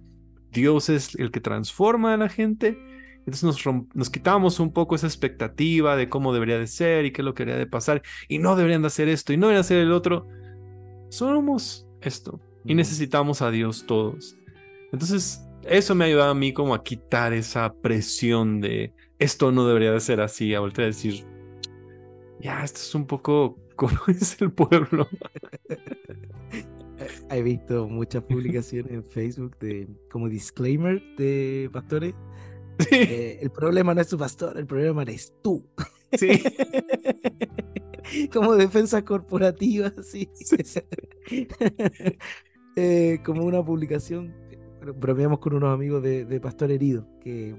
Dios 0.52 0.90
es 0.90 1.16
el 1.16 1.32
que 1.32 1.40
transforma 1.40 2.14
a 2.14 2.18
la 2.18 2.30
gente. 2.30 2.78
Entonces 3.20 3.44
nos, 3.44 3.86
nos 3.94 4.10
quitamos 4.10 4.60
un 4.60 4.74
poco 4.74 4.96
esa 4.96 5.08
expectativa 5.08 5.96
de 5.96 6.10
cómo 6.10 6.34
debería 6.34 6.58
de 6.58 6.68
ser 6.68 7.06
y 7.06 7.12
qué 7.12 7.22
es 7.22 7.26
lo 7.26 7.34
que 7.34 7.44
debería 7.44 7.60
de 7.60 7.70
pasar. 7.70 8.02
Y 8.28 8.40
no 8.40 8.56
deberían 8.56 8.82
de 8.82 8.88
hacer 8.88 9.08
esto 9.08 9.34
y 9.34 9.38
no 9.38 9.48
deberían 9.48 9.62
hacer 9.62 9.80
el 9.80 9.92
otro. 9.92 10.28
Somos 11.10 11.88
esto 12.02 12.40
y 12.66 12.76
necesitamos 12.76 13.42
a 13.42 13.52
Dios 13.52 13.86
todos. 13.86 14.36
Entonces 14.92 15.46
eso 15.64 15.94
me 15.94 16.06
ha 16.06 16.08
ayudado 16.08 16.32
a 16.32 16.36
mí 16.36 16.54
como 16.54 16.74
a 16.74 16.84
quitar 16.84 17.34
esa 17.34 17.74
presión 17.74 18.62
de 18.62 18.94
esto 19.20 19.52
no 19.52 19.68
debería 19.68 19.92
de 19.92 20.00
ser 20.00 20.22
así, 20.22 20.56
a 20.56 20.62
volver 20.62 20.82
a 20.82 20.86
decir, 20.86 21.26
ya, 22.40 22.64
esto 22.64 22.80
es 22.80 22.96
un 22.96 23.06
poco 23.06 23.58
como 23.80 23.98
es 24.08 24.40
el 24.42 24.52
pueblo. 24.52 25.08
He 27.32 27.42
visto 27.42 27.88
muchas 27.88 28.24
publicaciones 28.24 28.92
en 28.92 29.06
Facebook 29.06 29.58
de 29.60 29.88
como 30.12 30.28
disclaimer 30.28 31.02
de 31.16 31.70
pastores. 31.72 32.14
Eh, 32.92 33.40
el 33.42 33.52
problema 33.52 33.94
no 33.94 34.02
es 34.02 34.10
tu 34.10 34.18
pastor, 34.18 34.58
el 34.58 34.66
problema 34.66 35.04
eres 35.04 35.34
tú. 35.42 35.66
Sí. 36.12 36.44
como 38.34 38.56
defensa 38.56 39.06
corporativa, 39.06 39.94
sí. 40.04 40.30
Eh, 42.76 43.20
como 43.24 43.46
una 43.46 43.64
publicación, 43.64 44.36
bromeamos 44.98 45.40
con 45.40 45.54
unos 45.54 45.74
amigos 45.74 46.04
de, 46.04 46.40
Pastor 46.42 46.72
Herido, 46.72 47.08
que 47.22 47.56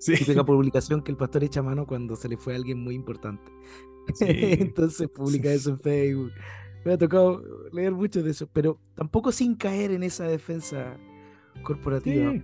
sí. 0.00 0.16
típica 0.16 0.44
publicación 0.44 1.02
que 1.02 1.12
el 1.12 1.16
pastor 1.16 1.44
echa 1.44 1.62
mano 1.62 1.86
cuando 1.86 2.16
se 2.16 2.28
le 2.28 2.36
fue 2.36 2.54
a 2.54 2.56
alguien 2.56 2.82
muy 2.82 2.96
importante. 2.96 3.52
Entonces 4.20 5.08
publica 5.08 5.52
eso 5.52 5.70
en 5.70 5.80
Facebook 5.80 6.32
me 6.84 6.92
ha 6.92 6.98
tocado 6.98 7.42
leer 7.72 7.92
mucho 7.92 8.22
de 8.22 8.30
eso, 8.30 8.48
pero 8.52 8.80
tampoco 8.94 9.32
sin 9.32 9.54
caer 9.54 9.90
en 9.90 10.02
esa 10.02 10.26
defensa 10.26 10.96
corporativa. 11.62 12.34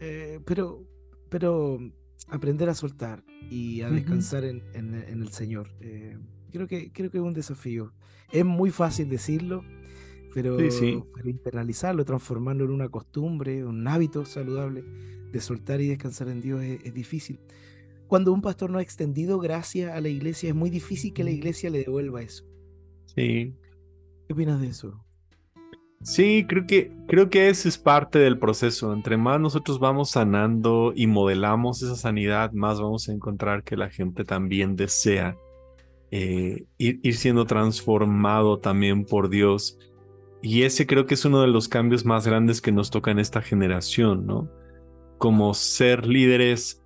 Eh, 0.00 0.40
pero, 0.44 0.82
pero 1.28 1.78
aprender 2.28 2.68
a 2.68 2.74
soltar 2.74 3.24
y 3.50 3.82
a 3.82 3.90
descansar 3.90 4.44
en, 4.44 4.62
el 4.74 5.28
Señor. 5.30 5.70
Eh, 5.80 6.16
creo, 6.50 6.66
que, 6.66 6.92
creo 6.92 7.10
que 7.10 7.18
es 7.18 7.24
un 7.24 7.34
desafío. 7.34 7.92
Es 8.32 8.44
muy 8.44 8.70
fácil 8.70 9.08
decirlo, 9.08 9.62
pero, 10.36 10.58
internalizarlo, 11.24 12.04
transformarlo 12.04 12.66
en 12.66 12.70
una 12.70 12.90
costumbre, 12.90 13.64
un 13.64 13.88
hábito 13.88 14.26
saludable 14.26 14.84
de 15.32 15.40
soltar 15.40 15.80
y 15.80 15.88
descansar 15.88 16.28
en 16.28 16.42
Dios 16.42 16.62
es, 16.62 16.84
es 16.84 16.92
difícil. 16.92 17.40
Cuando 18.06 18.34
un 18.34 18.42
pastor 18.42 18.68
no 18.68 18.76
ha 18.76 18.82
extendido 18.82 19.38
gracia 19.38 19.96
a 19.96 20.00
la 20.02 20.10
iglesia, 20.10 20.50
es 20.50 20.54
muy 20.54 20.68
difícil 20.68 21.14
que 21.14 21.24
la 21.24 21.30
iglesia 21.30 21.70
le 21.70 21.78
devuelva 21.78 22.20
eso. 22.20 22.44
Sí. 23.06 23.54
¿Qué 24.26 24.34
opinas 24.34 24.60
de 24.60 24.66
eso? 24.66 25.02
Sí, 26.02 26.44
creo 26.46 26.66
que, 26.66 26.92
creo 27.08 27.30
que 27.30 27.48
ese 27.48 27.70
es 27.70 27.78
parte 27.78 28.18
del 28.18 28.38
proceso. 28.38 28.92
Entre 28.92 29.16
más 29.16 29.40
nosotros 29.40 29.78
vamos 29.78 30.10
sanando 30.10 30.92
y 30.94 31.06
modelamos 31.06 31.82
esa 31.82 31.96
sanidad, 31.96 32.52
más 32.52 32.78
vamos 32.78 33.08
a 33.08 33.12
encontrar 33.12 33.64
que 33.64 33.78
la 33.78 33.88
gente 33.88 34.24
también 34.24 34.76
desea 34.76 35.34
eh, 36.10 36.66
ir, 36.76 37.00
ir, 37.02 37.16
siendo 37.16 37.46
transformado 37.46 38.58
también 38.58 39.06
por 39.06 39.30
Dios. 39.30 39.78
Y 40.46 40.62
ese 40.62 40.86
creo 40.86 41.06
que 41.06 41.14
es 41.14 41.24
uno 41.24 41.40
de 41.40 41.48
los 41.48 41.68
cambios 41.68 42.04
más 42.04 42.24
grandes 42.24 42.60
que 42.60 42.70
nos 42.70 42.92
toca 42.92 43.10
en 43.10 43.18
esta 43.18 43.42
generación, 43.42 44.28
¿no? 44.28 44.48
Como 45.18 45.52
ser 45.54 46.06
líderes 46.06 46.80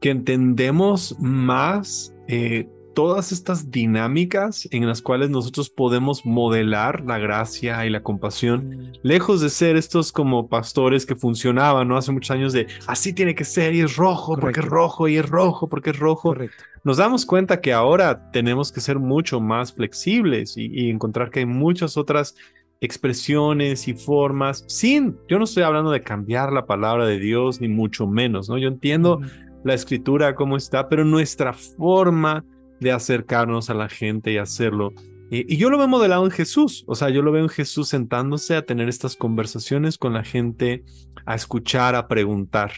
que 0.00 0.10
entendemos 0.10 1.16
más 1.18 2.14
eh, 2.28 2.68
todas 2.94 3.32
estas 3.32 3.72
dinámicas 3.72 4.68
en 4.70 4.86
las 4.86 5.02
cuales 5.02 5.28
nosotros 5.28 5.70
podemos 5.70 6.24
modelar 6.24 7.00
la 7.04 7.18
gracia 7.18 7.84
y 7.84 7.90
la 7.90 8.04
compasión, 8.04 8.92
lejos 9.02 9.40
de 9.40 9.50
ser 9.50 9.74
estos 9.74 10.12
como 10.12 10.48
pastores 10.48 11.04
que 11.04 11.16
funcionaban, 11.16 11.88
¿no? 11.88 11.96
Hace 11.96 12.12
muchos 12.12 12.30
años 12.30 12.52
de 12.52 12.68
así 12.86 13.12
tiene 13.12 13.34
que 13.34 13.44
ser 13.44 13.74
y 13.74 13.80
es 13.80 13.96
rojo 13.96 14.36
porque 14.36 14.60
es 14.60 14.66
rojo 14.66 15.08
y 15.08 15.16
es 15.16 15.28
rojo 15.28 15.68
porque 15.68 15.90
es 15.90 15.98
rojo. 15.98 16.36
Nos 16.84 16.98
damos 16.98 17.26
cuenta 17.26 17.60
que 17.60 17.72
ahora 17.72 18.30
tenemos 18.30 18.70
que 18.70 18.80
ser 18.80 19.00
mucho 19.00 19.40
más 19.40 19.72
flexibles 19.72 20.56
y, 20.56 20.88
encontrar 20.90 21.30
que 21.30 21.40
hay 21.40 21.46
muchas 21.46 21.96
otras 21.96 22.36
expresiones 22.80 23.88
y 23.88 23.94
formas 23.94 24.64
sin, 24.66 25.18
yo 25.28 25.38
no 25.38 25.44
estoy 25.44 25.62
hablando 25.62 25.90
de 25.90 26.02
cambiar 26.02 26.52
la 26.52 26.66
palabra 26.66 27.06
de 27.06 27.18
Dios 27.18 27.60
ni 27.60 27.68
mucho 27.68 28.06
menos, 28.06 28.48
¿no? 28.48 28.56
Yo 28.56 28.68
entiendo 28.68 29.20
la 29.64 29.74
escritura 29.74 30.34
cómo 30.34 30.56
está, 30.56 30.88
pero 30.88 31.04
nuestra 31.04 31.52
forma 31.52 32.44
de 32.80 32.92
acercarnos 32.92 33.68
a 33.68 33.74
la 33.74 33.88
gente 33.88 34.32
y 34.32 34.38
hacerlo. 34.38 34.94
Y, 35.30 35.56
yo 35.56 35.70
lo 35.70 35.78
veo 35.78 35.86
modelado 35.86 36.24
en 36.24 36.30
Jesús, 36.30 36.84
o 36.86 36.94
sea, 36.94 37.10
yo 37.10 37.22
lo 37.22 37.32
veo 37.32 37.42
en 37.42 37.48
Jesús 37.50 37.88
sentándose 37.88 38.56
a 38.56 38.64
tener 38.64 38.88
estas 38.88 39.14
conversaciones 39.14 39.98
con 39.98 40.14
la 40.14 40.24
gente, 40.24 40.82
a 41.26 41.34
escuchar, 41.34 41.94
a 41.94 42.08
preguntar, 42.08 42.72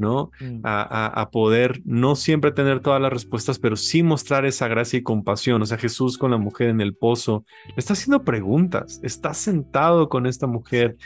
¿no? 0.00 0.32
Mm. 0.40 0.60
A, 0.64 1.06
a, 1.06 1.30
poder 1.30 1.80
no 1.84 2.16
siempre 2.16 2.50
tener 2.50 2.80
todas 2.80 3.00
las 3.00 3.12
respuestas, 3.12 3.58
pero 3.58 3.76
sí 3.76 4.02
mostrar 4.02 4.46
esa 4.46 4.66
gracia 4.66 4.98
y 4.98 5.02
compasión. 5.02 5.62
O 5.62 5.66
sea, 5.66 5.78
Jesús 5.78 6.18
con 6.18 6.30
la 6.30 6.38
mujer 6.38 6.68
en 6.68 6.80
el 6.80 6.94
pozo, 6.94 7.44
está 7.76 7.92
haciendo 7.92 8.24
preguntas, 8.24 9.00
está 9.04 9.34
sentado 9.34 10.08
con 10.08 10.26
esta 10.26 10.46
mujer 10.46 10.96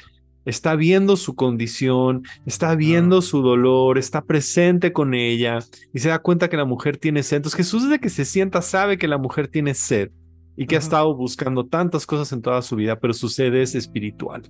está 0.44 0.76
viendo 0.76 1.16
su 1.16 1.34
condición, 1.34 2.22
está 2.44 2.74
viendo 2.74 3.22
su 3.22 3.42
dolor, 3.42 3.98
está 3.98 4.22
presente 4.22 4.92
con 4.92 5.14
ella 5.14 5.60
y 5.92 6.00
se 6.00 6.10
da 6.10 6.18
cuenta 6.18 6.48
que 6.48 6.56
la 6.56 6.64
mujer 6.64 6.96
tiene 6.96 7.22
sed. 7.22 7.38
Entonces 7.38 7.56
Jesús 7.56 7.84
desde 7.84 8.00
que 8.00 8.10
se 8.10 8.24
sienta 8.24 8.62
sabe 8.62 8.98
que 8.98 9.08
la 9.08 9.18
mujer 9.18 9.48
tiene 9.48 9.74
sed 9.74 10.10
y 10.56 10.66
que 10.66 10.76
ha 10.76 10.78
estado 10.78 11.14
buscando 11.16 11.66
tantas 11.66 12.06
cosas 12.06 12.32
en 12.32 12.42
toda 12.42 12.62
su 12.62 12.76
vida, 12.76 12.98
pero 13.00 13.12
su 13.14 13.28
sed 13.28 13.54
es 13.54 13.74
espiritual. 13.74 14.42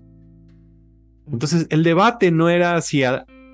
Entonces 1.30 1.66
el 1.70 1.82
debate 1.82 2.30
no 2.30 2.48
era 2.48 2.80
si 2.80 3.02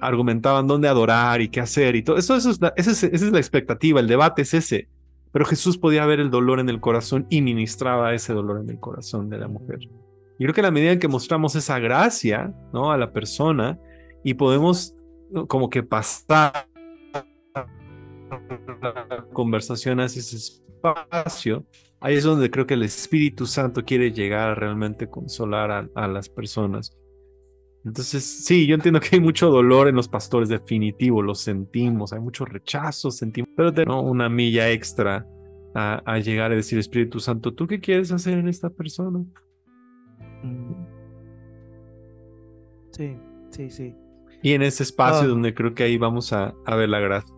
argumentaban 0.01 0.67
dónde 0.67 0.89
adorar 0.89 1.41
y 1.41 1.49
qué 1.49 1.61
hacer 1.61 1.97
y 1.97 2.03
todo. 2.03 2.17
Eso, 2.17 2.37
eso 2.37 2.51
es 2.51 2.61
esa, 2.77 3.07
es, 3.07 3.23
la 3.23 3.39
expectativa, 3.39 4.01
el 4.01 4.07
debate 4.07 4.43
es 4.43 4.55
ese. 4.55 4.89
Pero 5.33 5.45
Jesús 5.45 5.79
podía 5.79 6.07
ver 6.07 6.19
el 6.19 6.31
dolor 6.31 6.59
en 6.59 6.69
el 6.69 6.81
corazón 6.81 7.27
y 7.31 7.41
ministraba 7.43 8.15
ese 8.15 8.33
dolor 8.33 8.61
en 8.61 8.71
el 8.71 8.81
corazón 8.81 9.29
de 9.31 9.39
la 9.39 9.47
mujer. 9.47 9.79
Y 10.39 10.45
creo 10.45 10.55
que 10.55 10.61
a 10.61 10.65
la 10.65 10.71
medida 10.71 10.93
en 10.93 10.99
que 10.99 11.07
mostramos 11.07 11.55
esa 11.55 11.79
gracia, 11.79 12.53
¿no? 12.73 12.91
A 12.91 12.97
la 12.97 13.13
persona 13.13 13.79
y 14.25 14.35
podemos 14.35 14.97
como 15.47 15.71
que 15.71 15.83
pasar 15.83 16.67
la 17.55 19.27
conversación 19.33 20.01
hacia 20.01 20.21
ese 20.21 20.37
espacio, 20.37 21.65
ahí 22.01 22.17
es 22.17 22.25
donde 22.25 22.51
creo 22.51 22.67
que 22.67 22.75
el 22.75 22.83
Espíritu 22.83 23.47
Santo 23.47 23.85
quiere 23.85 24.13
llegar 24.13 24.51
a 24.51 24.55
realmente 24.55 25.09
consolar 25.09 25.91
a, 25.95 26.09
las 26.09 26.29
personas. 26.29 26.97
Entonces, 27.85 28.25
sí, 28.45 28.67
yo 28.67 28.75
entiendo 28.75 29.01
que 29.01 29.17
hay 29.17 29.21
mucho 29.21 29.49
dolor 29.49 29.89
en 29.89 29.97
los 29.97 30.09
pastores, 30.09 30.49
definitivo, 30.49 31.23
lo 31.23 31.35
sentimos, 31.35 32.13
hay 32.13 32.21
mucho 32.21 32.45
rechazo, 32.45 33.11
sentimos, 33.11 33.49
pero 33.57 33.73
tenemos 33.73 34.05
una 34.05 34.29
milla 34.29 34.71
extra 34.71 35.27
a, 35.75 36.03
a 36.05 36.19
llegar 36.19 36.53
a 36.53 36.57
decir, 36.57 36.79
Espíritu 36.79 37.21
Santo, 37.21 37.55
¿tú 37.55 37.67
qué 37.67 37.81
quieres 37.81 38.13
hacer 38.13 38.39
en 38.39 38.49
esta 38.49 38.69
persona? 38.69 39.25
Mm. 40.43 40.91
Sí, 42.93 43.17
sí, 43.51 43.71
sí. 43.71 43.95
Y 44.43 44.53
en 44.53 44.63
ese 44.63 44.83
espacio 44.83 45.25
ah. 45.25 45.29
donde 45.29 45.55
creo 45.55 45.75
que 45.75 45.83
ahí 45.83 45.99
vamos 45.99 46.33
a, 46.33 46.55
ver 46.67 46.89
la 46.89 47.01
gracia. 47.01 47.35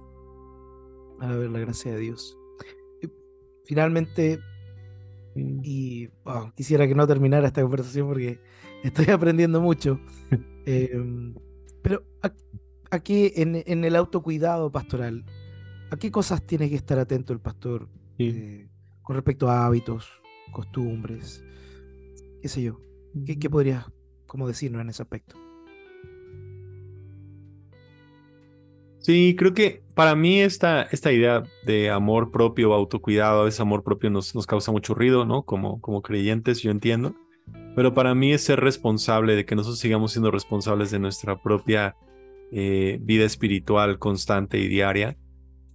A 1.21 1.33
ver 1.33 1.51
la 1.51 1.59
gracia 1.61 1.93
de 1.93 1.99
Dios. 1.99 2.39
finalmente, 3.65 4.41
y 5.35 6.09
quisiera 6.57 6.87
que 6.87 6.95
no 6.95 7.07
terminara 7.07 7.47
esta 7.47 7.63
conversación 7.63 8.09
porque 8.09 8.39
estoy 8.83 9.07
aprendiendo 9.11 9.61
mucho. 9.61 10.01
Em, 10.65 11.35
pero 11.83 12.05
aquí 12.93 13.33
en, 13.35 13.65
en, 13.67 13.85
el 13.85 13.97
autocuidado 13.97 14.71
pastoral, 14.71 15.25
¿a 15.91 15.97
qué 15.97 16.13
cosas 16.13 16.47
tiene 16.47 16.71
que 16.71 16.77
estar 16.77 17.01
atento 17.01 17.33
el 17.33 17.41
pastor 17.41 17.89
eh, 18.21 18.69
con 19.03 19.17
respecto 19.17 19.51
a 19.51 19.67
hábitos, 19.67 20.09
costumbres, 20.53 21.43
qué 22.41 22.47
sé 22.47 22.63
yo? 22.63 22.81
¿Qué, 23.27 23.41
qué 23.41 23.51
podrías 23.51 23.87
como 24.29 24.47
decirnos 24.47 24.83
en 24.83 24.91
ese 24.91 25.03
aspecto? 25.03 25.35
Sí, 29.03 29.35
creo 29.37 29.53
que 29.53 29.83
para 29.95 30.15
mí 30.15 30.41
esta, 30.41 30.83
esta 30.83 31.11
idea 31.11 31.43
de 31.67 31.91
amor 31.91 32.31
propio, 32.31 32.73
autocuidado, 32.73 33.41
a 33.41 33.45
veces 33.47 33.59
amor 33.59 33.83
propio 33.83 34.11
nos, 34.11 34.33
nos 34.33 34.47
causa 34.47 34.71
mucho 34.71 34.95
ruido, 34.95 35.25
¿no? 35.25 35.43
Como, 35.43 35.81
como 35.81 36.03
creyentes, 36.03 36.63
yo 36.63 36.71
entiendo. 36.71 37.17
Pero 37.75 37.95
para 37.95 38.15
mí 38.15 38.33
es 38.33 38.45
ser 38.45 38.61
responsable 38.61 39.35
de 39.35 39.45
que 39.45 39.57
nosotros 39.57 39.79
sigamos 39.79 40.13
siendo 40.13 40.31
responsables 40.31 40.91
de 40.91 40.99
nuestra 40.99 41.41
propia 41.41 41.97
eh, 42.53 42.99
vida 43.01 43.25
espiritual 43.25 43.99
constante 43.99 44.59
y 44.59 44.69
diaria. 44.69 45.17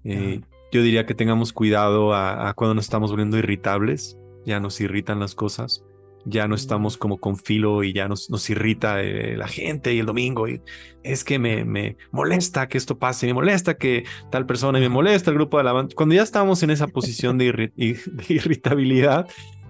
Eh, 0.04 0.42
yo 0.72 0.82
diría 0.84 1.06
que 1.06 1.16
tengamos 1.16 1.54
cuidado 1.54 2.14
a, 2.14 2.50
a, 2.50 2.54
cuando 2.54 2.76
nos 2.76 2.86
estamos 2.86 3.10
volviendo 3.10 3.38
irritables, 3.38 4.18
ya 4.46 4.60
nos 4.60 4.80
irritan 4.80 5.20
las 5.20 5.34
cosas 5.34 5.84
ya 6.30 6.48
no 6.48 6.56
estamos 6.56 6.98
como 6.98 7.20
con 7.20 7.38
filo 7.38 7.84
y 7.84 7.94
ya 7.94 8.08
nos, 8.08 8.30
nos 8.30 8.50
irrita 8.50 9.02
eh, 9.02 9.38
la 9.38 9.48
gente 9.48 9.94
y 9.94 10.00
el 10.00 10.06
domingo. 10.06 10.48
Y 10.48 10.62
es 11.04 11.24
que 11.24 11.40
me, 11.40 11.64
me 11.64 11.98
molesta 12.12 12.68
que 12.68 12.78
esto 12.78 12.98
pase, 13.00 13.28
me 13.28 13.34
molesta 13.34 13.78
que 13.78 14.04
tal 14.30 14.46
persona 14.46 14.78
y 14.80 14.82
me 14.82 14.90
molesta 14.98 15.32
el 15.32 15.38
grupo 15.38 15.58
de 15.58 15.62
alabanza. 15.62 15.96
Cuando 15.96 16.16
ya 16.16 16.24
estamos 16.24 16.62
en 16.64 16.70
esa 16.70 16.88
posición 16.88 17.38
de, 17.38 17.72
irritabilidad, 18.28 19.28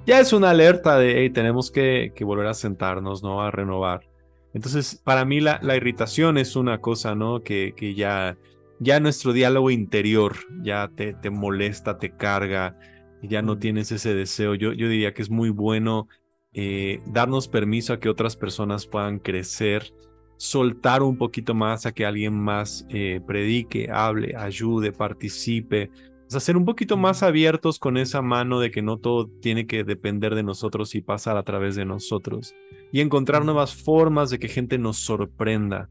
ya 0.08 0.22
es 0.22 0.32
una 0.32 0.52
alerta 0.52 0.98
de, 0.98 1.20
hey, 1.20 1.30
tenemos 1.30 1.70
que, 1.70 2.14
que, 2.16 2.24
volver 2.24 2.48
a 2.48 2.54
sentarnos, 2.54 3.22
¿no? 3.22 3.42
A 3.42 3.52
renovar. 3.52 4.10
Entonces, 4.54 5.02
para 5.04 5.26
mí 5.26 5.42
la, 5.42 5.60
la 5.62 5.76
irritación 5.76 6.38
es 6.38 6.56
una 6.56 6.80
cosa, 6.80 7.14
¿no? 7.14 7.44
Que, 7.44 7.74
que 7.76 7.94
ya, 7.94 8.38
ya 8.80 9.02
nuestro 9.02 9.34
diálogo 9.34 9.70
interior 9.70 10.38
ya 10.64 10.90
te, 10.96 11.14
te 11.14 11.30
molesta, 11.30 11.98
te 11.98 12.16
carga, 12.16 12.78
ya 13.22 13.42
no 13.42 13.60
tienes 13.60 13.92
ese 13.92 14.16
deseo. 14.16 14.56
Yo, 14.56 14.72
yo 14.72 14.88
diría 14.88 15.14
que 15.14 15.22
es 15.22 15.30
muy 15.30 15.50
bueno 15.50 16.08
eh, 16.54 17.02
darnos 17.08 17.50
permiso 17.50 17.92
a 17.92 18.00
que 18.00 18.08
otras 18.08 18.38
personas 18.38 18.88
puedan 18.88 19.20
crecer, 19.20 19.94
soltar 20.38 21.04
un 21.04 21.18
poquito 21.18 21.54
más 21.54 21.86
a 21.86 21.92
que 21.92 22.06
alguien 22.06 22.34
más 22.34 22.86
eh, 22.90 23.20
predique, 23.28 23.90
hable, 23.92 24.36
ayude, 24.38 24.94
participe, 24.94 25.92
o 26.28 26.30
sea, 26.30 26.42
ser 26.42 26.58
un 26.58 26.66
poquito 26.66 26.98
más 26.98 27.24
abiertos 27.24 27.80
con 27.80 27.96
esa 27.96 28.22
mano 28.22 28.60
de 28.60 28.70
que 28.70 28.82
no 28.82 28.98
todo 28.98 29.30
tiene 29.42 29.66
que 29.66 29.86
depender 29.86 30.36
de 30.36 30.44
nosotros 30.44 30.94
y 30.94 31.02
pasar 31.02 31.38
a 31.38 31.44
través 31.44 31.76
de 31.76 31.86
nosotros. 31.86 32.54
Y 32.92 33.00
encontrar 33.00 33.46
nuevas 33.46 33.74
formas 33.74 34.30
de 34.30 34.38
que 34.38 34.50
gente 34.50 34.78
nos 34.78 34.98
sorprenda 34.98 35.90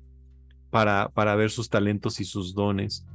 para, 0.69 1.09
para 1.15 1.35
ver 1.37 1.51
sus 1.51 1.71
talentos 1.71 2.21
y 2.21 2.27
sus 2.27 2.55
dones. 2.55 3.07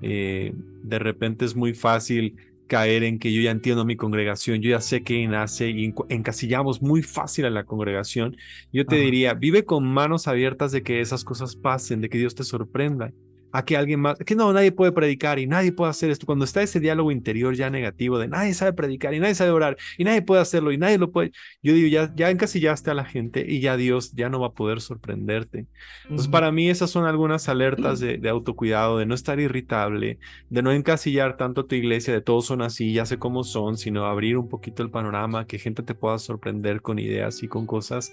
Eh, 0.00 0.54
de 0.82 0.98
repente 0.98 1.44
es 1.44 1.54
muy 1.54 1.74
fácil 1.74 2.36
caer 2.66 3.02
en 3.02 3.18
que 3.18 3.30
yo 3.34 3.42
ya 3.42 3.50
entiendo 3.50 3.82
a 3.82 3.84
mi 3.84 3.96
congregación, 3.96 4.62
yo 4.62 4.70
ya 4.70 4.80
sé 4.80 5.02
que 5.02 5.26
nace 5.26 5.68
y 5.68 5.92
encasillamos 6.08 6.80
muy 6.80 7.02
fácil 7.02 7.44
a 7.44 7.50
la 7.50 7.64
congregación. 7.64 8.38
Yo 8.72 8.86
te 8.86 8.96
diría, 8.96 9.34
vive 9.34 9.66
con 9.66 9.84
manos 9.84 10.28
abiertas 10.28 10.72
de 10.72 10.82
que 10.82 11.02
esas 11.02 11.24
cosas 11.24 11.56
pasen, 11.56 12.00
de 12.00 12.08
que 12.08 12.16
Dios 12.16 12.34
te 12.34 12.44
sorprenda 12.44 13.12
a 13.52 13.64
que 13.64 13.76
alguien 13.76 14.00
más, 14.00 14.16
que 14.18 14.34
no, 14.34 14.52
nadie 14.52 14.72
puede 14.72 14.92
predicar 14.92 15.38
y 15.38 15.46
nadie 15.46 15.72
puede 15.72 15.90
hacer 15.90 16.10
esto. 16.10 16.26
Cuando 16.26 16.44
está 16.44 16.62
ese 16.62 16.80
diálogo 16.80 17.10
interior 17.10 17.54
ya 17.54 17.70
negativo 17.70 18.18
de 18.18 18.28
nadie 18.28 18.54
sabe 18.54 18.72
predicar 18.72 19.14
y 19.14 19.20
nadie 19.20 19.34
sabe 19.34 19.50
orar 19.50 19.76
y 19.98 20.04
nadie 20.04 20.22
puede 20.22 20.40
hacerlo 20.40 20.72
y 20.72 20.78
nadie 20.78 20.98
lo 20.98 21.10
puede, 21.10 21.32
yo 21.62 21.74
digo, 21.74 21.88
ya, 21.88 22.12
ya 22.14 22.30
encasillaste 22.30 22.90
a 22.90 22.94
la 22.94 23.04
gente 23.04 23.44
y 23.46 23.60
ya 23.60 23.76
Dios 23.76 24.12
ya 24.12 24.28
no 24.28 24.40
va 24.40 24.48
a 24.48 24.52
poder 24.52 24.80
sorprenderte. 24.80 25.66
Entonces, 26.04 26.28
para 26.28 26.52
mí 26.52 26.68
esas 26.68 26.90
son 26.90 27.06
algunas 27.06 27.48
alertas 27.48 28.00
de, 28.00 28.18
de, 28.18 28.28
autocuidado, 28.28 28.98
de 28.98 29.06
no 29.06 29.14
estar 29.14 29.40
irritable, 29.40 30.18
de 30.48 30.62
no 30.62 30.72
encasillar 30.72 31.36
tanto 31.36 31.62
a 31.62 31.66
tu 31.66 31.74
iglesia, 31.74 32.14
de 32.14 32.20
todos 32.20 32.46
son 32.46 32.62
así, 32.62 32.92
ya 32.92 33.06
sé 33.06 33.18
cómo 33.18 33.44
son, 33.44 33.76
sino 33.76 34.06
abrir 34.06 34.36
un 34.36 34.48
poquito 34.48 34.82
el 34.82 34.90
panorama, 34.90 35.46
que 35.46 35.58
gente 35.58 35.82
te 35.82 35.94
pueda 35.94 36.18
sorprender 36.18 36.82
con 36.82 36.98
ideas 36.98 37.42
y 37.42 37.48
con 37.48 37.66
cosas 37.66 38.12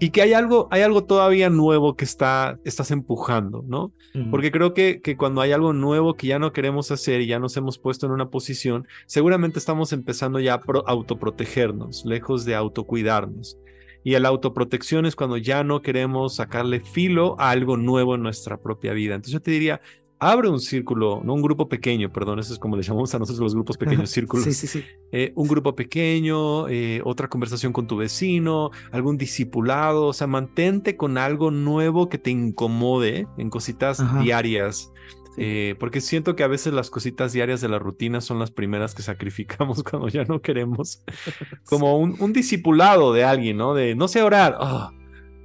y 0.00 0.10
que 0.10 0.22
hay 0.22 0.32
algo, 0.32 0.68
hay 0.70 0.82
algo 0.82 1.04
todavía 1.04 1.50
nuevo 1.50 1.96
que 1.96 2.04
está, 2.04 2.58
estás 2.64 2.90
empujando, 2.90 3.64
¿no? 3.66 3.92
Porque 4.30 4.52
creo 4.52 4.74
que, 4.74 5.00
que 5.00 5.16
cuando 5.16 5.40
hay 5.40 5.52
algo 5.52 5.72
nuevo 5.72 6.14
que 6.14 6.28
ya 6.28 6.38
no 6.38 6.52
queremos 6.52 6.90
hacer 6.90 7.20
y 7.20 7.26
ya 7.26 7.38
nos 7.38 7.56
hemos 7.56 7.78
puesto 7.78 8.06
en 8.06 8.12
una 8.12 8.30
posición, 8.30 8.86
seguramente 9.06 9.58
estamos 9.58 9.92
empezando 9.92 10.38
ya 10.38 10.54
a 10.54 10.60
autoprotegernos, 10.86 12.04
lejos 12.04 12.44
de 12.44 12.54
autocuidarnos. 12.54 13.58
Y 14.04 14.18
la 14.18 14.28
autoprotección 14.28 15.06
es 15.06 15.16
cuando 15.16 15.38
ya 15.38 15.64
no 15.64 15.80
queremos 15.80 16.36
sacarle 16.36 16.80
filo 16.80 17.36
a 17.40 17.50
algo 17.50 17.78
nuevo 17.78 18.14
en 18.14 18.22
nuestra 18.22 18.60
propia 18.60 18.92
vida. 18.92 19.14
Entonces 19.14 19.32
yo 19.32 19.40
te 19.40 19.50
diría, 19.50 19.80
abre 20.18 20.48
un 20.48 20.60
círculo, 20.60 21.20
no 21.24 21.34
un 21.34 21.42
grupo 21.42 21.68
pequeño, 21.68 22.12
perdón, 22.12 22.38
eso 22.38 22.52
es 22.52 22.58
como 22.58 22.76
le 22.76 22.82
llamamos 22.82 23.14
a 23.14 23.18
nosotros 23.18 23.40
los 23.40 23.54
grupos 23.54 23.76
pequeños, 23.76 24.10
círculos. 24.10 24.44
Sí, 24.44 24.54
sí, 24.54 24.66
sí. 24.66 24.84
Eh, 25.12 25.32
un 25.34 25.48
grupo 25.48 25.74
pequeño, 25.74 26.68
eh, 26.68 27.00
otra 27.04 27.28
conversación 27.28 27.72
con 27.72 27.86
tu 27.86 27.96
vecino, 27.96 28.70
algún 28.92 29.18
discipulado, 29.18 30.06
o 30.06 30.12
sea, 30.12 30.26
mantente 30.26 30.96
con 30.96 31.18
algo 31.18 31.50
nuevo 31.50 32.08
que 32.08 32.18
te 32.18 32.30
incomode 32.30 33.26
en 33.36 33.50
cositas 33.50 34.02
diarias. 34.22 34.90
Eh, 35.36 35.74
porque 35.80 36.00
siento 36.00 36.36
que 36.36 36.44
a 36.44 36.48
veces 36.48 36.72
las 36.72 36.90
cositas 36.90 37.32
diarias 37.32 37.60
de 37.60 37.68
la 37.68 37.80
rutina 37.80 38.20
son 38.20 38.38
las 38.38 38.52
primeras 38.52 38.94
que 38.94 39.02
sacrificamos 39.02 39.82
cuando 39.90 40.08
ya 40.08 40.24
no 40.24 40.40
queremos. 40.40 41.02
Como 41.64 41.98
un, 41.98 42.16
un 42.20 42.32
discipulado 42.32 43.12
de 43.12 43.24
alguien, 43.24 43.56
¿no? 43.56 43.74
De 43.74 43.94
no 43.94 44.08
sé 44.08 44.22
orar. 44.22 44.56
Oh, 44.60 44.90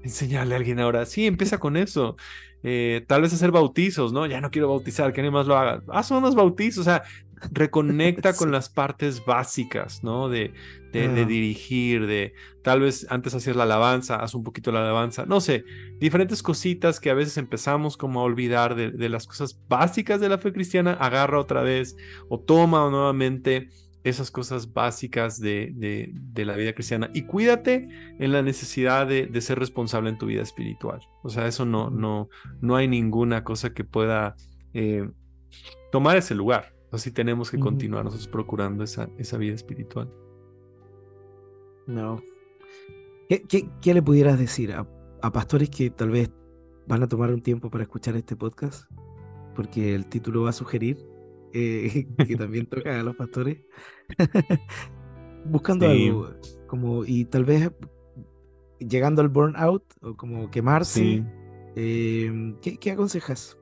enseñarle 0.04 0.54
a 0.54 0.58
alguien 0.58 0.80
a 0.80 0.88
orar. 0.88 1.06
Sí, 1.06 1.26
empieza 1.26 1.60
con 1.60 1.78
eso. 1.78 2.16
Eh, 2.64 3.06
tal 3.08 3.22
vez 3.22 3.34
hacer 3.34 3.52
bautizos, 3.52 4.12
¿no? 4.12 4.26
Ya 4.26 4.42
no 4.42 4.52
quiero 4.52 4.68
bautizar, 4.68 5.14
que 5.14 5.22
alguien 5.22 5.34
más 5.34 5.48
lo 5.48 5.58
haga. 5.58 5.82
Haz 5.90 6.12
unos 6.12 6.36
bautizos, 6.36 6.82
o 6.82 6.84
sea, 6.84 7.04
reconecta 7.52 8.34
con 8.34 8.52
las 8.52 8.70
partes 8.70 9.24
básicas, 9.26 10.04
¿no? 10.04 10.28
De, 10.30 10.54
de, 10.92 11.06
ah. 11.06 11.26
dirigir, 11.26 12.06
de 12.06 12.34
tal 12.64 12.82
vez 12.82 13.08
antes 13.10 13.34
hacer 13.34 13.56
la 13.56 13.64
alabanza, 13.64 14.18
haz 14.18 14.36
un 14.36 14.44
poquito 14.44 14.72
la 14.72 14.82
alabanza, 14.82 15.26
no 15.26 15.40
sé, 15.40 15.64
diferentes 16.00 16.44
cositas 16.44 17.00
que 17.00 17.10
a 17.10 17.14
veces 17.14 17.38
empezamos 17.38 17.96
como 17.96 18.20
a 18.20 18.24
olvidar 18.24 18.76
de, 18.76 18.92
de 18.92 19.10
las 19.10 19.26
cosas 19.26 19.60
básicas 19.70 20.20
de 20.20 20.30
la 20.30 20.38
fe 20.38 20.52
cristiana, 20.52 20.94
agarra 20.94 21.40
otra 21.40 21.62
vez 21.62 21.96
o 22.28 22.40
toma 22.40 22.90
nuevamente 22.90 23.70
esas 24.04 24.32
cosas 24.32 24.74
básicas 24.74 25.40
de, 25.40 25.74
de, 25.76 26.46
la 26.46 26.56
vida 26.56 26.74
cristiana 26.74 27.10
y 27.14 27.24
cuídate 27.24 27.90
en 28.18 28.32
la 28.32 28.42
necesidad 28.42 29.08
de, 29.08 29.42
ser 29.42 29.60
responsable 29.60 30.10
en 30.10 30.18
tu 30.18 30.28
vida 30.28 30.42
espiritual. 30.42 31.02
O 31.22 31.30
sea, 31.30 31.48
eso 31.48 31.66
no, 31.66 31.90
no, 31.90 32.30
no 32.62 32.76
hay 32.76 32.88
ninguna 32.88 33.44
cosa 33.44 33.74
que 33.74 33.84
pueda 33.84 34.36
eh, 34.74 35.10
tomar 35.92 36.18
ese 36.18 36.34
lugar. 36.34 36.74
Así 36.92 37.12
tenemos 37.12 37.52
que 37.52 37.60
continuar 37.60 38.06
nosotros 38.06 38.28
procurando 38.28 38.84
esa, 38.84 39.10
esa 39.18 39.38
vida 39.38 39.54
espiritual. 39.54 40.12
No. 41.86 42.22
¿Qué, 43.28 43.70
qué, 43.82 43.94
le 43.94 44.02
pudieras 44.02 44.40
decir 44.40 44.72
a, 44.72 44.88
a 45.22 45.32
pastores 45.32 45.70
que 45.70 45.92
tal 45.92 46.10
vez 46.10 46.32
van 46.88 47.04
a 47.04 47.08
tomar 47.08 47.32
un 47.32 47.42
tiempo 47.42 47.70
para 47.70 47.84
escuchar 47.84 48.16
este 48.16 48.36
podcast? 48.36 48.90
Porque 49.56 49.94
el 49.94 50.08
título 50.08 50.44
va 50.44 50.50
a 50.50 50.54
sugerir 50.54 51.09
eh, 51.54 52.08
que 52.28 52.36
también 52.36 52.66
toca 52.70 53.00
a 53.00 53.04
los 53.04 53.16
pastores, 53.16 53.60
buscando 55.46 55.88
algo 55.88 56.34
como 56.68 57.04
y 57.06 57.26
tal 57.26 57.46
vez 57.46 57.72
llegando 58.80 59.22
al 59.22 59.30
burnout 59.30 59.84
o 60.02 60.16
como 60.16 60.50
quemarse. 60.52 61.24
Em, 61.76 62.56
¿qué, 62.62 62.78
¿Qué 62.78 62.92
aconsejas? 62.92 63.58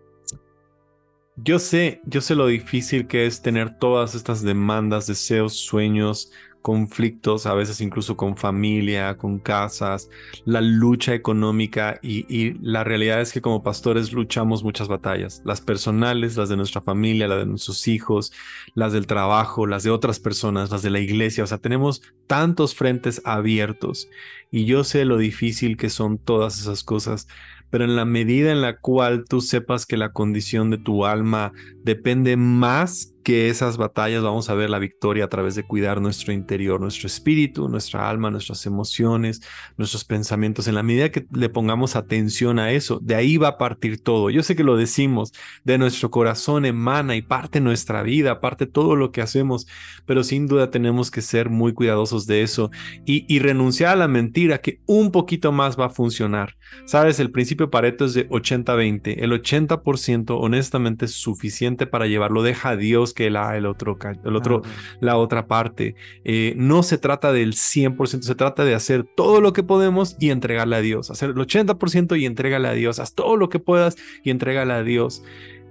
Yo 1.35 1.59
sé, 1.59 2.01
yo 2.05 2.19
sé 2.21 2.33
lo 2.33 2.47
difícil 2.47 3.05
que 3.05 3.27
es 3.27 3.43
tener 3.43 3.77
todas 3.77 4.15
estas 4.15 4.41
demandas, 4.41 5.05
deseos, 5.05 5.53
sueños, 5.53 6.31
conflictos, 6.67 7.45
a 7.45 7.53
veces 7.53 7.79
incluso 7.79 8.17
con 8.17 8.35
familia, 8.35 9.15
con 9.15 9.39
casas, 9.39 10.09
la 10.43 10.59
lucha 10.59 11.13
económica 11.13 11.97
y, 12.03 12.57
la 12.61 12.83
realidad 12.83 13.21
es 13.21 13.31
que 13.31 13.39
como 13.39 13.63
pastores 13.63 14.11
luchamos 14.11 14.65
muchas 14.65 14.89
batallas, 14.89 15.41
las 15.45 15.61
personales, 15.61 16.35
las 16.35 16.49
de 16.49 16.57
nuestra 16.57 16.81
familia, 16.81 17.29
las 17.29 17.39
de 17.39 17.45
nuestros 17.45 17.87
hijos, 17.87 18.33
las 18.75 18.91
del 18.91 19.07
trabajo, 19.07 19.65
las 19.65 19.83
de 19.83 19.91
otras 19.91 20.19
personas, 20.19 20.69
las 20.69 20.81
de 20.81 20.89
la 20.89 20.99
iglesia, 20.99 21.45
o 21.45 21.47
sea, 21.47 21.57
tenemos 21.57 22.01
tantos 22.27 22.75
frentes 22.75 23.21
abiertos 23.23 24.09
y 24.51 24.65
yo 24.65 24.83
sé 24.83 25.05
lo 25.05 25.17
difícil 25.17 25.77
que 25.77 25.89
son 25.89 26.17
todas 26.17 26.59
esas 26.59 26.83
cosas, 26.83 27.29
pero 27.69 27.85
en 27.85 27.95
la 27.95 28.03
medida 28.03 28.51
en 28.51 28.61
la 28.61 28.77
cual 28.77 29.23
tú 29.23 29.39
sepas 29.39 29.85
que 29.85 29.95
la 29.95 30.11
condición 30.11 30.69
de 30.69 30.79
tu 30.79 31.05
alma 31.05 31.53
depende 31.81 32.35
más 32.35 33.13
que 33.27 33.49
esas 33.49 33.75
batallas 33.75 34.23
vamos 34.23 34.49
a 34.49 34.53
ver 34.53 34.69
la 34.69 34.79
victoria 34.79 35.25
a 35.25 35.27
través 35.27 35.53
de 35.55 35.63
cuidar 35.63 35.99
nuestro 35.99 36.31
interior, 36.31 36.79
nuestro 36.79 37.07
espíritu, 37.07 37.67
nuestra 37.67 38.09
alma, 38.09 38.31
nuestras 38.31 38.65
emociones, 38.65 39.41
nuestros 39.75 40.05
pensamientos. 40.05 40.69
En 40.69 40.75
la 40.75 40.81
medida 40.81 41.11
que 41.11 41.27
le 41.33 41.49
pongamos 41.49 41.97
atención 41.97 42.57
a 42.57 42.71
eso, 42.71 43.01
de 43.01 43.15
ahí 43.15 43.35
va 43.35 43.49
a 43.49 43.57
partir 43.57 44.01
todo. 44.01 44.29
Yo 44.29 44.43
sé 44.43 44.55
que 44.55 44.63
lo 44.63 44.77
decimos, 44.77 45.33
de 45.65 45.77
nuestro 45.77 46.09
corazón 46.09 46.63
emana 46.63 47.17
y 47.17 47.21
parte 47.21 47.59
nuestra 47.59 48.01
vida, 48.01 48.39
parte 48.39 48.65
todo 48.65 48.95
lo 48.95 49.11
que 49.11 49.21
hacemos, 49.21 49.67
pero 50.05 50.23
sin 50.23 50.47
duda 50.47 50.71
tenemos 50.71 51.11
que 51.11 51.21
ser 51.21 51.49
muy 51.49 51.73
cuidadosos 51.73 52.27
de 52.27 52.43
eso 52.43 52.71
y, 53.05 53.25
y 53.27 53.39
renunciar 53.39 53.91
a 53.91 53.97
la 53.97 54.07
mentira 54.07 54.59
que 54.59 54.79
un 54.85 55.11
poquito 55.11 55.51
más 55.51 55.77
va 55.77 55.87
a 55.87 55.89
funcionar. 55.89 56.55
Sabes, 56.85 57.19
el 57.19 57.31
principio 57.31 57.69
Pareto 57.69 58.05
es 58.05 58.13
de 58.13 58.29
80-20. 58.29 59.15
El 59.17 59.33
80% 59.33 60.37
honestamente 60.39 61.03
es 61.03 61.11
suficiente 61.11 61.87
para 61.87 62.07
llevarlo. 62.07 62.41
Deja 62.41 62.69
a 62.69 62.77
Dios 62.77 63.13
que 63.17 63.27
haga 63.27 63.57
el 63.57 63.65
otro, 63.65 63.97
el 64.23 64.35
otro, 64.35 64.61
la 65.01 65.17
otra 65.17 65.47
parte. 65.47 65.95
Eh, 66.23 66.53
no 66.55 66.83
se 66.83 66.99
trata 66.99 67.33
del 67.33 67.53
100%, 67.53 68.21
se 68.21 68.35
trata 68.35 68.63
de 68.63 68.75
hacer 68.75 69.03
todo 69.03 69.41
lo 69.41 69.53
que 69.53 69.63
podemos 69.63 70.15
y 70.19 70.29
entregarle 70.29 70.75
a 70.75 70.81
Dios. 70.81 71.09
Hacer 71.09 71.31
el 71.31 71.35
80% 71.35 72.17
y 72.19 72.27
entregale 72.27 72.67
a 72.67 72.73
Dios. 72.73 72.99
Haz 72.99 73.15
todo 73.15 73.35
lo 73.35 73.49
que 73.49 73.57
puedas 73.57 73.95
y 74.23 74.29
entregale 74.29 74.73
a 74.73 74.83
Dios 74.83 75.23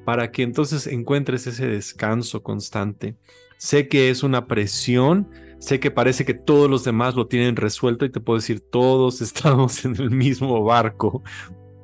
para 0.05 0.33
que 0.33 0.43
entonces 0.43 0.89
encuentres 0.89 1.47
ese 1.47 1.69
descanso 1.69 2.43
constante. 2.43 3.17
Sé 3.59 3.87
que 3.87 4.11
es 4.11 4.25
una 4.25 4.49
presión, 4.49 5.29
sé 5.61 5.79
que 5.79 5.93
parece 5.93 6.25
que 6.25 6.35
todos 6.35 6.69
los 6.69 6.83
demás 6.83 7.15
lo 7.15 7.29
tienen 7.29 7.55
resuelto 7.55 8.05
y 8.05 8.11
te 8.11 8.21
puedo 8.21 8.39
decir, 8.39 8.61
todos 8.61 9.21
estamos 9.23 9.85
en 9.85 9.97
el 9.97 10.11
mismo 10.11 10.65
barco, 10.65 11.23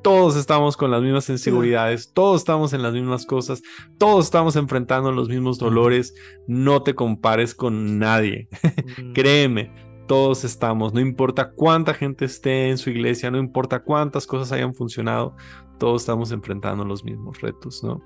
todos 0.02 0.36
estamos 0.36 0.76
con 0.76 0.90
las 0.90 1.02
mismas 1.02 1.28
inseguridades, 1.30 2.12
todos 2.12 2.40
estamos 2.40 2.72
en 2.72 2.82
las 2.82 2.92
mismas 2.92 3.24
cosas, 3.24 3.62
todos 3.98 4.24
estamos 4.24 4.56
enfrentando 4.56 5.12
los 5.12 5.28
mismos 5.28 5.58
dolores, 5.58 6.14
no 6.46 6.82
te 6.82 6.94
compares 6.94 7.54
con 7.54 7.98
nadie, 7.98 8.48
créeme, 9.14 9.72
todos 10.08 10.44
estamos, 10.44 10.92
no 10.92 11.00
importa 11.00 11.52
cuánta 11.52 11.94
gente 11.94 12.24
esté 12.24 12.68
en 12.68 12.78
su 12.78 12.90
iglesia, 12.90 13.30
no 13.30 13.38
importa 13.38 13.82
cuántas 13.82 14.26
cosas 14.26 14.50
hayan 14.52 14.74
funcionado, 14.74 15.36
todos 15.78 16.02
estamos 16.02 16.32
enfrentando 16.32 16.84
los 16.84 17.04
mismos 17.04 17.40
retos, 17.40 17.82
¿no? 17.82 18.02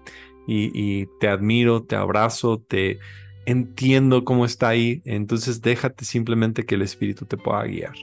Y, 0.47 0.71
y 0.75 1.09
te 1.19 1.29
admiro, 1.29 1.83
te 1.83 1.97
abrazo, 1.97 2.63
te 2.69 2.99
entiendo 3.47 4.25
cómo 4.25 4.45
está 4.45 4.69
ahí, 4.69 5.03
entonces 5.05 5.63
déjate 5.63 6.05
simplemente 6.05 6.65
que 6.65 6.75
el 6.75 6.83
Espíritu 6.83 7.25
te 7.25 7.37
pueda 7.37 7.65
guiar. 7.65 7.95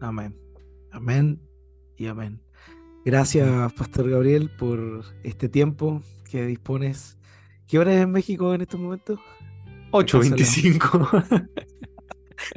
Amén. 0.00 0.34
Amén 0.90 1.40
y 1.96 2.06
amén. 2.06 2.40
Gracias, 3.04 3.72
Pastor 3.74 4.08
Gabriel, 4.08 4.50
por 4.50 5.04
este 5.22 5.48
tiempo 5.48 6.02
que 6.30 6.46
dispones. 6.46 7.18
¿Qué 7.66 7.78
hora 7.78 7.94
es 7.94 8.02
en 8.02 8.10
México 8.10 8.54
en 8.54 8.62
estos 8.62 8.80
momentos? 8.80 9.18
8.25. 9.90 11.48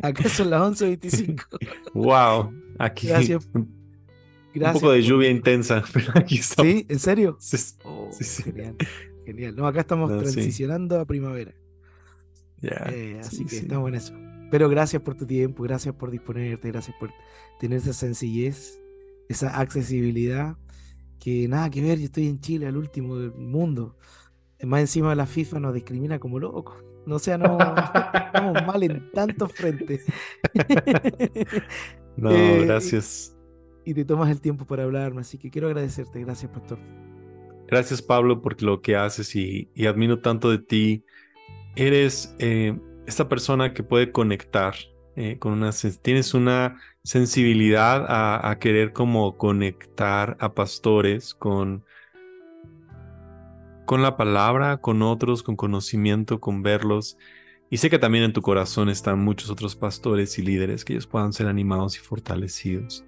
Acá 0.02 0.30
son 0.30 0.50
las 0.50 0.62
11.25. 0.82 1.94
wow, 1.94 2.54
aquí. 2.80 3.08
Gracias. 3.08 3.48
Un 3.54 4.74
poco 4.74 4.92
de 4.92 5.04
lluvia 5.04 5.30
intensa, 5.30 5.84
pero 5.94 6.12
aquí 6.16 6.38
estamos. 6.38 6.72
¿Sí? 6.72 6.86
¿En 6.90 7.00
serio? 7.00 7.38
Sí, 7.40 7.58
oh, 7.84 8.10
sí, 8.12 8.44
Genial, 8.44 8.76
genial. 9.26 9.56
No, 9.56 9.68
acá 9.68 9.82
estamos 9.82 10.10
transicionando 10.18 11.00
a 11.00 11.06
primavera. 11.06 11.54
Eh, 12.64 13.18
así 13.20 13.46
que 13.46 13.58
estamos 13.58 13.90
en 13.90 13.96
eso. 13.96 14.14
Pero 14.50 14.70
gracias 14.70 15.02
por 15.02 15.16
tu 15.16 15.28
tiempo, 15.28 15.62
gracias 15.64 15.94
por 15.94 16.10
disponerte, 16.10 16.72
gracias 16.72 16.96
por 17.00 17.12
tener 17.60 17.80
esa 17.80 17.94
sencillez 17.94 18.80
esa 19.30 19.60
accesibilidad 19.60 20.58
que 21.20 21.48
nada 21.48 21.70
que 21.70 21.82
ver, 21.82 22.00
yo 22.00 22.06
estoy 22.06 22.28
en 22.28 22.40
Chile, 22.40 22.68
al 22.68 22.78
último 22.78 23.18
del 23.18 23.34
mundo. 23.34 23.98
Más 24.64 24.82
encima 24.82 25.14
la 25.16 25.26
FIFA 25.26 25.60
nos 25.60 25.74
discrimina 25.74 26.20
como 26.20 26.40
locos. 26.40 26.84
No 27.06 27.20
sea, 27.20 27.38
no 27.38 27.58
estamos 28.14 28.66
mal 28.66 28.84
en 28.84 29.12
tantos 29.12 29.54
frentes. 29.54 30.06
no, 32.18 32.32
eh, 32.36 32.66
gracias. 32.66 33.38
Y, 33.86 33.94
te 33.94 34.04
tomas 34.04 34.30
el 34.30 34.42
tiempo 34.42 34.66
para 34.66 34.84
hablarme, 34.84 35.22
así 35.22 35.38
que 35.38 35.50
quiero 35.50 35.68
agradecerte. 35.68 36.20
Gracias, 36.20 36.52
pastor. 36.52 36.80
Gracias, 37.68 38.02
Pablo, 38.02 38.42
por 38.42 38.62
lo 38.62 38.82
que 38.82 38.96
haces 38.96 39.36
y, 39.36 39.70
admiro 39.88 40.22
tanto 40.22 40.50
de 40.50 40.60
ti. 40.60 41.06
Eres 41.76 42.36
eh, 42.40 42.78
esta 43.06 43.30
persona 43.30 43.74
que 43.74 43.84
puede 43.84 44.12
conectar 44.12 44.76
eh, 45.20 45.40
con 45.40 45.52
una, 45.54 45.72
tienes 46.04 46.36
una 46.36 46.80
sensibilidad 47.04 48.06
a, 48.08 48.60
querer 48.60 48.94
como 48.94 49.36
conectar 49.36 50.38
a 50.40 50.54
pastores 50.54 51.34
con, 51.34 51.84
con 53.88 54.04
la 54.04 54.16
palabra, 54.16 54.78
con 54.78 55.02
otros, 55.02 55.42
con 55.42 55.56
conocimiento, 55.56 56.40
con 56.40 56.62
verlos. 56.62 57.18
Y 57.72 57.78
sé 57.78 57.90
que 57.90 57.98
también 57.98 58.26
en 58.26 58.34
tu 58.34 58.44
corazón 58.44 58.90
están 58.90 59.18
muchos 59.18 59.50
otros 59.50 59.76
pastores 59.76 60.38
y 60.38 60.44
líderes 60.44 60.86
que 60.86 60.94
ellos 60.94 61.08
puedan 61.08 61.34
ser 61.34 61.48
animados 61.48 61.96
y 61.96 62.00
fortalecidos. 62.00 63.04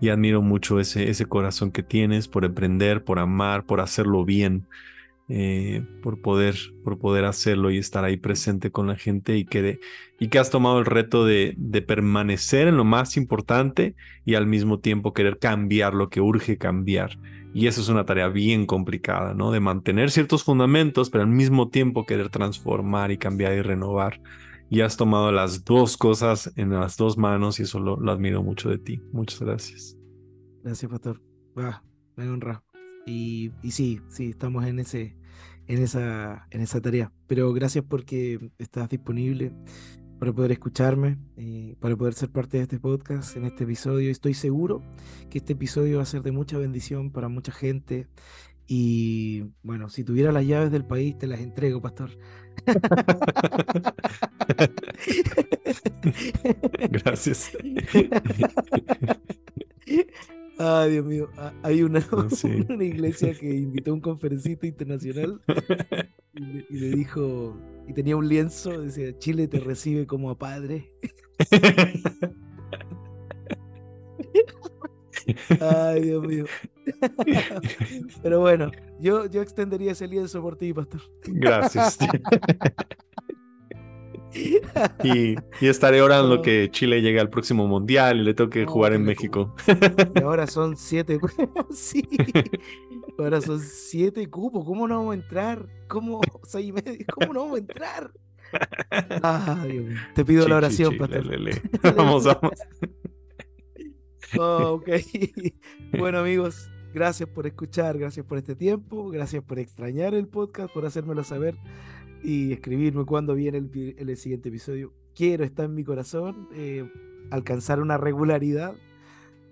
Y 0.00 0.08
admiro 0.08 0.40
mucho 0.40 0.80
ese, 0.80 1.10
ese 1.10 1.26
corazón 1.26 1.72
que 1.72 1.82
tienes 1.82 2.26
por 2.26 2.46
emprender, 2.46 3.04
por 3.04 3.18
amar, 3.18 3.66
por 3.66 3.82
hacerlo 3.82 4.24
bien. 4.24 4.66
Eh, 5.34 5.82
por, 6.02 6.20
poder, 6.20 6.56
por 6.84 6.98
poder 6.98 7.24
hacerlo 7.24 7.70
y 7.70 7.78
estar 7.78 8.04
ahí 8.04 8.18
presente 8.18 8.70
con 8.70 8.86
la 8.86 8.96
gente 8.96 9.38
y 9.38 9.46
que, 9.46 9.80
y 10.20 10.28
que 10.28 10.38
has 10.38 10.50
tomado 10.50 10.78
el 10.78 10.84
reto 10.84 11.24
de, 11.24 11.54
de, 11.56 11.80
permanecer 11.80 12.68
en 12.68 12.76
lo 12.76 12.84
más 12.84 13.16
importante 13.16 13.94
y 14.26 14.34
al 14.34 14.46
mismo 14.46 14.78
tiempo 14.80 15.14
querer 15.14 15.38
cambiar 15.38 15.94
lo 15.94 16.10
que 16.10 16.20
urge 16.20 16.58
cambiar. 16.58 17.18
Y 17.54 17.66
eso 17.66 17.80
es 17.80 17.88
una 17.88 18.04
tarea 18.04 18.28
bien 18.28 18.66
complicada, 18.66 19.32
¿no? 19.32 19.52
De 19.52 19.60
mantener 19.60 20.10
ciertos 20.10 20.44
fundamentos, 20.44 21.08
pero 21.08 21.24
al 21.24 21.30
mismo 21.30 21.70
tiempo 21.70 22.04
querer 22.04 22.28
transformar 22.28 23.10
y 23.10 23.16
cambiar 23.16 23.54
y 23.54 23.62
renovar. 23.62 24.20
Y 24.68 24.82
has 24.82 24.98
tomado 24.98 25.32
las 25.32 25.64
dos 25.64 25.96
cosas 25.96 26.52
en 26.56 26.72
las 26.72 26.98
dos 26.98 27.16
manos 27.16 27.58
y 27.58 27.62
eso 27.62 27.80
lo, 27.80 27.94
admiro 28.10 28.42
mucho 28.42 28.68
de 28.68 28.76
ti. 28.76 29.00
Muchas 29.12 29.40
gracias. 29.40 29.96
Gracias, 30.62 30.90
Pastor. 30.90 31.22
me 32.16 32.28
honra. 32.28 32.62
Y, 33.06 33.50
y 33.62 33.70
sí, 33.70 33.98
sí, 34.10 34.28
estamos 34.28 34.66
en 34.66 34.78
ese, 34.78 35.16
en 35.72 35.82
esa, 35.82 36.46
en 36.50 36.60
esa 36.60 36.82
tarea. 36.82 37.10
Pero 37.26 37.50
gracias 37.54 37.82
porque 37.88 38.50
estás 38.58 38.90
disponible 38.90 39.54
para 40.18 40.30
poder 40.32 40.52
escucharme, 40.52 41.16
eh, 41.38 41.76
para 41.80 41.96
poder 41.96 42.12
ser 42.12 42.28
parte 42.30 42.58
de 42.58 42.64
este 42.64 42.78
podcast, 42.78 43.38
en 43.38 43.46
este 43.46 43.64
episodio. 43.64 44.10
Estoy 44.10 44.34
seguro 44.34 44.82
que 45.30 45.38
este 45.38 45.54
episodio 45.54 45.96
va 45.96 46.02
a 46.02 46.06
ser 46.06 46.20
de 46.22 46.30
mucha 46.30 46.58
bendición 46.58 47.10
para 47.10 47.28
mucha 47.28 47.52
gente. 47.52 48.06
Y 48.66 49.44
bueno, 49.62 49.88
si 49.88 50.04
tuviera 50.04 50.30
las 50.30 50.46
llaves 50.46 50.72
del 50.72 50.84
país, 50.84 51.16
te 51.16 51.26
las 51.26 51.40
entrego, 51.40 51.80
pastor. 51.80 52.10
Gracias. 56.90 57.50
Ay, 60.58 60.92
Dios 60.92 61.04
mío. 61.04 61.28
Ah, 61.36 61.52
hay 61.62 61.82
una, 61.82 62.00
una 62.68 62.84
iglesia 62.84 63.34
que 63.38 63.54
invitó 63.54 63.90
a 63.90 63.94
un 63.94 64.00
conferencista 64.00 64.66
internacional 64.66 65.40
y 66.34 66.78
le, 66.78 66.90
dijo, 66.96 67.56
y 67.88 67.92
tenía 67.92 68.16
un 68.16 68.28
lienzo, 68.28 68.80
decía, 68.80 69.16
Chile 69.18 69.48
te 69.48 69.60
recibe 69.60 70.06
como 70.06 70.30
a 70.30 70.38
padre. 70.38 70.92
Ay, 75.60 76.02
Dios 76.02 76.26
mío. 76.26 76.44
Pero 78.22 78.40
bueno, 78.40 78.70
yo, 78.98 79.26
yo 79.26 79.40
extendería 79.40 79.92
ese 79.92 80.08
lienzo 80.08 80.42
por 80.42 80.56
ti, 80.56 80.72
pastor. 80.72 81.00
Gracias. 81.24 81.98
Y, 85.04 85.36
estaré 85.60 86.02
orando 86.02 86.42
que 86.42 86.70
Chile 86.70 87.02
llegue 87.02 87.20
al 87.20 87.30
próximo 87.30 87.66
mundial 87.66 88.20
y 88.20 88.24
le 88.24 88.34
toque 88.34 88.64
jugar 88.64 88.92
en 88.92 89.04
México. 89.04 89.54
Y 90.14 90.22
ahora 90.22 90.46
son 90.46 90.76
siete. 90.76 91.18
sí. 91.70 92.08
Ahora 93.18 93.40
son 93.40 93.60
siete 93.60 94.28
cupos. 94.28 94.64
¿Cómo 94.64 94.88
no 94.88 94.98
vamos 94.98 95.12
a 95.12 95.14
entrar? 95.14 95.66
¿Cómo? 95.88 96.20
Seis 96.44 96.68
y 96.68 96.72
medio. 96.72 97.04
¿Cómo 97.14 97.32
no 97.32 97.40
vamos 97.40 97.56
a 97.56 97.60
entrar? 97.60 98.12
Te 100.14 100.24
pido 100.24 100.46
la 100.48 100.56
oración, 100.56 100.96
pastor. 100.98 101.24
Vamos, 101.96 102.24
vamos. 102.24 102.52
Oh, 104.38 104.74
ok. 104.74 104.88
Bueno, 105.98 106.18
amigos, 106.18 106.70
gracias 106.92 107.28
por 107.28 107.46
escuchar, 107.46 107.98
gracias 107.98 108.26
por 108.26 108.38
este 108.38 108.54
tiempo, 108.54 109.08
gracias 109.10 109.42
por 109.42 109.58
extrañar 109.58 110.14
el 110.14 110.28
podcast, 110.28 110.72
por 110.72 110.86
hacérmelo 110.86 111.24
saber 111.24 111.56
y 112.22 112.52
escribirme 112.52 113.04
cuando 113.04 113.34
viene 113.34 113.58
el, 113.58 114.16
siguiente 114.16 114.48
episodio. 114.48 114.92
Quiero, 115.14 115.44
está 115.44 115.64
en 115.64 115.74
mi 115.74 115.84
corazón, 115.84 116.48
eh, 116.54 116.88
alcanzar 117.30 117.80
una 117.80 117.98
regularidad, 117.98 118.74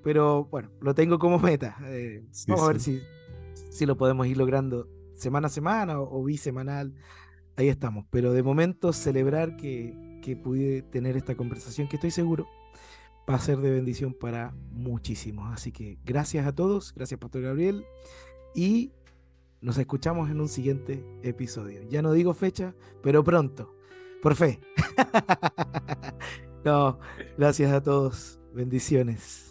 pero 0.03 0.45
bueno, 0.47 0.71
lo 0.81 0.95
tengo 0.95 1.19
como 1.19 1.39
meta. 1.41 1.77
Eh, 1.85 2.25
vamos 2.49 2.65
a 2.65 2.69
ver 2.69 2.81
si, 2.81 3.01
si 3.71 3.87
lo 3.87 3.97
podemos 3.97 4.27
ir 4.27 4.37
logrando 4.37 4.89
semana 5.15 5.49
a 5.49 5.51
semana 5.51 6.01
o, 6.01 6.25
bisemanal. 6.25 6.95
Ahí 7.57 7.69
estamos, 7.69 8.07
pero 8.11 8.33
de 8.33 8.43
momento 8.43 8.93
celebrar 8.93 9.57
que, 9.57 10.21
que 10.23 10.37
pude 10.37 10.83
tener 10.83 11.17
esta 11.17 11.35
conversación 11.35 11.89
que 11.89 11.97
estoy 11.97 12.11
seguro 12.11 12.47
va 13.29 13.35
a 13.35 13.41
ser 13.41 13.59
de 13.59 13.71
bendición 13.71 14.15
para 14.15 14.55
muchísimos. 14.73 15.53
Así 15.53 15.73
que 15.73 15.99
gracias 16.05 16.47
a 16.47 16.55
todos, 16.55 16.95
gracias 16.95 17.21
Pastor 17.21 17.43
Gabriel 17.43 17.85
y 18.55 18.93
nos 19.61 19.79
escuchamos 19.79 20.31
en 20.31 20.41
un 20.41 20.49
siguiente 20.49 21.05
episodio. 21.23 21.83
Ya 21.89 22.03
no 22.03 22.13
digo 22.13 22.35
fecha, 22.35 22.75
pero 23.03 23.23
pronto. 23.23 23.75
Por 24.23 24.35
fe. 24.35 24.61
no, 26.65 26.99
gracias 27.37 27.73
a 27.73 27.83
todos. 27.83 28.41
Bendiciones. 28.53 29.50